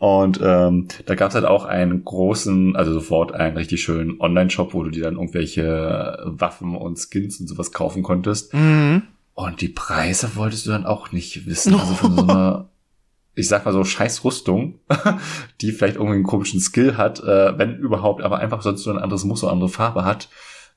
Und 0.00 0.40
ähm, 0.42 0.88
da 1.06 1.14
gab 1.14 1.28
es 1.28 1.36
halt 1.36 1.44
auch 1.44 1.64
einen 1.64 2.04
großen, 2.04 2.74
also 2.74 2.92
sofort 2.92 3.32
einen 3.36 3.56
richtig 3.56 3.82
schönen 3.82 4.20
Online-Shop, 4.20 4.74
wo 4.74 4.82
du 4.82 4.90
dir 4.90 5.04
dann 5.04 5.14
irgendwelche 5.14 6.18
Waffen 6.24 6.55
Waffen 6.56 6.76
und 6.76 6.98
Skins 6.98 7.40
und 7.40 7.46
sowas 7.46 7.72
kaufen 7.72 8.02
konntest. 8.02 8.52
Mhm. 8.54 9.02
Und 9.34 9.60
die 9.60 9.68
Preise 9.68 10.36
wolltest 10.36 10.66
du 10.66 10.70
dann 10.70 10.86
auch 10.86 11.12
nicht 11.12 11.46
wissen. 11.46 11.74
Also 11.74 11.94
von 11.94 12.16
so 12.16 12.22
einer, 12.28 12.70
ich 13.34 13.48
sag 13.48 13.64
mal 13.64 13.72
so, 13.72 13.84
scheiß 13.84 14.24
Rüstung, 14.24 14.80
die 15.60 15.72
vielleicht 15.72 15.96
irgendwie 15.96 16.14
einen 16.14 16.24
komischen 16.24 16.60
Skill 16.60 16.96
hat, 16.96 17.20
äh, 17.20 17.58
wenn 17.58 17.76
überhaupt, 17.76 18.22
aber 18.22 18.38
einfach 18.38 18.62
sonst 18.62 18.82
so 18.82 18.90
ein 18.90 18.98
anderes 18.98 19.24
Muster, 19.24 19.50
andere 19.50 19.68
Farbe 19.68 20.04
hat. 20.04 20.28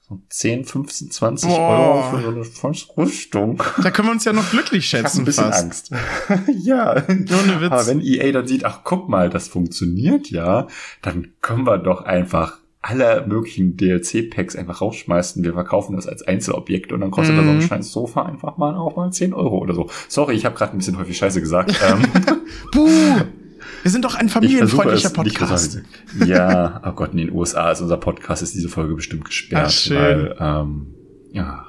So 0.02 0.20
10, 0.28 0.65
15, 0.65 1.12
20 1.12 1.50
Boah. 1.50 1.70
Euro 1.70 2.10
für 2.10 2.22
so 2.24 2.68
eine 2.68 2.76
Rüstung. 2.98 3.62
Da 3.82 3.92
können 3.92 4.08
wir 4.08 4.12
uns 4.12 4.26
ja 4.26 4.34
noch 4.34 4.50
glücklich 4.50 4.88
schätzen. 4.88 5.06
Ich 5.06 5.38
hab 5.38 5.46
ein 5.46 5.54
bisschen 5.54 5.72
fast. 5.72 5.94
Angst. 6.32 6.48
ja. 6.65 6.96
Ohne 7.08 7.62
Witz. 7.62 7.72
Aber 7.72 7.86
wenn 7.86 8.02
EA 8.02 8.32
dann 8.32 8.48
sieht, 8.48 8.65
ach 8.65 8.82
guck 8.84 9.08
mal, 9.08 9.30
das 9.30 9.48
funktioniert 9.48 10.32
ja, 10.32 10.68
dann 11.04 11.34
können 11.42 11.65
wir 11.65 11.78
doch 11.78 12.02
einfach 12.02 12.59
alle 12.82 13.26
möglichen 13.28 13.76
DLC-Packs 13.76 14.56
einfach 14.56 14.82
rausschmeißen. 14.82 15.44
Wir 15.44 15.54
verkaufen 15.54 15.96
das 15.96 16.08
als 16.08 16.24
Einzelobjekt 16.24 16.94
und 16.94 17.02
dann 17.02 17.12
kostet 17.12 17.38
da 17.38 17.44
so 17.44 17.50
ein 17.50 17.58
mhm. 17.58 17.62
scheiß 17.62 17.92
Sofa 17.92 18.24
einfach 18.24 18.58
mal 18.58 18.76
auch 18.76 18.96
mal 18.96 19.12
10 19.12 19.34
Euro 19.34 19.58
oder 19.58 19.74
so. 19.74 19.89
Sorry, 20.08 20.36
ich 20.36 20.46
habe 20.46 20.56
gerade 20.56 20.74
ein 20.74 20.78
bisschen 20.78 20.98
häufig 20.98 21.18
Scheiße 21.18 21.42
gesagt. 21.42 21.78
Ähm, 21.86 22.04
Buh! 22.72 22.89
Wir 23.82 23.92
sind 23.92 24.06
doch 24.06 24.15
ein 24.15 24.30
familienfreundlicher 24.30 25.10
Podcast. 25.10 25.82
ja, 26.26 26.82
oh 26.86 26.92
Gott, 26.94 27.12
in 27.12 27.18
den 27.18 27.32
USA 27.32 27.72
ist 27.72 27.82
unser 27.82 27.98
Podcast, 27.98 28.42
ist 28.42 28.54
diese 28.54 28.70
Folge 28.70 28.96
bestimmt 28.96 29.26
gesperrt, 29.26 29.68
Ach, 29.68 29.72
schön. 29.72 29.98
weil 29.98 30.36
ähm, 30.39 30.88
ja, 31.32 31.65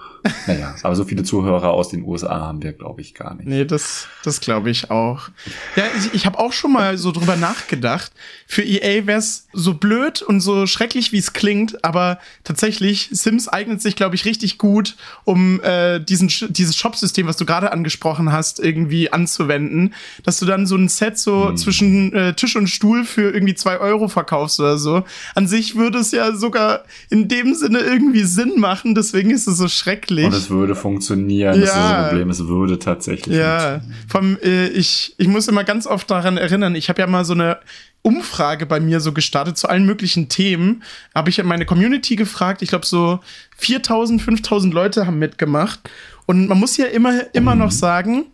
naja, 0.46 0.74
aber 0.82 0.94
so 0.94 1.04
viele 1.04 1.22
Zuhörer 1.22 1.70
aus 1.70 1.88
den 1.88 2.04
USA 2.04 2.40
haben 2.40 2.62
wir, 2.62 2.72
glaube 2.72 3.00
ich, 3.00 3.14
gar 3.14 3.34
nicht. 3.34 3.46
Nee, 3.46 3.64
das, 3.64 4.06
das 4.22 4.40
glaube 4.40 4.70
ich 4.70 4.90
auch. 4.90 5.28
Ja, 5.76 5.84
ich, 5.98 6.14
ich 6.14 6.26
habe 6.26 6.38
auch 6.38 6.52
schon 6.52 6.72
mal 6.72 6.98
so 6.98 7.12
drüber 7.12 7.36
nachgedacht. 7.36 8.12
Für 8.46 8.62
EA 8.62 9.06
wäre 9.06 9.18
es 9.18 9.46
so 9.52 9.74
blöd 9.74 10.22
und 10.22 10.40
so 10.40 10.66
schrecklich, 10.66 11.12
wie 11.12 11.18
es 11.18 11.32
klingt, 11.32 11.84
aber 11.84 12.18
tatsächlich, 12.44 13.08
Sims 13.12 13.48
eignet 13.48 13.80
sich, 13.80 13.96
glaube 13.96 14.14
ich, 14.14 14.24
richtig 14.24 14.58
gut, 14.58 14.96
um 15.24 15.60
äh, 15.62 16.00
diesen, 16.00 16.30
dieses 16.50 16.76
Shop-System, 16.76 17.26
was 17.26 17.36
du 17.36 17.46
gerade 17.46 17.72
angesprochen 17.72 18.30
hast, 18.30 18.60
irgendwie 18.60 19.12
anzuwenden. 19.12 19.94
Dass 20.24 20.38
du 20.38 20.46
dann 20.46 20.66
so 20.66 20.76
ein 20.76 20.88
Set 20.88 21.18
so 21.18 21.48
hm. 21.48 21.56
zwischen 21.56 22.12
äh, 22.12 22.34
Tisch 22.34 22.56
und 22.56 22.68
Stuhl 22.68 23.04
für 23.04 23.32
irgendwie 23.32 23.54
zwei 23.54 23.78
Euro 23.78 24.08
verkaufst 24.08 24.60
oder 24.60 24.76
so. 24.76 25.04
An 25.34 25.46
sich 25.46 25.76
würde 25.76 25.98
es 25.98 26.10
ja 26.10 26.34
sogar 26.34 26.84
in 27.08 27.28
dem 27.28 27.54
Sinne 27.54 27.78
irgendwie 27.80 28.24
Sinn 28.24 28.54
machen, 28.58 28.94
deswegen 28.94 29.30
ist 29.30 29.46
es 29.46 29.56
so 29.56 29.68
schrecklich 29.68 30.09
wirklich. 30.10 30.26
Und 30.26 30.34
es 30.34 30.50
würde 30.50 30.74
funktionieren. 30.74 31.54
Ja. 31.54 31.60
Das 31.60 31.68
ist 31.70 31.76
das 31.76 32.08
Problem. 32.08 32.30
Es 32.30 32.46
würde 32.46 32.78
tatsächlich 32.78 33.36
Ja. 33.36 33.80
Vom, 34.08 34.38
äh, 34.42 34.68
ich, 34.68 35.14
ich 35.16 35.28
muss 35.28 35.48
immer 35.48 35.64
ganz 35.64 35.86
oft 35.86 36.10
daran 36.10 36.36
erinnern, 36.36 36.74
ich 36.74 36.88
habe 36.88 37.00
ja 37.00 37.06
mal 37.06 37.24
so 37.24 37.32
eine 37.32 37.58
Umfrage 38.02 38.66
bei 38.66 38.80
mir 38.80 39.00
so 39.00 39.12
gestartet 39.12 39.58
zu 39.58 39.68
allen 39.68 39.84
möglichen 39.84 40.28
Themen. 40.28 40.82
Habe 41.14 41.30
ich 41.30 41.42
meine 41.42 41.66
Community 41.66 42.16
gefragt. 42.16 42.62
Ich 42.62 42.70
glaube, 42.70 42.86
so 42.86 43.20
4000, 43.58 44.22
5000 44.22 44.74
Leute 44.74 45.06
haben 45.06 45.18
mitgemacht. 45.18 45.80
Und 46.26 46.48
man 46.48 46.58
muss 46.58 46.76
ja 46.76 46.86
immer, 46.86 47.34
immer 47.34 47.54
mhm. 47.54 47.60
noch 47.60 47.70
sagen, 47.70 48.26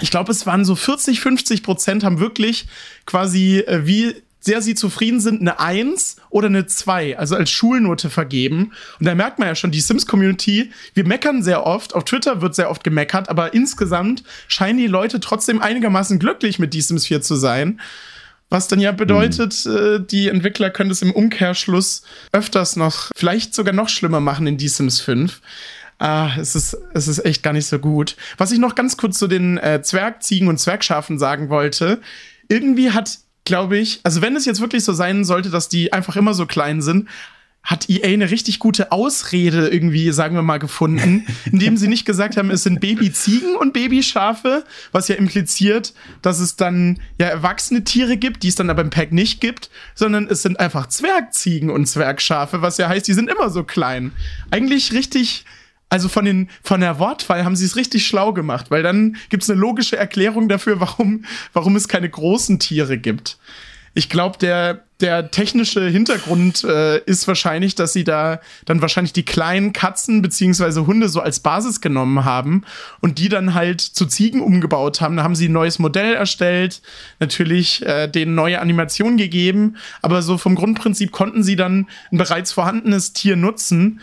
ich 0.00 0.10
glaube, 0.10 0.32
es 0.32 0.46
waren 0.46 0.64
so 0.64 0.74
40, 0.74 1.20
50 1.20 1.62
Prozent 1.62 2.04
haben 2.04 2.20
wirklich 2.20 2.66
quasi 3.06 3.58
äh, 3.60 3.86
wie 3.86 4.14
sehr 4.46 4.62
sie 4.62 4.74
zufrieden 4.74 5.20
sind, 5.20 5.40
eine 5.40 5.60
1 5.60 6.16
oder 6.30 6.46
eine 6.46 6.66
2, 6.66 7.18
also 7.18 7.36
als 7.36 7.50
Schulnote 7.50 8.08
vergeben. 8.08 8.72
Und 8.98 9.06
da 9.06 9.14
merkt 9.14 9.38
man 9.38 9.48
ja 9.48 9.54
schon, 9.54 9.72
die 9.72 9.80
Sims-Community, 9.80 10.70
wir 10.94 11.06
meckern 11.06 11.42
sehr 11.42 11.66
oft, 11.66 11.94
auf 11.94 12.04
Twitter 12.04 12.40
wird 12.40 12.54
sehr 12.54 12.70
oft 12.70 12.84
gemeckert, 12.84 13.28
aber 13.28 13.52
insgesamt 13.52 14.22
scheinen 14.48 14.78
die 14.78 14.86
Leute 14.86 15.20
trotzdem 15.20 15.60
einigermaßen 15.60 16.18
glücklich 16.18 16.58
mit 16.58 16.72
die 16.72 16.80
Sims 16.80 17.06
4 17.06 17.20
zu 17.20 17.34
sein. 17.34 17.80
Was 18.48 18.68
dann 18.68 18.78
ja 18.78 18.92
bedeutet, 18.92 19.66
mhm. 19.66 20.06
die 20.06 20.28
Entwickler 20.28 20.70
können 20.70 20.90
es 20.90 21.02
im 21.02 21.10
Umkehrschluss 21.10 22.02
öfters 22.30 22.76
noch, 22.76 23.10
vielleicht 23.16 23.54
sogar 23.54 23.74
noch 23.74 23.88
schlimmer 23.88 24.20
machen 24.20 24.46
in 24.46 24.56
die 24.56 24.68
Sims 24.68 25.00
5. 25.00 25.40
Ah, 25.98 26.30
es 26.38 26.54
ist, 26.54 26.76
es 26.94 27.08
ist 27.08 27.24
echt 27.24 27.42
gar 27.42 27.52
nicht 27.52 27.66
so 27.66 27.78
gut. 27.78 28.16
Was 28.36 28.52
ich 28.52 28.58
noch 28.58 28.74
ganz 28.74 28.96
kurz 28.96 29.18
zu 29.18 29.26
den 29.26 29.58
äh, 29.58 29.82
Zwergziegen 29.82 30.46
und 30.46 30.58
Zwergschafen 30.58 31.18
sagen 31.18 31.48
wollte. 31.48 32.00
Irgendwie 32.48 32.92
hat 32.92 33.18
glaube 33.46 33.78
ich, 33.78 34.00
also 34.02 34.20
wenn 34.20 34.36
es 34.36 34.44
jetzt 34.44 34.60
wirklich 34.60 34.84
so 34.84 34.92
sein 34.92 35.24
sollte, 35.24 35.48
dass 35.48 35.70
die 35.70 35.92
einfach 35.92 36.16
immer 36.16 36.34
so 36.34 36.44
klein 36.44 36.82
sind, 36.82 37.08
hat 37.66 37.90
EA 37.90 38.10
eine 38.10 38.30
richtig 38.30 38.60
gute 38.60 38.92
Ausrede 38.92 39.68
irgendwie, 39.68 40.12
sagen 40.12 40.36
wir 40.36 40.42
mal, 40.42 40.58
gefunden, 40.58 41.26
indem 41.50 41.76
sie 41.76 41.88
nicht 41.88 42.04
gesagt 42.06 42.36
haben, 42.36 42.50
es 42.50 42.62
sind 42.62 42.80
Babyziegen 42.80 43.56
und 43.56 43.72
Babyschafe, 43.72 44.64
was 44.92 45.08
ja 45.08 45.16
impliziert, 45.16 45.92
dass 46.22 46.38
es 46.38 46.54
dann 46.54 47.00
ja 47.18 47.26
erwachsene 47.26 47.82
Tiere 47.82 48.18
gibt, 48.18 48.44
die 48.44 48.48
es 48.48 48.54
dann 48.54 48.70
aber 48.70 48.82
im 48.82 48.90
Pack 48.90 49.10
nicht 49.10 49.40
gibt, 49.40 49.68
sondern 49.96 50.28
es 50.28 50.42
sind 50.42 50.60
einfach 50.60 50.86
Zwergziegen 50.86 51.70
und 51.70 51.86
Zwergschafe, 51.86 52.62
was 52.62 52.78
ja 52.78 52.88
heißt, 52.88 53.08
die 53.08 53.14
sind 53.14 53.28
immer 53.28 53.50
so 53.50 53.64
klein. 53.64 54.12
Eigentlich 54.50 54.92
richtig 54.92 55.44
also 55.88 56.08
von, 56.08 56.24
den, 56.24 56.48
von 56.62 56.80
der 56.80 56.98
Wortwahl 56.98 57.44
haben 57.44 57.56
sie 57.56 57.64
es 57.64 57.76
richtig 57.76 58.06
schlau 58.06 58.32
gemacht, 58.32 58.70
weil 58.70 58.82
dann 58.82 59.16
gibt 59.28 59.44
es 59.44 59.50
eine 59.50 59.60
logische 59.60 59.96
Erklärung 59.96 60.48
dafür, 60.48 60.80
warum, 60.80 61.24
warum 61.52 61.76
es 61.76 61.88
keine 61.88 62.10
großen 62.10 62.58
Tiere 62.58 62.98
gibt. 62.98 63.38
Ich 63.94 64.10
glaube, 64.10 64.36
der, 64.36 64.84
der 65.00 65.30
technische 65.30 65.88
Hintergrund 65.88 66.64
äh, 66.64 66.98
ist 67.04 67.26
wahrscheinlich, 67.28 67.76
dass 67.76 67.94
sie 67.94 68.04
da 68.04 68.40
dann 68.66 68.82
wahrscheinlich 68.82 69.14
die 69.14 69.24
kleinen 69.24 69.72
Katzen 69.72 70.20
beziehungsweise 70.20 70.86
Hunde 70.86 71.08
so 71.08 71.20
als 71.20 71.40
Basis 71.40 71.80
genommen 71.80 72.26
haben 72.26 72.64
und 73.00 73.18
die 73.18 73.30
dann 73.30 73.54
halt 73.54 73.80
zu 73.80 74.04
Ziegen 74.04 74.42
umgebaut 74.42 75.00
haben. 75.00 75.16
Da 75.16 75.22
haben 75.22 75.34
sie 75.34 75.48
ein 75.48 75.52
neues 75.52 75.78
Modell 75.78 76.12
erstellt, 76.12 76.82
natürlich 77.20 77.86
äh, 77.86 78.06
denen 78.06 78.34
neue 78.34 78.60
Animationen 78.60 79.16
gegeben, 79.16 79.76
aber 80.02 80.20
so 80.20 80.36
vom 80.36 80.56
Grundprinzip 80.56 81.10
konnten 81.10 81.42
sie 81.42 81.56
dann 81.56 81.86
ein 82.12 82.18
bereits 82.18 82.52
vorhandenes 82.52 83.14
Tier 83.14 83.36
nutzen 83.36 84.00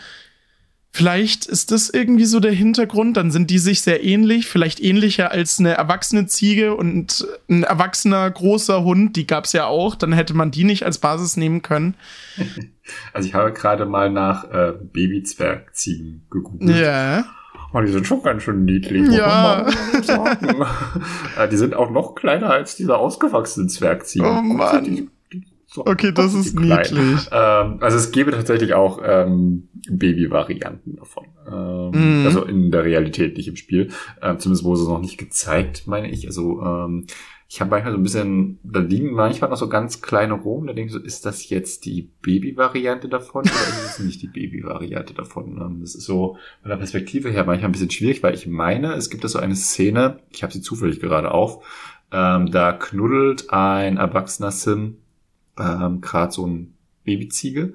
Vielleicht 0.96 1.46
ist 1.46 1.72
das 1.72 1.90
irgendwie 1.90 2.24
so 2.24 2.38
der 2.38 2.52
Hintergrund, 2.52 3.16
dann 3.16 3.32
sind 3.32 3.50
die 3.50 3.58
sich 3.58 3.82
sehr 3.82 4.04
ähnlich, 4.04 4.46
vielleicht 4.46 4.78
ähnlicher 4.78 5.32
als 5.32 5.58
eine 5.58 5.72
erwachsene 5.72 6.26
Ziege 6.26 6.76
und 6.76 7.26
ein 7.50 7.64
erwachsener 7.64 8.30
großer 8.30 8.84
Hund, 8.84 9.16
die 9.16 9.26
gab 9.26 9.46
es 9.46 9.52
ja 9.54 9.66
auch, 9.66 9.96
dann 9.96 10.12
hätte 10.12 10.34
man 10.34 10.52
die 10.52 10.62
nicht 10.62 10.84
als 10.84 10.98
Basis 10.98 11.36
nehmen 11.36 11.62
können. 11.62 11.96
Also 13.14 13.26
ich 13.26 13.32
habe 13.34 13.50
gerade 13.54 13.86
mal 13.86 14.10
nach 14.10 14.44
äh, 14.52 14.74
Babyzwergziegen 14.78 16.26
gegoogelt. 16.30 16.76
Ja. 16.76 17.24
Oh, 17.72 17.80
die 17.80 17.90
sind 17.90 18.06
schon 18.06 18.22
ganz 18.22 18.42
schön 18.42 18.66
niedlich. 18.66 19.10
Ja. 19.10 19.66
Äh, 21.38 21.48
die 21.48 21.56
sind 21.56 21.74
auch 21.74 21.90
noch 21.90 22.14
kleiner 22.14 22.50
als 22.50 22.76
diese 22.76 22.98
ausgewachsenen 22.98 23.70
Zwergziegen. 23.70 24.26
Oh 24.26 24.42
Mann. 24.42 25.08
So, 25.74 25.84
okay, 25.86 26.12
das 26.12 26.34
ist 26.34 26.56
niedlich. 26.56 27.28
Ähm, 27.32 27.78
also 27.80 27.96
es 27.96 28.12
gäbe 28.12 28.30
tatsächlich 28.30 28.74
auch 28.74 29.00
ähm, 29.04 29.70
Baby-Varianten 29.90 30.94
davon. 30.94 31.24
Ähm, 31.50 32.22
mm. 32.22 32.26
Also 32.26 32.44
in 32.44 32.70
der 32.70 32.84
Realität, 32.84 33.36
nicht 33.36 33.48
im 33.48 33.56
Spiel. 33.56 33.90
Ähm, 34.22 34.38
zumindest 34.38 34.62
wurde 34.62 34.82
es 34.82 34.86
noch 34.86 35.00
nicht 35.00 35.18
gezeigt, 35.18 35.88
meine 35.88 36.08
ich. 36.08 36.28
Also 36.28 36.62
ähm, 36.62 37.08
ich 37.48 37.60
habe 37.60 37.70
manchmal 37.70 37.92
so 37.92 37.98
ein 37.98 38.04
bisschen, 38.04 38.60
da 38.62 38.78
liegen 38.78 39.14
manchmal 39.14 39.50
noch 39.50 39.56
so 39.56 39.68
ganz 39.68 40.00
kleine 40.00 40.34
rum, 40.34 40.68
da 40.68 40.74
denke 40.74 40.86
ich 40.86 40.92
so, 40.92 41.00
ist 41.00 41.26
das 41.26 41.48
jetzt 41.48 41.86
die 41.86 42.08
Baby-Variante 42.22 43.08
davon 43.08 43.42
oder 43.42 43.50
ist 43.50 43.98
es 43.98 43.98
nicht 43.98 44.22
die 44.22 44.28
Baby-Variante 44.28 45.12
davon? 45.12 45.60
Ähm, 45.60 45.80
das 45.80 45.96
ist 45.96 46.04
so 46.04 46.36
von 46.62 46.70
der 46.70 46.76
Perspektive 46.76 47.30
her 47.30 47.42
manchmal 47.46 47.70
ein 47.70 47.72
bisschen 47.72 47.90
schwierig, 47.90 48.22
weil 48.22 48.34
ich 48.34 48.46
meine, 48.46 48.94
es 48.94 49.10
gibt 49.10 49.24
da 49.24 49.28
so 49.28 49.40
eine 49.40 49.56
Szene, 49.56 50.20
ich 50.30 50.44
habe 50.44 50.52
sie 50.52 50.60
zufällig 50.60 51.00
gerade 51.00 51.32
auf, 51.32 51.64
ähm, 52.12 52.52
da 52.52 52.72
knuddelt 52.72 53.50
ein 53.50 53.96
erwachsener 53.96 54.52
Sim 54.52 54.98
ähm, 55.58 56.00
gerade 56.00 56.32
so 56.32 56.46
ein 56.46 56.74
Babyziege. 57.04 57.74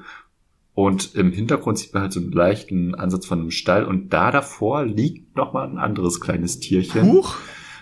Und 0.74 1.16
im 1.16 1.32
Hintergrund 1.32 1.78
sieht 1.78 1.94
man 1.94 2.04
halt 2.04 2.14
so 2.14 2.20
einen 2.20 2.32
leichten 2.32 2.96
Ansatz 2.96 3.26
von 3.26 3.40
einem 3.40 3.52
Stall. 3.52 3.84
Und 3.84 4.14
da 4.14 4.32
davor 4.32 4.86
liegt 4.86 5.36
noch 5.36 5.54
mal 5.54 5.68
ein 5.68 5.78
anderes 5.78 6.22
kleines 6.22 6.60
Tierchen. 6.60 7.04
Huch. 7.04 7.36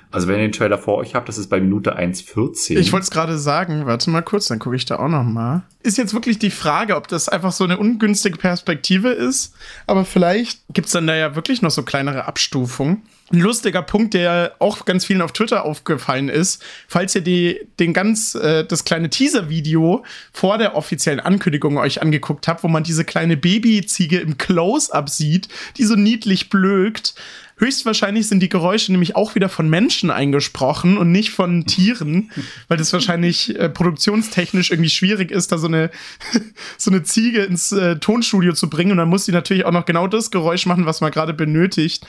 Also 0.09 0.27
wenn 0.27 0.35
ihr 0.35 0.47
den 0.47 0.51
Trailer 0.53 0.77
vor 0.77 0.97
euch 0.97 1.15
habt, 1.15 1.27
das 1.27 1.37
ist 1.37 1.47
bei 1.47 1.59
Minute 1.59 1.97
1,14. 1.97 2.77
Ich 2.77 2.93
wollte 2.93 3.03
es 3.03 3.11
gerade 3.11 3.37
sagen, 3.37 3.85
warte 3.85 4.09
mal 4.09 4.21
kurz, 4.21 4.47
dann 4.47 4.57
gucke 4.57 4.75
ich 4.75 4.85
da 4.85 4.99
auch 4.99 5.09
noch 5.09 5.23
mal. 5.23 5.63
Ist 5.83 5.97
jetzt 5.97 6.13
wirklich 6.13 6.39
die 6.39 6.49
Frage, 6.49 6.95
ob 6.95 7.07
das 7.09 7.27
einfach 7.27 7.51
so 7.51 7.65
eine 7.65 7.77
ungünstige 7.77 8.37
Perspektive 8.37 9.09
ist, 9.09 9.53
aber 9.85 10.05
vielleicht 10.05 10.61
gibt's 10.73 10.91
dann 10.91 11.07
da 11.07 11.15
ja 11.15 11.35
wirklich 11.35 11.61
noch 11.61 11.71
so 11.71 11.83
kleinere 11.83 12.25
Abstufungen. 12.25 13.03
Ein 13.29 13.39
lustiger 13.39 13.81
Punkt, 13.81 14.13
der 14.13 14.55
auch 14.59 14.85
ganz 14.85 15.03
vielen 15.03 15.21
auf 15.21 15.33
Twitter 15.33 15.65
aufgefallen 15.65 16.29
ist, 16.29 16.63
falls 16.87 17.13
ihr 17.13 17.21
die, 17.21 17.59
den 17.77 17.93
ganz, 17.93 18.35
äh, 18.35 18.63
das 18.65 18.85
kleine 18.85 19.09
Teaser-Video 19.09 20.05
vor 20.31 20.57
der 20.57 20.75
offiziellen 20.75 21.19
Ankündigung 21.19 21.77
euch 21.77 22.01
angeguckt 22.01 22.47
habt, 22.47 22.63
wo 22.63 22.69
man 22.69 22.83
diese 22.83 23.03
kleine 23.03 23.35
Babyziege 23.35 24.19
im 24.19 24.37
Close-Up 24.37 25.09
sieht, 25.09 25.49
die 25.77 25.83
so 25.83 25.95
niedlich 25.95 26.49
blökt, 26.49 27.15
Höchstwahrscheinlich 27.59 28.27
sind 28.27 28.39
die 28.41 28.49
Geräusche 28.49 28.91
nämlich 28.91 29.15
auch 29.15 29.33
wieder 29.33 29.49
von 29.49 29.67
Menschen 29.67 30.11
eingesprochen 30.11 30.95
und 30.97 31.11
nicht 31.11 31.31
von 31.31 31.65
Tieren, 31.65 32.31
weil 32.67 32.77
das 32.77 32.93
wahrscheinlich 32.93 33.57
äh, 33.57 33.67
produktionstechnisch 33.67 34.69
irgendwie 34.69 34.91
schwierig 34.91 35.31
ist, 35.31 35.51
da 35.51 35.57
so 35.57 35.67
eine, 35.67 35.89
so 36.77 36.91
eine 36.91 37.01
Ziege 37.01 37.41
ins 37.41 37.71
äh, 37.71 37.97
Tonstudio 37.97 38.53
zu 38.53 38.69
bringen. 38.69 38.91
Und 38.91 38.97
dann 38.97 39.09
muss 39.09 39.25
sie 39.25 39.31
natürlich 39.31 39.65
auch 39.65 39.71
noch 39.71 39.85
genau 39.85 40.07
das 40.07 40.29
Geräusch 40.29 40.67
machen, 40.67 40.85
was 40.85 41.01
man 41.01 41.11
gerade 41.11 41.33
benötigt. 41.33 42.05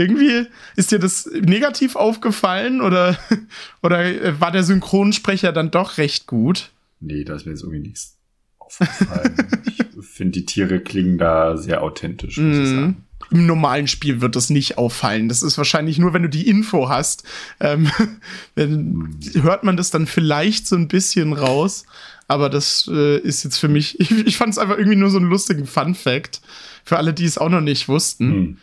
Irgendwie 0.00 0.46
ist 0.76 0.92
dir 0.92 0.98
das 0.98 1.26
negativ 1.26 1.94
aufgefallen 1.94 2.80
oder, 2.80 3.18
oder 3.82 4.04
äh, 4.04 4.40
war 4.40 4.50
der 4.50 4.64
Synchronsprecher 4.64 5.52
dann 5.52 5.70
doch 5.70 5.98
recht 5.98 6.26
gut? 6.26 6.70
Nee, 7.00 7.24
da 7.24 7.34
ist 7.34 7.44
mir 7.44 7.52
jetzt 7.52 7.62
irgendwie 7.62 7.88
nichts 7.88 8.16
aufgefallen. 8.58 9.34
ich 9.66 10.06
finde, 10.06 10.40
die 10.40 10.46
Tiere 10.46 10.80
klingen 10.80 11.18
da 11.18 11.56
sehr 11.56 11.82
authentisch, 11.82 12.38
muss 12.38 12.56
mm. 12.56 12.62
ich 12.62 12.68
mhm. 12.68 12.74
sagen 12.74 13.06
im 13.30 13.46
normalen 13.46 13.86
Spiel 13.86 14.20
wird 14.20 14.34
das 14.34 14.50
nicht 14.50 14.78
auffallen. 14.78 15.28
Das 15.28 15.42
ist 15.42 15.56
wahrscheinlich 15.56 15.98
nur, 15.98 16.12
wenn 16.12 16.22
du 16.22 16.28
die 16.28 16.48
Info 16.48 16.88
hast. 16.88 17.24
Ähm, 17.60 17.90
wenn, 18.54 19.18
hört 19.34 19.62
man 19.62 19.76
das 19.76 19.90
dann 19.90 20.06
vielleicht 20.06 20.66
so 20.66 20.76
ein 20.76 20.88
bisschen 20.88 21.32
raus. 21.32 21.84
Aber 22.26 22.48
das 22.48 22.88
äh, 22.92 23.18
ist 23.18 23.44
jetzt 23.44 23.58
für 23.58 23.68
mich, 23.68 23.98
ich, 24.00 24.10
ich 24.10 24.36
fand 24.36 24.52
es 24.52 24.58
einfach 24.58 24.78
irgendwie 24.78 24.96
nur 24.96 25.10
so 25.10 25.18
einen 25.18 25.28
lustigen 25.28 25.66
Fun-Fact. 25.66 26.40
Für 26.84 26.96
alle, 26.96 27.12
die 27.12 27.24
es 27.24 27.38
auch 27.38 27.48
noch 27.48 27.60
nicht 27.60 27.88
wussten. 27.88 28.32
Hm. 28.32 28.58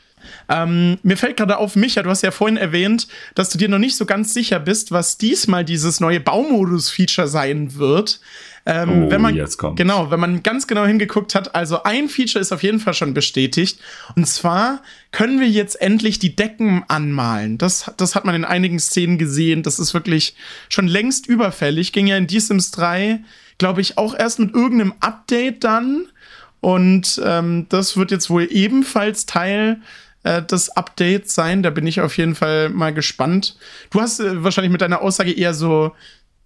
Ähm, 0.49 0.97
mir 1.03 1.17
fällt 1.17 1.37
gerade 1.37 1.57
auf, 1.57 1.75
Micha, 1.75 2.03
du 2.03 2.09
hast 2.09 2.23
ja 2.23 2.31
vorhin 2.31 2.57
erwähnt, 2.57 3.07
dass 3.35 3.49
du 3.49 3.57
dir 3.57 3.69
noch 3.69 3.79
nicht 3.79 3.97
so 3.97 4.05
ganz 4.05 4.33
sicher 4.33 4.59
bist, 4.59 4.91
was 4.91 5.17
diesmal 5.17 5.65
dieses 5.65 5.99
neue 5.99 6.19
Baumodus-Feature 6.19 7.27
sein 7.27 7.75
wird. 7.75 8.19
Ähm, 8.67 9.05
oh, 9.05 9.09
wenn 9.09 9.21
man, 9.21 9.33
jetzt 9.33 9.57
kommt. 9.57 9.77
Genau, 9.77 10.11
wenn 10.11 10.19
man 10.19 10.43
ganz 10.43 10.67
genau 10.67 10.85
hingeguckt 10.85 11.35
hat, 11.35 11.55
also 11.55 11.83
ein 11.83 12.09
Feature 12.09 12.41
ist 12.41 12.51
auf 12.51 12.63
jeden 12.63 12.81
Fall 12.81 12.93
schon 12.93 13.13
bestätigt. 13.13 13.79
Und 14.17 14.27
zwar 14.27 14.81
können 15.13 15.39
wir 15.39 15.47
jetzt 15.47 15.79
endlich 15.81 16.19
die 16.19 16.35
Decken 16.35 16.83
anmalen. 16.89 17.57
Das, 17.57 17.89
das 17.95 18.13
hat 18.13 18.25
man 18.25 18.35
in 18.35 18.43
einigen 18.43 18.79
Szenen 18.79 19.17
gesehen. 19.17 19.63
Das 19.63 19.79
ist 19.79 19.93
wirklich 19.93 20.35
schon 20.67 20.87
längst 20.87 21.27
überfällig. 21.27 21.93
Ging 21.93 22.07
ja 22.07 22.17
in 22.17 22.27
The 22.27 22.41
Sims 22.41 22.71
3, 22.71 23.21
glaube 23.57 23.79
ich, 23.79 23.97
auch 23.97 24.13
erst 24.13 24.39
mit 24.39 24.53
irgendeinem 24.53 24.93
Update 24.99 25.63
dann. 25.63 26.07
Und 26.59 27.21
ähm, 27.23 27.67
das 27.69 27.95
wird 27.95 28.11
jetzt 28.11 28.29
wohl 28.29 28.49
ebenfalls 28.51 29.25
Teil 29.25 29.79
äh, 30.27 30.43
des 30.43 30.69
Updates 30.69 31.33
sein. 31.33 31.63
Da 31.63 31.69
bin 31.69 31.87
ich 31.87 32.01
auf 32.01 32.17
jeden 32.17 32.35
Fall 32.35 32.69
mal 32.69 32.93
gespannt. 32.93 33.57
Du 33.89 34.01
hast 34.01 34.19
äh, 34.19 34.43
wahrscheinlich 34.43 34.71
mit 34.71 34.81
deiner 34.81 35.01
Aussage 35.01 35.31
eher 35.31 35.53
so 35.53 35.93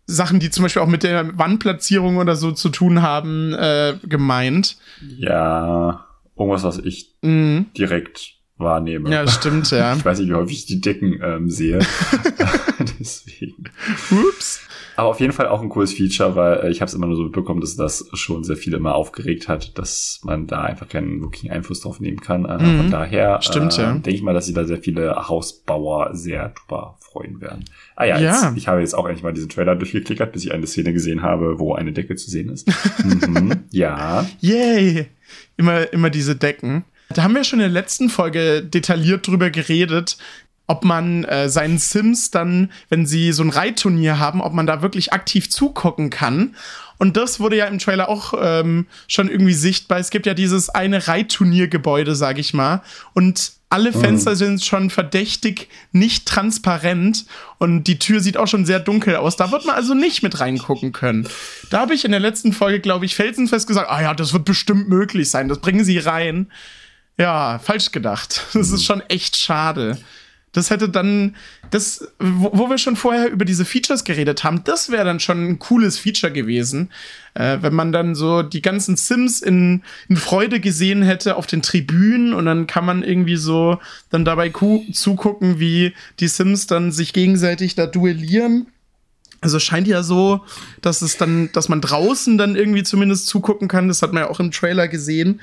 Sachen, 0.05 0.39
die 0.39 0.49
zum 0.49 0.63
Beispiel 0.63 0.82
auch 0.82 0.88
mit 0.88 1.03
der 1.03 1.38
Wandplatzierung 1.38 2.17
oder 2.17 2.36
so 2.36 2.51
zu 2.51 2.69
tun 2.69 3.01
haben, 3.01 3.53
äh, 3.53 3.95
gemeint. 4.03 4.77
Ja, 5.17 6.05
irgendwas, 6.38 6.63
was 6.63 6.77
ich 6.79 7.15
mhm. 7.21 7.67
direkt 7.77 8.36
wahrnehme. 8.57 9.11
Ja, 9.11 9.27
stimmt, 9.27 9.71
ja. 9.71 9.95
Ich 9.97 10.05
weiß 10.05 10.19
nicht, 10.19 10.29
wie 10.29 10.36
häufig 10.36 10.59
ich 10.59 10.65
die 10.67 10.82
Decken 10.82 11.19
ähm, 11.23 11.49
sehe. 11.49 11.79
Deswegen. 12.99 13.63
Ups. 14.11 14.61
Aber 14.95 15.09
auf 15.09 15.19
jeden 15.19 15.33
Fall 15.33 15.47
auch 15.47 15.61
ein 15.61 15.69
cooles 15.69 15.93
Feature, 15.93 16.35
weil 16.35 16.65
äh, 16.65 16.69
ich 16.69 16.81
habe 16.81 16.87
es 16.87 16.93
immer 16.93 17.07
nur 17.07 17.15
so 17.15 17.23
mitbekommen, 17.23 17.61
dass 17.61 17.75
das 17.75 18.07
schon 18.13 18.43
sehr 18.43 18.57
viele 18.57 18.77
immer 18.77 18.95
aufgeregt 18.95 19.47
hat, 19.47 19.77
dass 19.77 20.19
man 20.23 20.47
da 20.47 20.61
einfach 20.61 20.87
keinen 20.87 21.21
wirklichen 21.21 21.51
Einfluss 21.51 21.81
drauf 21.81 21.99
nehmen 21.99 22.19
kann. 22.19 22.45
Äh, 22.45 22.63
mhm. 22.63 22.77
Von 22.77 22.91
daher 22.91 23.41
Stimmt, 23.41 23.77
äh, 23.77 23.81
ja. 23.81 23.91
denke 23.93 24.11
ich 24.11 24.21
mal, 24.21 24.33
dass 24.33 24.45
sich 24.45 24.55
da 24.55 24.65
sehr 24.65 24.79
viele 24.79 25.27
Hausbauer 25.27 26.13
sehr 26.13 26.49
drüber 26.49 26.97
freuen 26.99 27.41
werden. 27.41 27.65
Ah 27.95 28.05
ja, 28.05 28.19
ja. 28.19 28.31
Jetzt, 28.31 28.57
ich 28.57 28.67
habe 28.67 28.81
jetzt 28.81 28.93
auch 28.93 29.05
endlich 29.05 29.23
mal 29.23 29.33
diesen 29.33 29.49
Trailer 29.49 29.75
durchgeklickert, 29.75 30.31
bis 30.31 30.45
ich 30.45 30.51
eine 30.51 30.67
Szene 30.67 30.93
gesehen 30.93 31.21
habe, 31.21 31.59
wo 31.59 31.73
eine 31.73 31.93
Decke 31.93 32.15
zu 32.15 32.29
sehen 32.29 32.49
ist. 32.49 32.67
mhm. 33.03 33.63
Ja. 33.71 34.25
Yay! 34.39 35.07
Immer, 35.57 35.91
immer 35.93 36.09
diese 36.09 36.35
Decken. 36.35 36.83
Da 37.13 37.23
haben 37.23 37.35
wir 37.35 37.43
schon 37.43 37.59
in 37.59 37.65
der 37.65 37.81
letzten 37.81 38.09
Folge 38.09 38.63
detailliert 38.63 39.27
drüber 39.27 39.49
geredet, 39.49 40.17
ob 40.72 40.86
man 40.86 41.26
äh, 41.26 41.49
seinen 41.49 41.80
Sims 41.80 42.32
dann, 42.32 42.72
wenn 42.88 43.05
sie 43.05 43.34
so 43.34 43.43
ein 43.43 43.49
Reitturnier 43.49 44.19
haben, 44.19 44.39
ob 44.39 44.53
man 44.53 44.65
da 44.65 44.82
wirklich 44.82 45.11
aktiv 45.11 45.49
zugucken 45.49 46.09
kann. 46.09 46.55
Und 46.97 47.17
das 47.17 47.41
wurde 47.41 47.57
ja 47.57 47.65
im 47.65 47.78
Trailer 47.78 48.07
auch 48.07 48.34
ähm, 48.41 48.88
schon 49.09 49.30
irgendwie 49.30 49.53
sichtbar. 49.53 49.99
Es 49.99 50.11
gibt 50.11 50.26
ja 50.26 50.34
dieses 50.34 50.69
eine 50.69 51.09
Reitturniergebäude, 51.09 52.15
sag 52.15 52.39
ich 52.39 52.53
mal. 52.53 52.84
Und 53.13 53.51
alle 53.69 53.91
mhm. 53.91 53.99
Fenster 53.99 54.32
mhm. 54.32 54.36
sind 54.36 54.63
schon 54.63 54.89
verdächtig 54.89 55.67
nicht 55.91 56.26
transparent 56.26 57.26
und 57.57 57.84
die 57.84 57.99
Tür 57.99 58.22
sieht 58.22 58.38
auch 58.38 58.47
schon 58.47 58.65
sehr 58.65 58.80
dunkel 58.80 59.17
aus. 59.17 59.36
Da 59.36 59.51
wird 59.51 59.65
man 59.65 59.76
also 59.76 59.93
nicht 59.93 60.24
mit 60.24 60.39
reingucken 60.39 60.93
können. 60.93 61.28
Da 61.69 61.80
habe 61.80 61.93
ich 61.93 62.05
in 62.05 62.11
der 62.11 62.22
letzten 62.22 62.53
Folge, 62.53 62.80
glaube 62.80 63.03
ich, 63.03 63.15
felsenfest 63.15 63.67
gesagt, 63.67 63.89
ah 63.89 64.01
ja, 64.01 64.13
das 64.13 64.32
wird 64.32 64.45
bestimmt 64.45 64.88
möglich 64.88 65.30
sein. 65.30 65.49
Das 65.49 65.59
bringen 65.59 65.84
sie 65.84 65.97
rein. 65.97 66.49
Ja, 67.17 67.59
falsch 67.59 67.91
gedacht. 67.91 68.45
Das 68.53 68.69
ist 68.69 68.82
mhm. 68.84 68.86
schon 68.86 69.01
echt 69.09 69.36
schade. 69.36 69.97
Das 70.54 70.70
hätte 70.70 70.89
dann, 70.89 71.36
das, 71.70 72.06
wo, 72.20 72.52
wo, 72.54 72.70
wir 72.70 72.78
schon 72.78 72.97
vorher 72.97 73.32
über 73.32 73.45
diese 73.45 73.64
Features 73.64 74.04
geredet 74.04 74.43
haben, 74.43 74.64
das 74.66 74.91
wäre 74.91 75.06
dann 75.06 75.22
schon 75.22 75.47
ein 75.47 75.60
cooles 75.60 75.97
Feature 75.97 76.34
gewesen, 76.34 76.89
äh, 77.36 77.60
wenn 77.62 77.74
man 77.74 77.93
dann 77.93 78.16
so 78.16 78.43
die 78.43 78.62
ganzen 78.62 78.97
Sims 78.97 79.41
in, 79.41 79.84
in 80.10 80.18
Freude 80.18 80.60
gesehen 80.60 81.04
hätte 81.04 81.38
auf 81.38 81.47
den 81.47 81.62
Tribünen 81.62 82.34
und 82.34 82.45
dann 82.45 82.68
kann 82.68 82.86
man 82.86 83.02
irgendwie 83.02 83.38
so 83.38 83.80
dann 84.10 84.26
dabei 84.26 84.52
zugucken, 84.91 85.60
wie 85.60 85.93
die 86.20 86.28
Sims 86.28 86.68
dann 86.68 86.91
sich 86.91 87.14
gegenseitig 87.14 87.76
da 87.76 87.88
duellieren. 87.88 88.68
Also 89.39 89.58
scheint 89.58 89.88
ja 89.88 90.04
so, 90.04 90.41
dass 90.82 91.02
es 91.02 91.18
dann, 91.18 91.49
dass 91.54 91.70
man 91.70 91.82
draußen 91.82 92.38
dann 92.38 92.56
irgendwie 92.56 92.84
zumindest 92.84 93.26
zugucken 93.28 93.68
kann. 93.68 93.88
Das 93.88 94.02
hat 94.02 94.14
man 94.14 94.24
ja 94.24 94.30
auch 94.30 94.39
im 94.39 94.52
Trailer 94.52 94.88
gesehen 94.88 95.39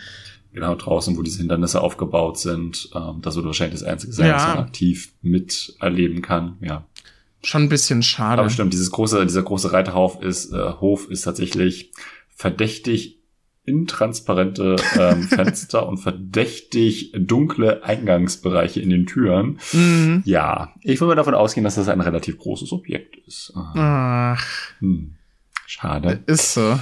genau 0.52 0.74
draußen, 0.74 1.16
wo 1.16 1.22
diese 1.22 1.38
Hindernisse 1.38 1.80
aufgebaut 1.80 2.38
sind. 2.38 2.90
Ähm, 2.94 3.20
das 3.22 3.36
wird 3.36 3.46
wahrscheinlich 3.46 3.80
das 3.80 3.88
einzige 3.88 4.12
sein, 4.12 4.28
ja. 4.28 4.36
was 4.36 4.46
man 4.48 4.58
aktiv 4.58 5.12
miterleben 5.22 6.22
kann. 6.22 6.56
Ja. 6.60 6.84
Schon 7.42 7.64
ein 7.64 7.68
bisschen 7.68 8.02
schade. 8.02 8.40
Aber 8.40 8.50
stimmt, 8.50 8.72
dieses 8.72 8.90
große, 8.90 9.24
dieser 9.24 9.42
große 9.42 9.72
Reiterhof 9.72 10.20
ist, 10.22 10.52
äh, 10.52 10.72
Hof 10.80 11.08
ist 11.08 11.22
tatsächlich 11.22 11.92
verdächtig 12.28 13.18
intransparente 13.64 14.76
ähm, 14.98 15.22
Fenster 15.28 15.86
und 15.86 15.98
verdächtig 15.98 17.12
dunkle 17.14 17.84
Eingangsbereiche 17.84 18.80
in 18.80 18.90
den 18.90 19.06
Türen. 19.06 19.58
Mhm. 19.72 20.22
Ja, 20.24 20.72
ich 20.82 21.00
würde 21.00 21.10
mal 21.10 21.16
davon 21.16 21.34
ausgehen, 21.34 21.64
dass 21.64 21.76
das 21.76 21.88
ein 21.88 22.00
relativ 22.00 22.38
großes 22.38 22.72
Objekt 22.72 23.16
ist. 23.26 23.52
Ach. 23.54 24.44
Hm. 24.80 25.14
Schade. 25.66 26.22
Ist 26.26 26.54
so. 26.54 26.78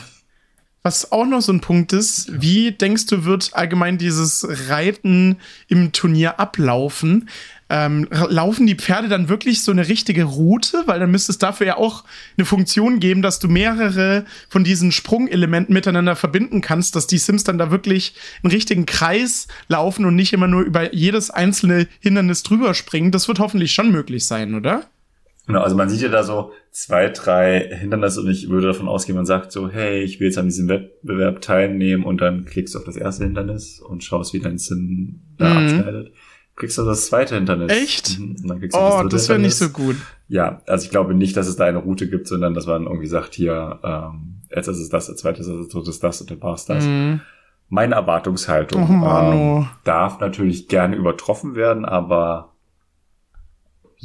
Was 0.87 1.11
auch 1.11 1.27
noch 1.27 1.43
so 1.43 1.53
ein 1.53 1.61
Punkt 1.61 1.93
ist, 1.93 2.41
wie 2.41 2.71
denkst 2.71 3.07
du, 3.07 3.25
wird 3.25 3.51
allgemein 3.55 3.99
dieses 3.99 4.47
Reiten 4.69 5.35
im 5.67 5.91
Turnier 5.91 6.39
ablaufen? 6.39 7.29
Ähm, 7.69 8.07
laufen 8.29 8.69
die 8.69 8.77
Pferde 8.77 9.09
dann 9.09 9.29
wirklich 9.29 9.65
so 9.65 9.73
eine 9.73 9.89
richtige 9.89 10.23
Route? 10.23 10.85
Weil 10.87 11.01
dann 11.01 11.11
müsste 11.11 11.33
es 11.33 11.39
dafür 11.39 11.67
ja 11.67 11.77
auch 11.77 12.05
eine 12.39 12.45
Funktion 12.45 13.01
geben, 13.01 13.21
dass 13.21 13.41
du 13.41 13.49
mehrere 13.49 14.27
von 14.49 14.63
diesen 14.63 14.93
Sprungelementen 14.93 15.75
miteinander 15.75 16.15
verbinden 16.15 16.61
kannst, 16.61 16.95
dass 16.95 17.09
die 17.09 17.19
Sims 17.19 17.43
dann 17.43 17.59
da 17.59 17.73
wirklich 17.73 18.15
einen 18.45 18.53
richtigen 18.53 18.87
Kreis 18.87 19.49
laufen 19.67 20.05
und 20.05 20.15
nicht 20.15 20.33
immer 20.33 20.47
nur 20.47 20.63
über 20.63 20.95
jedes 20.95 21.33
einzelne 21.33 21.89
Hindernis 21.99 22.45
drüber 22.45 22.75
springen. 22.75 23.11
Das 23.11 23.27
wird 23.27 23.41
hoffentlich 23.41 23.73
schon 23.73 23.91
möglich 23.91 24.25
sein, 24.25 24.55
oder? 24.55 24.87
Genau, 25.47 25.61
also 25.61 25.77
man 25.77 25.89
sieht 25.89 26.01
ja 26.01 26.09
da 26.09 26.25
so 26.25 26.53
zwei, 26.73 27.09
drei 27.09 27.69
Hindernisse 27.73 28.21
und 28.21 28.29
ich 28.29 28.49
würde 28.51 28.67
davon 28.67 28.89
ausgehen, 28.89 29.17
man 29.17 29.27
sagt 29.27 29.53
so, 29.53 29.69
hey, 29.69 30.03
ich 30.03 30.19
will 30.19 30.27
jetzt 30.27 30.39
an 30.39 30.47
diesem 30.47 30.69
Wettbewerb 30.69 31.41
teilnehmen 31.41 32.05
und 32.05 32.21
dann 32.21 32.45
klickst 32.45 32.75
du 32.75 32.81
auf 32.81 32.85
das 32.85 32.97
erste 32.97 33.25
Hindernis 33.25 33.81
und 33.81 34.03
schaust, 34.03 34.35
wie 34.35 34.41
dein 34.41 34.59
Sim 34.59 35.21
da 35.39 35.49
mhm. 35.49 35.57
abschneidet. 35.57 36.13
Klickst 36.57 36.79
du 36.79 36.85
das 36.85 37.07
zweite 37.07 37.37
Hindernis. 37.37 37.71
Echt? 37.71 38.19
Mhm, 38.19 38.37
oh, 38.73 39.03
das, 39.03 39.13
das 39.13 39.29
wäre 39.29 39.39
nicht 39.39 39.55
so 39.55 39.69
gut. 39.69 39.97
Ja, 40.27 40.63
also 40.67 40.85
ich 40.85 40.91
glaube 40.91 41.15
nicht, 41.15 41.37
dass 41.37 41.47
es 41.47 41.57
da 41.57 41.67
eine 41.67 41.79
Route 41.79 42.09
gibt, 42.09 42.27
sondern 42.27 42.55
dass 42.55 42.67
man 42.67 42.85
irgendwie 42.85 43.07
sagt, 43.07 43.35
hier, 43.35 43.79
ähm, 43.85 44.41
jetzt 44.55 44.67
ist 44.67 44.79
es 44.79 44.89
das, 44.89 45.07
der 45.07 45.17
zweite 45.17 45.43
ist 45.43 45.49
es, 45.49 45.69
drittes 45.69 46.01
das 46.01 46.21
und 46.23 46.31
dann 46.31 46.43
war 46.43 46.55
es 46.55 46.65
das. 46.65 46.85
Mhm. 46.85 47.21
Meine 47.69 47.95
Erwartungshaltung 47.95 49.03
oh, 49.03 49.07
ähm, 49.07 49.69
darf 49.85 50.19
natürlich 50.19 50.67
gerne 50.67 50.97
übertroffen 50.97 51.55
werden, 51.57 51.85
aber 51.85 52.56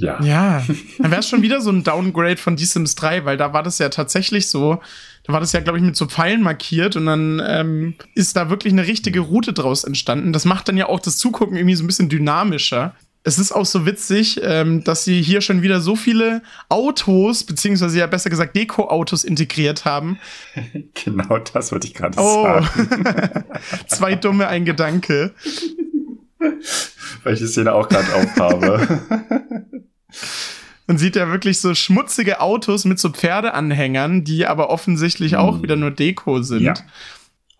ja. 0.01 0.21
Ja, 0.23 0.63
dann 0.99 1.11
wäre 1.11 1.19
es 1.19 1.29
schon 1.29 1.41
wieder 1.41 1.61
so 1.61 1.71
ein 1.71 1.83
Downgrade 1.83 2.37
von 2.37 2.57
The 2.57 2.65
Sims 2.65 2.95
3, 2.95 3.25
weil 3.25 3.37
da 3.37 3.53
war 3.53 3.63
das 3.63 3.77
ja 3.79 3.89
tatsächlich 3.89 4.47
so. 4.47 4.81
Da 5.23 5.33
war 5.33 5.39
das 5.39 5.51
ja, 5.51 5.59
glaube 5.59 5.77
ich, 5.77 5.83
mit 5.83 5.95
so 5.95 6.07
Pfeilen 6.07 6.41
markiert 6.41 6.95
und 6.95 7.05
dann 7.05 7.41
ähm, 7.45 7.95
ist 8.15 8.35
da 8.35 8.49
wirklich 8.49 8.73
eine 8.73 8.87
richtige 8.87 9.19
Route 9.19 9.53
draus 9.53 9.83
entstanden. 9.83 10.33
Das 10.33 10.45
macht 10.45 10.67
dann 10.67 10.77
ja 10.77 10.87
auch 10.87 10.99
das 10.99 11.17
Zugucken 11.17 11.57
irgendwie 11.57 11.75
so 11.75 11.83
ein 11.83 11.87
bisschen 11.87 12.09
dynamischer. 12.09 12.95
Es 13.23 13.37
ist 13.37 13.51
auch 13.51 13.67
so 13.67 13.85
witzig, 13.85 14.41
ähm, 14.43 14.83
dass 14.83 15.05
sie 15.05 15.21
hier 15.21 15.41
schon 15.41 15.61
wieder 15.61 15.79
so 15.79 15.95
viele 15.95 16.41
Autos, 16.69 17.43
beziehungsweise 17.43 17.99
ja 17.99 18.07
besser 18.07 18.31
gesagt 18.31 18.55
Deko-Autos 18.55 19.23
integriert 19.23 19.85
haben. 19.85 20.19
Genau 21.05 21.37
das 21.37 21.71
wollte 21.71 21.87
ich 21.87 21.93
gerade 21.93 22.19
oh. 22.19 22.43
sagen. 22.43 22.67
Zwei 23.87 24.15
dumme, 24.15 24.47
ein 24.47 24.65
Gedanke. 24.65 25.33
Weil 27.23 27.33
ich 27.33 27.39
die 27.39 27.47
Szene 27.47 27.73
auch 27.73 27.87
gerade 27.87 28.13
aufhabe. 28.15 29.01
Man 30.87 30.97
sieht 30.97 31.15
ja 31.15 31.29
wirklich 31.29 31.61
so 31.61 31.73
schmutzige 31.73 32.41
Autos 32.41 32.85
mit 32.85 32.99
so 32.99 33.09
Pferdeanhängern, 33.09 34.23
die 34.23 34.45
aber 34.45 34.69
offensichtlich 34.69 35.37
auch 35.37 35.55
hm. 35.55 35.63
wieder 35.63 35.75
nur 35.75 35.91
Deko 35.91 36.41
sind. 36.41 36.63
Ja. 36.63 36.73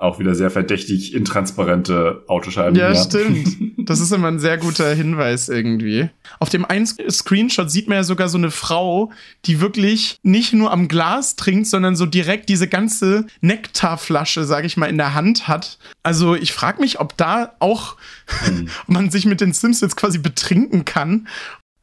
Auch 0.01 0.17
wieder 0.17 0.33
sehr 0.33 0.49
verdächtig 0.49 1.13
intransparente 1.13 2.23
Autoscheiben. 2.27 2.75
Ja, 2.75 2.91
ja, 2.91 3.01
stimmt. 3.01 3.57
Das 3.85 3.99
ist 3.99 4.11
immer 4.11 4.27
ein 4.27 4.39
sehr 4.39 4.57
guter 4.57 4.93
Hinweis 4.93 5.49
irgendwie. 5.49 6.09
Auf 6.39 6.49
dem 6.49 6.65
einen 6.65 6.85
Screenshot 6.85 7.69
sieht 7.69 7.87
man 7.87 7.97
ja 7.97 8.03
sogar 8.03 8.29
so 8.29 8.37
eine 8.37 8.51
Frau, 8.51 9.11
die 9.45 9.59
wirklich 9.59 10.19
nicht 10.23 10.53
nur 10.53 10.71
am 10.71 10.87
Glas 10.87 11.35
trinkt, 11.35 11.67
sondern 11.67 11.95
so 11.95 12.05
direkt 12.05 12.47
diese 12.47 12.67
ganze 12.67 13.25
Nektarflasche, 13.41 14.45
sag 14.45 14.65
ich 14.65 14.77
mal, 14.77 14.85
in 14.85 14.97
der 14.97 15.13
Hand 15.13 15.47
hat. 15.47 15.77
Also 16.03 16.35
ich 16.35 16.53
frage 16.53 16.79
mich, 16.79 16.99
ob 16.99 17.17
da 17.17 17.53
auch 17.59 17.97
hm. 18.45 18.69
man 18.87 19.09
sich 19.09 19.25
mit 19.25 19.41
den 19.41 19.51
Sims 19.51 19.81
jetzt 19.81 19.97
quasi 19.97 20.19
betrinken 20.19 20.85
kann 20.85 21.27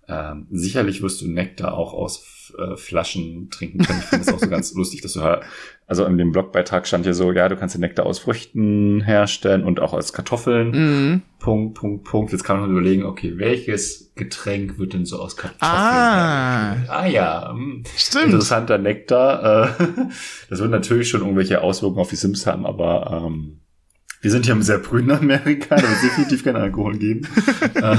ähm, 0.09 0.47
sicherlich 0.51 1.03
wirst 1.03 1.21
du 1.21 1.29
Nektar 1.31 1.75
auch 1.75 1.93
aus 1.93 2.53
äh, 2.59 2.77
Flaschen 2.77 3.51
trinken 3.51 3.79
können. 3.85 3.99
Ich 4.01 4.07
finde 4.07 4.25
es 4.25 4.33
auch 4.33 4.39
so 4.39 4.49
ganz 4.49 4.73
lustig, 4.75 5.03
dass 5.03 5.13
du 5.13 5.21
also 5.87 6.05
in 6.05 6.19
dem 6.19 6.33
Blogbeitrag 6.33 6.87
stand 6.87 7.07
ja 7.07 7.13
so, 7.13 7.33
ja, 7.33 7.49
du 7.49 7.57
kannst 7.57 7.75
den 7.75 7.81
Nektar 7.81 8.07
aus 8.07 8.19
Früchten 8.19 9.03
herstellen 9.03 9.65
und 9.65 9.81
auch 9.81 9.93
aus 9.93 10.13
Kartoffeln. 10.13 10.71
Mhm. 10.71 11.23
Punkt, 11.39 11.79
Punkt, 11.79 12.05
Punkt. 12.05 12.33
Jetzt 12.33 12.45
kann 12.45 12.61
man 12.61 12.71
überlegen, 12.71 13.05
okay, 13.05 13.35
welches 13.37 14.13
Getränk 14.15 14.79
wird 14.79 14.93
denn 14.93 15.07
so 15.07 15.19
aus 15.19 15.37
Kartoffeln? 15.37 15.71
Ah, 15.71 16.77
ah 16.89 17.07
ja. 17.07 17.51
Hm. 17.51 17.85
stimmt. 17.97 18.27
Interessanter 18.27 18.79
Nektar. 18.79 19.79
Äh, 19.81 19.87
das 20.51 20.59
wird 20.59 20.71
natürlich 20.71 21.09
schon 21.09 21.21
irgendwelche 21.21 21.63
Auswirkungen 21.63 22.01
auf 22.01 22.11
die 22.11 22.17
Sims 22.17 22.47
haben, 22.47 22.67
aber 22.67 23.25
ähm, 23.27 23.61
wir 24.21 24.31
sind 24.31 24.47
hier 24.47 24.55
im 24.55 24.63
sehr 24.63 24.79
prüden 24.79 25.11
Amerika, 25.13 25.77
da 25.77 25.83
wird 25.83 26.03
definitiv 26.03 26.45
kein 26.45 26.57
Alkohol 26.57 26.97
geben. 26.99 27.27
Äh, 27.75 27.97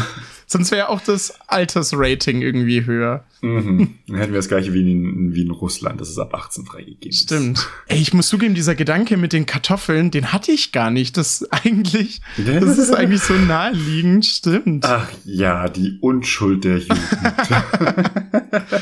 Sonst 0.51 0.71
wäre 0.71 0.89
auch 0.89 0.99
das 0.99 1.35
Altersrating 1.45 2.41
irgendwie 2.41 2.83
höher. 2.83 3.23
Mhm. 3.41 3.99
Dann 4.07 4.17
hätten 4.17 4.31
wir 4.31 4.39
das 4.39 4.47
gleiche 4.47 4.73
wie 4.73 4.81
in, 4.81 5.35
wie 5.35 5.43
in 5.43 5.51
Russland, 5.51 6.01
das 6.01 6.09
ist 6.09 6.17
ab 6.17 6.33
18 6.33 6.65
freigegeben 6.65 7.13
Stimmt. 7.13 7.69
Ey, 7.85 7.99
ich 7.99 8.15
muss 8.15 8.29
zugeben, 8.29 8.55
dieser 8.55 8.73
Gedanke 8.73 9.15
mit 9.15 9.31
den 9.31 9.45
Kartoffeln, 9.45 10.09
den 10.09 10.33
hatte 10.33 10.51
ich 10.51 10.71
gar 10.71 10.89
nicht. 10.89 11.17
Das 11.17 11.47
eigentlich, 11.51 12.21
das 12.35 12.79
ist 12.79 12.91
eigentlich 12.91 13.21
so 13.21 13.35
naheliegend, 13.35 14.25
stimmt. 14.25 14.85
Ach 14.85 15.07
ja, 15.23 15.69
die 15.69 15.99
Unschuld 16.01 16.63
der 16.63 16.79
Jugend. 16.79 16.99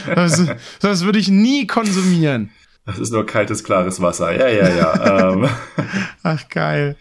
das, 0.16 0.46
das 0.80 1.04
würde 1.04 1.20
ich 1.20 1.28
nie 1.28 1.68
konsumieren. 1.68 2.50
Das 2.86 2.98
ist 2.98 3.12
nur 3.12 3.26
kaltes, 3.26 3.66
klares 3.66 4.02
Wasser. 4.02 4.32
Ja, 4.32 4.48
ja, 4.48 4.74
ja. 4.74 5.34
Ähm. 5.34 5.50
Ach, 6.24 6.48
geil. 6.48 6.96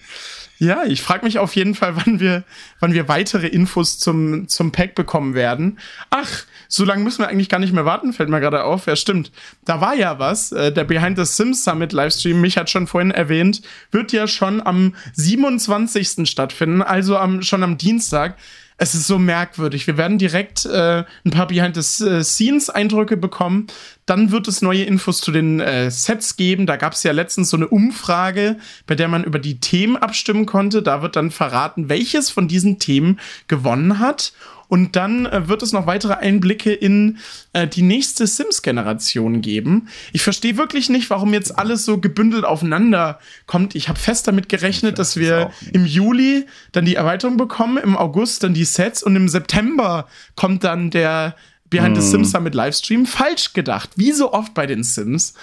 Ja, 0.58 0.84
ich 0.84 1.02
frage 1.02 1.24
mich 1.24 1.38
auf 1.38 1.54
jeden 1.54 1.74
Fall, 1.74 1.96
wann 2.04 2.20
wir, 2.20 2.44
wann 2.80 2.92
wir 2.92 3.08
weitere 3.08 3.46
Infos 3.46 3.98
zum, 3.98 4.48
zum 4.48 4.72
Pack 4.72 4.94
bekommen 4.94 5.34
werden. 5.34 5.78
Ach, 6.10 6.44
so 6.68 6.84
lange 6.84 7.04
müssen 7.04 7.20
wir 7.20 7.28
eigentlich 7.28 7.48
gar 7.48 7.58
nicht 7.58 7.72
mehr 7.72 7.84
warten, 7.84 8.12
fällt 8.12 8.28
mir 8.28 8.40
gerade 8.40 8.64
auf. 8.64 8.86
Ja, 8.86 8.96
stimmt. 8.96 9.30
Da 9.64 9.80
war 9.80 9.94
ja 9.94 10.18
was. 10.18 10.52
Äh, 10.52 10.72
der 10.72 10.84
Behind 10.84 11.16
the 11.18 11.24
Sims 11.24 11.64
Summit 11.64 11.92
Livestream, 11.92 12.40
mich 12.40 12.56
hat 12.56 12.70
schon 12.70 12.86
vorhin 12.86 13.10
erwähnt, 13.10 13.62
wird 13.90 14.12
ja 14.12 14.26
schon 14.26 14.64
am 14.64 14.94
27. 15.14 16.28
stattfinden, 16.28 16.82
also 16.82 17.16
am, 17.16 17.42
schon 17.42 17.62
am 17.62 17.78
Dienstag 17.78 18.36
es 18.78 18.94
ist 18.94 19.06
so 19.06 19.18
merkwürdig. 19.18 19.86
Wir 19.86 19.96
werden 19.96 20.18
direkt 20.18 20.66
äh, 20.66 21.04
ein 21.24 21.30
paar 21.30 21.46
Behind-the-Scenes-Eindrücke 21.46 23.16
bekommen. 23.16 23.68
Dann 24.04 24.30
wird 24.30 24.48
es 24.48 24.60
neue 24.60 24.84
Infos 24.84 25.20
zu 25.20 25.32
den 25.32 25.60
äh, 25.60 25.90
Sets 25.90 26.36
geben. 26.36 26.66
Da 26.66 26.76
gab 26.76 26.92
es 26.92 27.02
ja 27.02 27.12
letztens 27.12 27.48
so 27.50 27.56
eine 27.56 27.68
Umfrage, 27.68 28.58
bei 28.86 28.94
der 28.94 29.08
man 29.08 29.24
über 29.24 29.38
die 29.38 29.60
Themen 29.60 29.96
abstimmen 29.96 30.44
konnte. 30.44 30.82
Da 30.82 31.00
wird 31.00 31.16
dann 31.16 31.30
verraten, 31.30 31.88
welches 31.88 32.30
von 32.30 32.48
diesen 32.48 32.78
Themen 32.78 33.18
gewonnen 33.48 33.98
hat. 33.98 34.34
Und 34.68 34.96
dann 34.96 35.26
äh, 35.26 35.48
wird 35.48 35.62
es 35.62 35.72
noch 35.72 35.86
weitere 35.86 36.14
Einblicke 36.14 36.72
in 36.72 37.18
äh, 37.52 37.66
die 37.66 37.82
nächste 37.82 38.26
Sims-Generation 38.26 39.40
geben. 39.40 39.88
Ich 40.12 40.22
verstehe 40.22 40.56
wirklich 40.56 40.88
nicht, 40.88 41.10
warum 41.10 41.32
jetzt 41.32 41.58
alles 41.58 41.84
so 41.84 41.98
gebündelt 41.98 42.44
aufeinander 42.44 43.18
kommt. 43.46 43.74
Ich 43.74 43.88
habe 43.88 43.98
fest 43.98 44.26
damit 44.26 44.48
gerechnet, 44.48 44.98
dass 44.98 45.16
wir 45.16 45.50
im 45.72 45.86
Juli 45.86 46.46
dann 46.72 46.84
die 46.84 46.96
Erweiterung 46.96 47.36
bekommen, 47.36 47.78
im 47.78 47.96
August 47.96 48.42
dann 48.42 48.54
die 48.54 48.64
Sets 48.64 49.02
und 49.02 49.14
im 49.16 49.28
September 49.28 50.08
kommt 50.34 50.64
dann 50.64 50.90
der 50.90 51.36
Behind 51.68 51.96
the 51.96 52.02
hm. 52.02 52.10
Sims 52.10 52.30
Summit 52.30 52.54
Livestream. 52.54 53.06
Falsch 53.06 53.52
gedacht, 53.52 53.90
wie 53.96 54.12
so 54.12 54.32
oft 54.32 54.54
bei 54.54 54.66
den 54.66 54.82
Sims. 54.84 55.34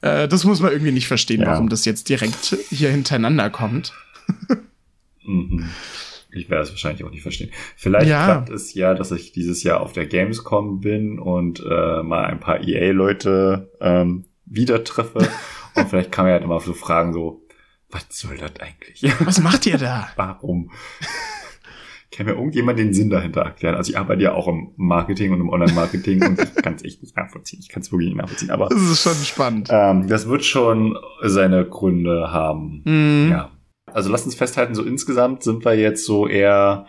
Äh, 0.00 0.28
das 0.28 0.44
muss 0.44 0.60
man 0.60 0.72
irgendwie 0.72 0.92
nicht 0.92 1.08
verstehen, 1.08 1.40
ja. 1.40 1.48
warum 1.48 1.68
das 1.68 1.84
jetzt 1.84 2.08
direkt 2.08 2.56
hier 2.70 2.90
hintereinander 2.90 3.50
kommt. 3.50 3.92
mhm. 5.24 5.70
Ich 6.32 6.48
werde 6.48 6.64
es 6.64 6.70
wahrscheinlich 6.70 7.04
auch 7.04 7.10
nicht 7.10 7.22
verstehen. 7.22 7.50
Vielleicht 7.76 8.08
ja. 8.08 8.24
klappt 8.24 8.50
es 8.50 8.74
ja, 8.74 8.94
dass 8.94 9.10
ich 9.12 9.32
dieses 9.32 9.62
Jahr 9.62 9.80
auf 9.80 9.92
der 9.92 10.06
Gamescom 10.06 10.80
bin 10.80 11.18
und 11.18 11.60
äh, 11.60 12.02
mal 12.02 12.24
ein 12.24 12.40
paar 12.40 12.62
EA-Leute 12.62 13.70
ähm, 13.80 14.24
wieder 14.46 14.82
treffe. 14.84 15.18
und 15.74 15.88
vielleicht 15.88 16.12
kann 16.12 16.24
man 16.24 16.34
ja 16.34 16.40
immer 16.40 16.60
so 16.60 16.72
fragen, 16.72 17.12
so, 17.12 17.46
was 17.90 18.06
soll 18.08 18.38
das 18.38 18.52
eigentlich? 18.60 19.04
Was 19.20 19.40
macht 19.40 19.66
ihr 19.66 19.78
da? 19.78 20.08
Warum? 20.16 20.70
kann 22.12 22.26
mir 22.26 22.32
irgendjemand 22.32 22.78
den 22.78 22.92
Sinn 22.92 23.10
dahinter 23.10 23.40
erklären? 23.40 23.74
Also 23.74 23.90
ich 23.90 23.98
arbeite 23.98 24.22
ja 24.22 24.34
auch 24.34 24.46
im 24.46 24.72
Marketing 24.76 25.32
und 25.32 25.40
im 25.40 25.48
Online-Marketing 25.48 26.22
und 26.24 26.40
ich 26.40 26.54
kann 26.62 26.74
es 26.74 26.84
echt 26.84 27.02
nicht 27.02 27.16
nachvollziehen. 27.16 27.60
Ich 27.62 27.68
kann 27.68 27.82
es 27.82 27.90
wirklich 27.90 28.08
nicht 28.08 28.18
nachvollziehen. 28.18 28.50
Aber 28.50 28.68
das 28.68 28.82
ist 28.82 29.02
schon 29.02 29.14
spannend. 29.14 29.68
Ähm, 29.70 30.08
das 30.08 30.28
wird 30.28 30.44
schon 30.44 30.96
seine 31.22 31.64
Gründe 31.64 32.30
haben. 32.30 32.82
Mhm. 32.84 33.28
Ja. 33.30 33.50
Also 33.94 34.10
lass 34.10 34.24
uns 34.24 34.34
festhalten, 34.34 34.74
so 34.74 34.82
insgesamt 34.82 35.42
sind 35.42 35.64
wir 35.64 35.74
jetzt 35.74 36.04
so 36.04 36.26
eher 36.26 36.86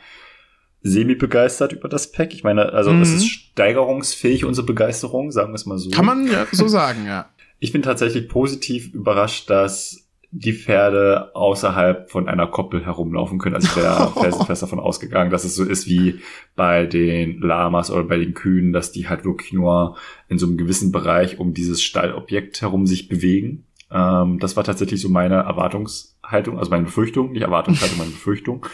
semi-begeistert 0.83 1.73
über 1.73 1.87
das 1.87 2.11
Pack. 2.11 2.33
Ich 2.33 2.43
meine, 2.43 2.73
also 2.73 2.91
mhm. 2.91 3.01
es 3.01 3.13
ist 3.13 3.29
steigerungsfähig, 3.29 4.45
unsere 4.45 4.67
Begeisterung, 4.67 5.31
sagen 5.31 5.51
wir 5.51 5.55
es 5.55 5.65
mal 5.65 5.77
so. 5.77 5.89
Kann 5.91 6.05
man 6.05 6.27
ja 6.27 6.45
so 6.51 6.67
sagen, 6.67 7.05
ja. 7.05 7.29
Ich 7.59 7.71
bin 7.71 7.81
tatsächlich 7.81 8.27
positiv 8.27 8.93
überrascht, 8.93 9.49
dass 9.49 10.03
die 10.35 10.51
Pferde 10.51 11.33
außerhalb 11.35 12.09
von 12.09 12.27
einer 12.27 12.47
Koppel 12.47 12.83
herumlaufen 12.83 13.37
können. 13.39 13.55
Also 13.55 13.67
ich 13.67 13.75
wäre 13.81 14.11
felsenfest 14.11 14.63
davon 14.63 14.79
ausgegangen, 14.79 15.31
dass 15.31 15.45
es 15.45 15.55
so 15.55 15.63
ist 15.63 15.87
wie 15.87 16.19
bei 16.55 16.85
den 16.85 17.39
Lamas 17.39 17.89
oder 17.89 18.03
bei 18.03 18.17
den 18.17 18.33
Kühen, 18.33 18.73
dass 18.73 18.91
die 18.91 19.07
halt 19.07 19.23
wirklich 19.23 19.53
nur 19.53 19.95
in 20.27 20.39
so 20.39 20.47
einem 20.47 20.57
gewissen 20.57 20.91
Bereich 20.91 21.39
um 21.39 21.53
dieses 21.53 21.81
Stallobjekt 21.83 22.61
herum 22.61 22.87
sich 22.87 23.07
bewegen. 23.07 23.65
Ähm, 23.93 24.39
das 24.39 24.57
war 24.57 24.63
tatsächlich 24.63 24.99
so 24.99 25.09
meine 25.09 25.35
Erwartungshaltung, 25.35 26.57
also 26.57 26.71
meine 26.71 26.85
Befürchtung, 26.85 27.31
nicht 27.31 27.43
Erwartungshaltung, 27.43 27.97
meine 27.99 28.11
Befürchtung. 28.11 28.65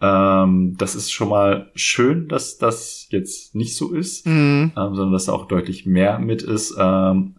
Ähm, 0.00 0.74
das 0.78 0.94
ist 0.94 1.12
schon 1.12 1.28
mal 1.28 1.70
schön, 1.74 2.28
dass 2.28 2.58
das 2.58 3.06
jetzt 3.10 3.54
nicht 3.54 3.76
so 3.76 3.92
ist, 3.92 4.26
mhm. 4.26 4.72
ähm, 4.76 4.94
sondern 4.94 5.12
dass 5.12 5.26
da 5.26 5.32
auch 5.32 5.46
deutlich 5.46 5.86
mehr 5.86 6.18
mit 6.18 6.42
ist. 6.42 6.74
Ähm, 6.78 7.36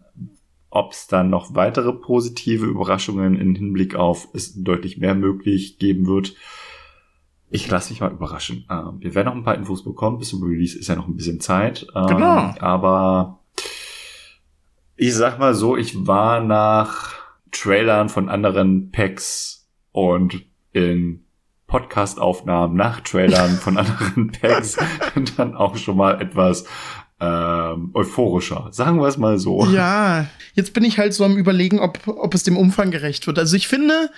ob 0.70 0.92
es 0.92 1.06
dann 1.06 1.30
noch 1.30 1.54
weitere 1.54 1.92
positive 1.92 2.66
Überraschungen 2.66 3.36
im 3.36 3.54
Hinblick 3.54 3.94
auf 3.94 4.28
es 4.32 4.60
deutlich 4.60 4.98
mehr 4.98 5.14
möglich 5.14 5.78
geben 5.78 6.06
wird, 6.06 6.34
ich 7.50 7.70
lasse 7.70 7.92
mich 7.92 8.00
mal 8.00 8.10
überraschen. 8.10 8.64
Ähm, 8.68 8.96
wir 8.98 9.14
werden 9.14 9.26
noch 9.26 9.34
ein 9.36 9.44
paar 9.44 9.54
Infos 9.54 9.84
bekommen. 9.84 10.18
Bis 10.18 10.30
zum 10.30 10.42
Release 10.42 10.76
ist 10.76 10.88
ja 10.88 10.96
noch 10.96 11.06
ein 11.06 11.14
bisschen 11.14 11.40
Zeit. 11.40 11.86
Ähm, 11.94 12.06
genau. 12.06 12.54
Aber 12.58 13.38
ich 14.96 15.14
sag 15.14 15.38
mal 15.38 15.54
so, 15.54 15.76
ich 15.76 16.06
war 16.06 16.40
nach 16.40 17.23
Trailern 17.54 18.08
von 18.08 18.28
anderen 18.28 18.90
Packs 18.90 19.68
und 19.92 20.44
in 20.72 21.24
Podcast-Aufnahmen 21.66 22.76
nach 22.76 23.00
Trailern 23.00 23.56
von 23.56 23.78
anderen 23.78 24.32
Packs 24.40 24.76
dann 25.36 25.54
auch 25.54 25.76
schon 25.76 25.96
mal 25.96 26.20
etwas 26.20 26.64
ähm, 27.20 27.90
euphorischer. 27.94 28.68
Sagen 28.72 29.00
wir 29.00 29.06
es 29.06 29.16
mal 29.16 29.38
so. 29.38 29.66
Ja, 29.66 30.26
jetzt 30.54 30.74
bin 30.74 30.84
ich 30.84 30.98
halt 30.98 31.14
so 31.14 31.24
am 31.24 31.36
überlegen, 31.36 31.78
ob, 31.78 32.06
ob 32.06 32.34
es 32.34 32.42
dem 32.42 32.56
Umfang 32.56 32.90
gerecht 32.90 33.26
wird. 33.26 33.38
Also 33.38 33.56
ich 33.56 33.68
finde, 33.68 34.10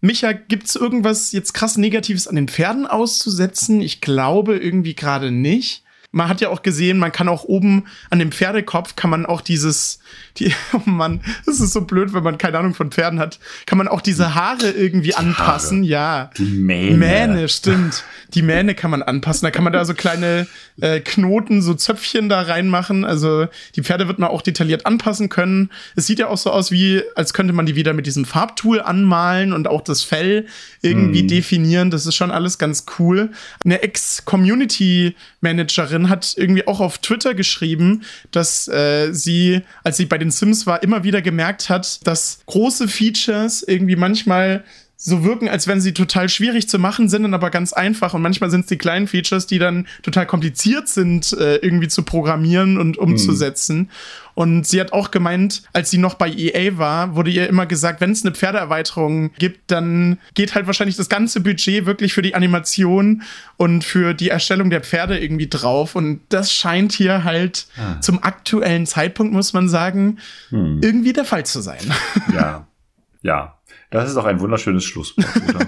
Micha, 0.00 0.32
gibt's 0.32 0.76
irgendwas 0.76 1.32
jetzt 1.32 1.54
krass 1.54 1.76
Negatives 1.76 2.28
an 2.28 2.36
den 2.36 2.48
Pferden 2.48 2.86
auszusetzen? 2.86 3.80
Ich 3.80 4.00
glaube 4.00 4.56
irgendwie 4.56 4.94
gerade 4.94 5.30
nicht 5.30 5.82
man 6.12 6.28
hat 6.28 6.40
ja 6.40 6.50
auch 6.50 6.62
gesehen, 6.62 6.98
man 6.98 7.10
kann 7.10 7.28
auch 7.28 7.44
oben 7.44 7.84
an 8.10 8.18
dem 8.18 8.30
Pferdekopf 8.30 8.96
kann 8.96 9.10
man 9.10 9.26
auch 9.26 9.40
dieses, 9.40 9.98
die, 10.36 10.54
oh 10.72 10.82
Mann, 10.84 11.22
das 11.46 11.60
ist 11.60 11.72
so 11.72 11.80
blöd, 11.80 12.12
wenn 12.12 12.22
man 12.22 12.38
keine 12.38 12.58
Ahnung 12.58 12.74
von 12.74 12.92
Pferden 12.92 13.18
hat, 13.18 13.40
kann 13.66 13.78
man 13.78 13.88
auch 13.88 14.02
diese 14.02 14.34
Haare 14.34 14.70
irgendwie 14.70 15.08
die 15.08 15.16
anpassen, 15.16 15.78
Haare. 15.78 15.88
ja. 15.88 16.30
Die 16.36 16.44
Mähne. 16.44 16.96
Mähne, 16.96 17.48
stimmt. 17.48 18.04
Die 18.34 18.42
Mähne 18.42 18.74
kann 18.74 18.90
man 18.90 19.02
anpassen. 19.02 19.46
Da 19.46 19.50
kann 19.50 19.64
man 19.64 19.72
da 19.72 19.84
so 19.84 19.94
kleine 19.94 20.46
äh, 20.80 21.00
Knoten, 21.00 21.62
so 21.62 21.74
Zöpfchen 21.74 22.28
da 22.28 22.42
reinmachen. 22.42 23.04
Also 23.04 23.48
die 23.76 23.82
Pferde 23.82 24.08
wird 24.08 24.18
man 24.18 24.28
auch 24.30 24.42
detailliert 24.42 24.84
anpassen 24.86 25.28
können. 25.28 25.70
Es 25.96 26.06
sieht 26.06 26.18
ja 26.18 26.26
auch 26.28 26.38
so 26.38 26.50
aus, 26.50 26.70
wie 26.70 27.02
als 27.14 27.34
könnte 27.34 27.52
man 27.52 27.66
die 27.66 27.74
wieder 27.74 27.92
mit 27.92 28.06
diesem 28.06 28.24
Farbtool 28.24 28.80
anmalen 28.80 29.52
und 29.52 29.68
auch 29.68 29.82
das 29.82 30.02
Fell 30.02 30.46
irgendwie 30.80 31.24
mm. 31.24 31.28
definieren. 31.28 31.90
Das 31.90 32.06
ist 32.06 32.14
schon 32.14 32.30
alles 32.30 32.56
ganz 32.58 32.86
cool. 32.98 33.32
Eine 33.64 33.82
Ex-Community-Managerin 33.82 36.01
hat 36.08 36.34
irgendwie 36.36 36.66
auch 36.66 36.80
auf 36.80 36.98
Twitter 36.98 37.34
geschrieben, 37.34 38.02
dass 38.30 38.68
äh, 38.68 39.12
sie, 39.12 39.62
als 39.84 39.96
sie 39.96 40.06
bei 40.06 40.18
den 40.18 40.30
Sims 40.30 40.66
war, 40.66 40.82
immer 40.82 41.04
wieder 41.04 41.22
gemerkt 41.22 41.68
hat, 41.68 42.06
dass 42.06 42.40
große 42.46 42.88
Features 42.88 43.62
irgendwie 43.62 43.96
manchmal 43.96 44.64
so 45.04 45.24
wirken, 45.24 45.48
als 45.48 45.66
wenn 45.66 45.80
sie 45.80 45.94
total 45.94 46.28
schwierig 46.28 46.68
zu 46.68 46.78
machen 46.78 47.08
sind, 47.08 47.24
dann 47.24 47.34
aber 47.34 47.50
ganz 47.50 47.72
einfach. 47.72 48.14
Und 48.14 48.22
manchmal 48.22 48.50
sind 48.50 48.60
es 48.60 48.66
die 48.66 48.78
kleinen 48.78 49.08
Features, 49.08 49.48
die 49.48 49.58
dann 49.58 49.88
total 50.02 50.26
kompliziert 50.26 50.86
sind, 50.86 51.32
äh, 51.32 51.56
irgendwie 51.56 51.88
zu 51.88 52.04
programmieren 52.04 52.78
und 52.78 52.98
umzusetzen. 52.98 53.78
Mhm. 53.78 53.88
Und 54.34 54.66
sie 54.68 54.80
hat 54.80 54.92
auch 54.92 55.10
gemeint, 55.10 55.64
als 55.72 55.90
sie 55.90 55.98
noch 55.98 56.14
bei 56.14 56.30
EA 56.30 56.78
war, 56.78 57.16
wurde 57.16 57.32
ihr 57.32 57.48
immer 57.48 57.66
gesagt, 57.66 58.00
wenn 58.00 58.12
es 58.12 58.24
eine 58.24 58.32
Pferdeerweiterung 58.32 59.32
gibt, 59.40 59.72
dann 59.72 60.18
geht 60.34 60.54
halt 60.54 60.68
wahrscheinlich 60.68 60.96
das 60.96 61.08
ganze 61.08 61.40
Budget 61.40 61.84
wirklich 61.84 62.14
für 62.14 62.22
die 62.22 62.36
Animation 62.36 63.22
und 63.56 63.82
für 63.82 64.14
die 64.14 64.28
Erstellung 64.28 64.70
der 64.70 64.82
Pferde 64.82 65.18
irgendwie 65.18 65.48
drauf. 65.48 65.96
Und 65.96 66.20
das 66.28 66.52
scheint 66.52 66.92
hier 66.92 67.24
halt 67.24 67.66
ah. 67.76 68.00
zum 68.00 68.22
aktuellen 68.22 68.86
Zeitpunkt, 68.86 69.32
muss 69.32 69.52
man 69.52 69.68
sagen, 69.68 70.18
hm. 70.50 70.78
irgendwie 70.80 71.12
der 71.12 71.24
Fall 71.24 71.44
zu 71.44 71.60
sein. 71.60 71.92
Ja. 72.32 72.68
Ja, 73.24 73.54
das 73.92 74.10
ist 74.10 74.16
auch 74.16 74.24
ein 74.24 74.40
wunderschönes 74.40 74.84
Schlusswort, 74.84 75.26
oder? 75.48 75.66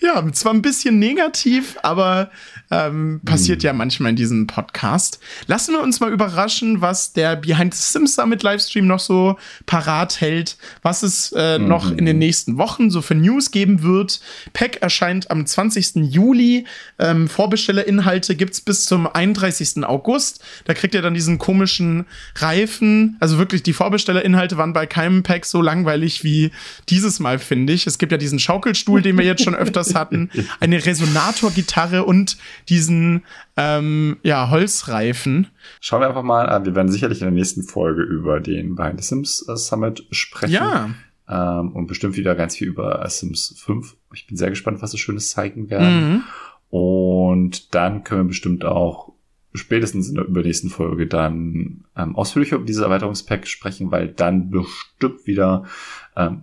ja, 0.00 0.32
zwar 0.32 0.52
ein 0.52 0.62
bisschen 0.62 0.98
negativ, 0.98 1.76
aber 1.82 2.30
ähm, 2.70 3.20
passiert 3.24 3.62
hm. 3.62 3.66
ja 3.66 3.72
manchmal 3.72 4.10
in 4.10 4.16
diesem 4.16 4.46
Podcast. 4.46 5.20
Lassen 5.46 5.72
wir 5.72 5.82
uns 5.82 6.00
mal 6.00 6.12
überraschen, 6.12 6.80
was 6.80 7.12
der 7.12 7.36
Behind 7.36 7.74
the 7.74 7.82
Sims 7.82 8.14
Summit 8.14 8.42
Livestream 8.42 8.86
noch 8.86 9.00
so 9.00 9.36
parat 9.66 10.20
hält, 10.20 10.56
was 10.82 11.02
es 11.02 11.32
äh, 11.36 11.58
mhm. 11.58 11.68
noch 11.68 11.90
in 11.90 12.06
den 12.06 12.18
nächsten 12.18 12.56
Wochen 12.56 12.90
so 12.90 13.02
für 13.02 13.14
News 13.14 13.50
geben 13.50 13.82
wird. 13.82 14.20
Pack 14.52 14.82
erscheint 14.82 15.30
am 15.30 15.46
20. 15.46 15.96
Juli. 15.96 16.66
Ähm, 16.98 17.28
Vorbestellerinhalte 17.28 18.34
gibt's 18.36 18.60
bis 18.60 18.86
zum 18.86 19.06
31. 19.06 19.84
August. 19.84 20.42
Da 20.64 20.74
kriegt 20.74 20.94
ihr 20.94 21.02
dann 21.02 21.14
diesen 21.14 21.38
komischen 21.38 22.06
Reifen. 22.36 23.16
Also 23.20 23.38
wirklich, 23.38 23.62
die 23.62 23.72
Vorbestellerinhalte 23.72 24.56
waren 24.56 24.72
bei 24.72 24.86
keinem 24.86 25.22
Pack 25.22 25.44
so 25.44 25.60
langweilig 25.60 26.24
wie 26.24 26.50
dieses 26.88 27.20
Mal, 27.20 27.33
finde 27.38 27.72
ich. 27.72 27.86
Es 27.86 27.98
gibt 27.98 28.12
ja 28.12 28.18
diesen 28.18 28.38
Schaukelstuhl, 28.38 29.02
den 29.02 29.18
wir 29.18 29.24
jetzt 29.24 29.42
schon 29.42 29.54
öfters 29.54 29.94
hatten, 29.94 30.30
eine 30.60 30.84
Resonatorgitarre 30.84 32.04
und 32.04 32.36
diesen 32.68 33.22
ähm, 33.56 34.18
ja, 34.22 34.50
Holzreifen. 34.50 35.48
Schauen 35.80 36.00
wir 36.00 36.08
einfach 36.08 36.22
mal 36.22 36.48
an. 36.48 36.64
Wir 36.64 36.74
werden 36.74 36.90
sicherlich 36.90 37.20
in 37.20 37.26
der 37.26 37.34
nächsten 37.34 37.62
Folge 37.62 38.02
über 38.02 38.40
den 38.40 38.74
Behind 38.74 39.00
the 39.00 39.06
Sims 39.06 39.46
äh, 39.48 39.56
Summit 39.56 40.06
sprechen. 40.10 40.52
Ja. 40.52 40.90
Ähm, 41.28 41.72
und 41.72 41.86
bestimmt 41.86 42.16
wieder 42.16 42.34
ganz 42.34 42.56
viel 42.56 42.68
über 42.68 43.04
Sims 43.08 43.54
5. 43.58 43.96
Ich 44.12 44.26
bin 44.26 44.36
sehr 44.36 44.50
gespannt, 44.50 44.82
was 44.82 44.90
so 44.90 44.98
Schönes 44.98 45.30
zeigen 45.30 45.70
werden. 45.70 46.12
Mhm. 46.12 46.22
Und 46.70 47.74
dann 47.74 48.04
können 48.04 48.22
wir 48.22 48.28
bestimmt 48.28 48.64
auch 48.64 49.14
spätestens 49.54 50.08
in 50.08 50.16
der 50.16 50.24
übernächsten 50.24 50.68
Folge 50.68 51.06
dann 51.06 51.84
ähm, 51.96 52.16
ausführlicher 52.16 52.56
über 52.56 52.64
dieses 52.64 52.82
Erweiterungspack 52.82 53.46
sprechen, 53.46 53.92
weil 53.92 54.08
dann 54.08 54.50
bestimmt 54.50 55.26
wieder 55.26 55.64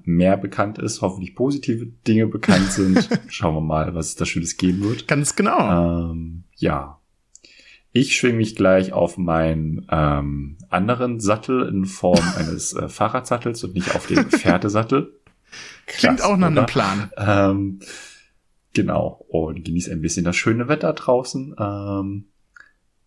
mehr 0.03 0.37
bekannt 0.37 0.77
ist, 0.79 1.01
hoffentlich 1.01 1.35
positive 1.35 1.85
Dinge 1.85 2.27
bekannt 2.27 2.71
sind. 2.71 3.09
Schauen 3.29 3.55
wir 3.55 3.61
mal, 3.61 3.95
was 3.95 4.07
es 4.07 4.15
da 4.15 4.25
Schönes 4.25 4.57
geben 4.57 4.83
wird. 4.83 5.07
Ganz 5.07 5.35
genau. 5.35 6.11
Ähm, 6.11 6.43
ja. 6.55 6.99
Ich 7.93 8.15
schwinge 8.15 8.37
mich 8.37 8.55
gleich 8.55 8.93
auf 8.93 9.17
meinen 9.17 9.85
ähm, 9.89 10.57
anderen 10.69 11.19
Sattel 11.19 11.67
in 11.67 11.85
Form 11.85 12.23
eines 12.37 12.73
äh, 12.73 12.89
Fahrradsattels 12.89 13.63
und 13.63 13.73
nicht 13.73 13.95
auf 13.95 14.07
den 14.07 14.29
Pferdesattel. 14.29 15.19
Klingt 15.85 16.21
auch 16.21 16.37
nach 16.37 16.47
einem 16.47 16.65
Plan. 16.65 17.11
Ähm, 17.17 17.79
genau. 18.73 19.25
Und 19.29 19.63
genieße 19.63 19.91
ein 19.91 20.01
bisschen 20.01 20.25
das 20.25 20.35
schöne 20.35 20.67
Wetter 20.67 20.93
draußen. 20.93 21.55
Ähm, 21.57 22.25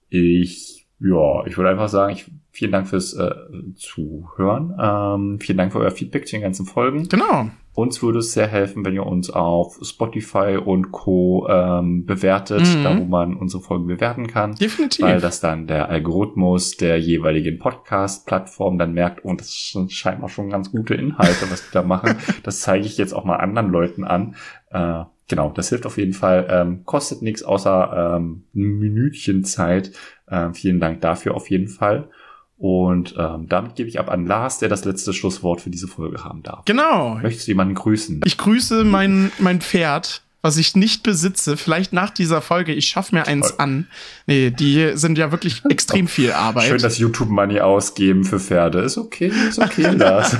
ich, 0.08 0.86
ja, 0.98 1.46
ich 1.46 1.56
würde 1.56 1.70
einfach 1.70 1.88
sagen, 1.88 2.14
ich, 2.14 2.30
vielen 2.54 2.70
Dank 2.70 2.86
fürs 2.86 3.14
äh, 3.14 3.30
Zuhören. 3.74 4.74
Ähm, 4.80 5.40
vielen 5.40 5.58
Dank 5.58 5.72
für 5.72 5.80
euer 5.80 5.90
Feedback 5.90 6.26
zu 6.28 6.36
den 6.36 6.42
ganzen 6.42 6.66
Folgen. 6.66 7.08
Genau. 7.08 7.50
Uns 7.74 8.00
würde 8.00 8.20
es 8.20 8.32
sehr 8.32 8.46
helfen, 8.46 8.84
wenn 8.84 8.94
ihr 8.94 9.04
uns 9.04 9.28
auf 9.30 9.80
Spotify 9.82 10.56
und 10.64 10.92
Co. 10.92 11.48
Ähm, 11.50 12.06
bewertet, 12.06 12.60
mhm. 12.60 12.84
da 12.84 12.96
wo 12.96 13.04
man 13.04 13.36
unsere 13.36 13.60
Folgen 13.60 13.88
bewerten 13.88 14.28
kann. 14.28 14.54
Definitiv. 14.54 15.04
Weil 15.04 15.20
das 15.20 15.40
dann 15.40 15.66
der 15.66 15.88
Algorithmus 15.88 16.76
der 16.76 17.00
jeweiligen 17.00 17.58
Podcast-Plattform 17.58 18.78
dann 18.78 18.92
merkt, 18.92 19.24
und 19.24 19.32
oh, 19.32 19.36
das 19.38 19.70
sind 19.72 19.90
scheinbar 19.90 20.28
schon 20.28 20.48
ganz 20.50 20.70
gute 20.70 20.94
Inhalte, 20.94 21.50
was 21.50 21.64
wir 21.64 21.80
da 21.80 21.86
machen. 21.86 22.14
Das 22.44 22.60
zeige 22.60 22.86
ich 22.86 22.98
jetzt 22.98 23.14
auch 23.14 23.24
mal 23.24 23.36
anderen 23.36 23.70
Leuten 23.70 24.04
an. 24.04 24.36
Äh, 24.70 25.04
genau, 25.28 25.50
das 25.50 25.70
hilft 25.70 25.86
auf 25.86 25.98
jeden 25.98 26.12
Fall. 26.12 26.46
Ähm, 26.48 26.84
kostet 26.84 27.22
nichts 27.22 27.42
außer 27.42 28.16
ähm, 28.16 28.44
ein 28.54 28.78
Minütchen 28.78 29.42
Zeit. 29.44 29.90
Ähm, 30.30 30.54
vielen 30.54 30.78
Dank 30.78 31.00
dafür 31.00 31.34
auf 31.34 31.50
jeden 31.50 31.68
Fall. 31.68 32.08
Und 32.56 33.14
ähm, 33.18 33.48
damit 33.48 33.74
gebe 33.74 33.88
ich 33.88 33.98
ab 33.98 34.10
an 34.10 34.26
Lars, 34.26 34.58
der 34.58 34.68
das 34.68 34.84
letzte 34.84 35.12
Schlusswort 35.12 35.60
für 35.60 35.70
diese 35.70 35.88
Folge 35.88 36.24
haben 36.24 36.42
darf. 36.42 36.64
Genau. 36.64 37.16
Möchtest 37.16 37.46
du 37.46 37.50
jemanden 37.50 37.74
grüßen? 37.74 38.20
Ich 38.24 38.38
grüße 38.38 38.84
mein, 38.84 39.32
mein 39.38 39.60
Pferd, 39.60 40.22
was 40.40 40.56
ich 40.56 40.76
nicht 40.76 41.02
besitze. 41.02 41.56
Vielleicht 41.56 41.92
nach 41.92 42.10
dieser 42.10 42.40
Folge. 42.42 42.72
Ich 42.72 42.86
schaffe 42.86 43.14
mir 43.14 43.26
eins 43.26 43.58
an. 43.58 43.88
Nee, 44.26 44.50
die 44.50 44.92
sind 44.94 45.18
ja 45.18 45.32
wirklich 45.32 45.62
extrem 45.68 46.06
viel 46.08 46.32
Arbeit. 46.32 46.68
Schön, 46.68 46.80
dass 46.80 46.98
YouTube 46.98 47.30
Money 47.30 47.60
ausgeben 47.60 48.24
für 48.24 48.38
Pferde. 48.38 48.80
Ist 48.80 48.98
okay, 48.98 49.32
ist 49.48 49.58
okay, 49.58 49.90
Lars. 49.96 50.36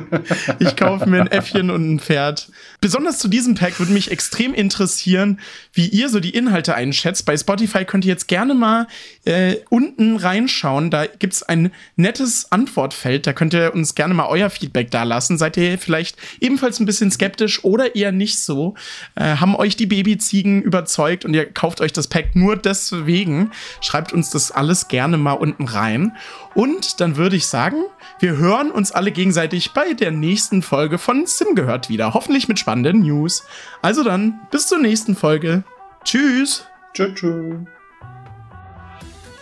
Ich 0.58 0.76
kaufe 0.76 1.08
mir 1.08 1.20
ein 1.20 1.26
Äffchen 1.26 1.70
und 1.70 1.94
ein 1.94 2.00
Pferd. 2.00 2.50
Besonders 2.80 3.18
zu 3.18 3.28
diesem 3.28 3.54
Pack 3.54 3.78
würde 3.78 3.92
mich 3.92 4.10
extrem 4.10 4.54
interessieren, 4.54 5.40
wie 5.72 5.86
ihr 5.88 6.08
so 6.08 6.20
die 6.20 6.30
Inhalte 6.30 6.74
einschätzt. 6.74 7.26
Bei 7.26 7.36
Spotify 7.36 7.84
könnt 7.84 8.04
ihr 8.04 8.12
jetzt 8.12 8.28
gerne 8.28 8.54
mal 8.54 8.86
äh, 9.24 9.56
unten 9.70 10.16
reinschauen. 10.16 10.90
Da 10.90 11.06
gibt 11.06 11.34
es 11.34 11.42
ein 11.42 11.72
nettes 11.96 12.50
Antwortfeld. 12.52 13.26
Da 13.26 13.32
könnt 13.32 13.54
ihr 13.54 13.74
uns 13.74 13.94
gerne 13.94 14.14
mal 14.14 14.26
euer 14.26 14.50
Feedback 14.50 14.90
da 14.90 15.02
lassen. 15.02 15.38
Seid 15.38 15.56
ihr 15.56 15.78
vielleicht 15.78 16.16
ebenfalls 16.40 16.80
ein 16.80 16.86
bisschen 16.86 17.10
skeptisch 17.10 17.64
oder 17.64 17.94
eher 17.94 18.12
nicht 18.12 18.38
so? 18.38 18.74
Äh, 19.14 19.36
haben 19.36 19.56
euch 19.56 19.76
die 19.76 19.86
Babyziegen 19.86 20.62
überzeugt 20.62 21.24
und 21.24 21.34
ihr 21.34 21.46
kauft 21.46 21.80
euch 21.80 21.92
das 21.92 22.08
Pack 22.08 22.36
nur 22.36 22.56
deswegen? 22.56 23.50
Schreibt 23.80 24.12
uns 24.12 24.30
das 24.30 24.50
alles 24.50 24.88
gerne 24.88 25.16
mal 25.16 25.32
unten 25.32 25.64
rein. 25.64 26.12
Und 26.56 27.02
dann 27.02 27.16
würde 27.16 27.36
ich 27.36 27.46
sagen, 27.46 27.84
wir 28.18 28.38
hören 28.38 28.70
uns 28.70 28.90
alle 28.90 29.12
gegenseitig 29.12 29.72
bei 29.72 29.92
der 29.92 30.10
nächsten 30.10 30.62
Folge 30.62 30.96
von 30.96 31.26
Sim 31.26 31.54
gehört 31.54 31.90
wieder. 31.90 32.14
Hoffentlich 32.14 32.48
mit 32.48 32.58
spannenden 32.58 33.00
News. 33.00 33.44
Also 33.82 34.02
dann, 34.02 34.40
bis 34.50 34.66
zur 34.66 34.78
nächsten 34.78 35.14
Folge. 35.14 35.64
Tschüss. 36.02 36.64
Tschüss. 36.94 37.14
tschüss. 37.14 37.56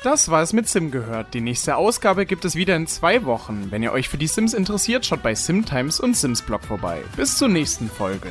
Das 0.03 0.29
war 0.29 0.43
es 0.43 0.53
mit 0.53 0.69
Sim 0.69 0.91
gehört. 0.91 1.35
Die 1.35 1.41
nächste 1.41 1.77
Ausgabe 1.77 2.27
gibt 2.27 2.45
es 2.45 2.57
wieder 2.57 2.75
in 2.75 2.89
zwei 2.89 3.25
Wochen. 3.25 3.69
Wenn 3.71 3.85
ihr 3.85 3.93
euch 3.93 4.09
für 4.09 4.19
die 4.19 4.27
Sims 4.27 4.53
interessiert, 4.53 5.07
schaut 5.07 5.23
bei 5.23 5.37
Simtimes 5.37 6.01
und 6.01 6.17
Sims 6.17 6.43
Blog 6.43 6.65
vorbei. 6.65 7.01
Bis 7.17 7.39
zur 7.39 7.49
nächsten 7.49 7.89
Folge. 7.89 8.29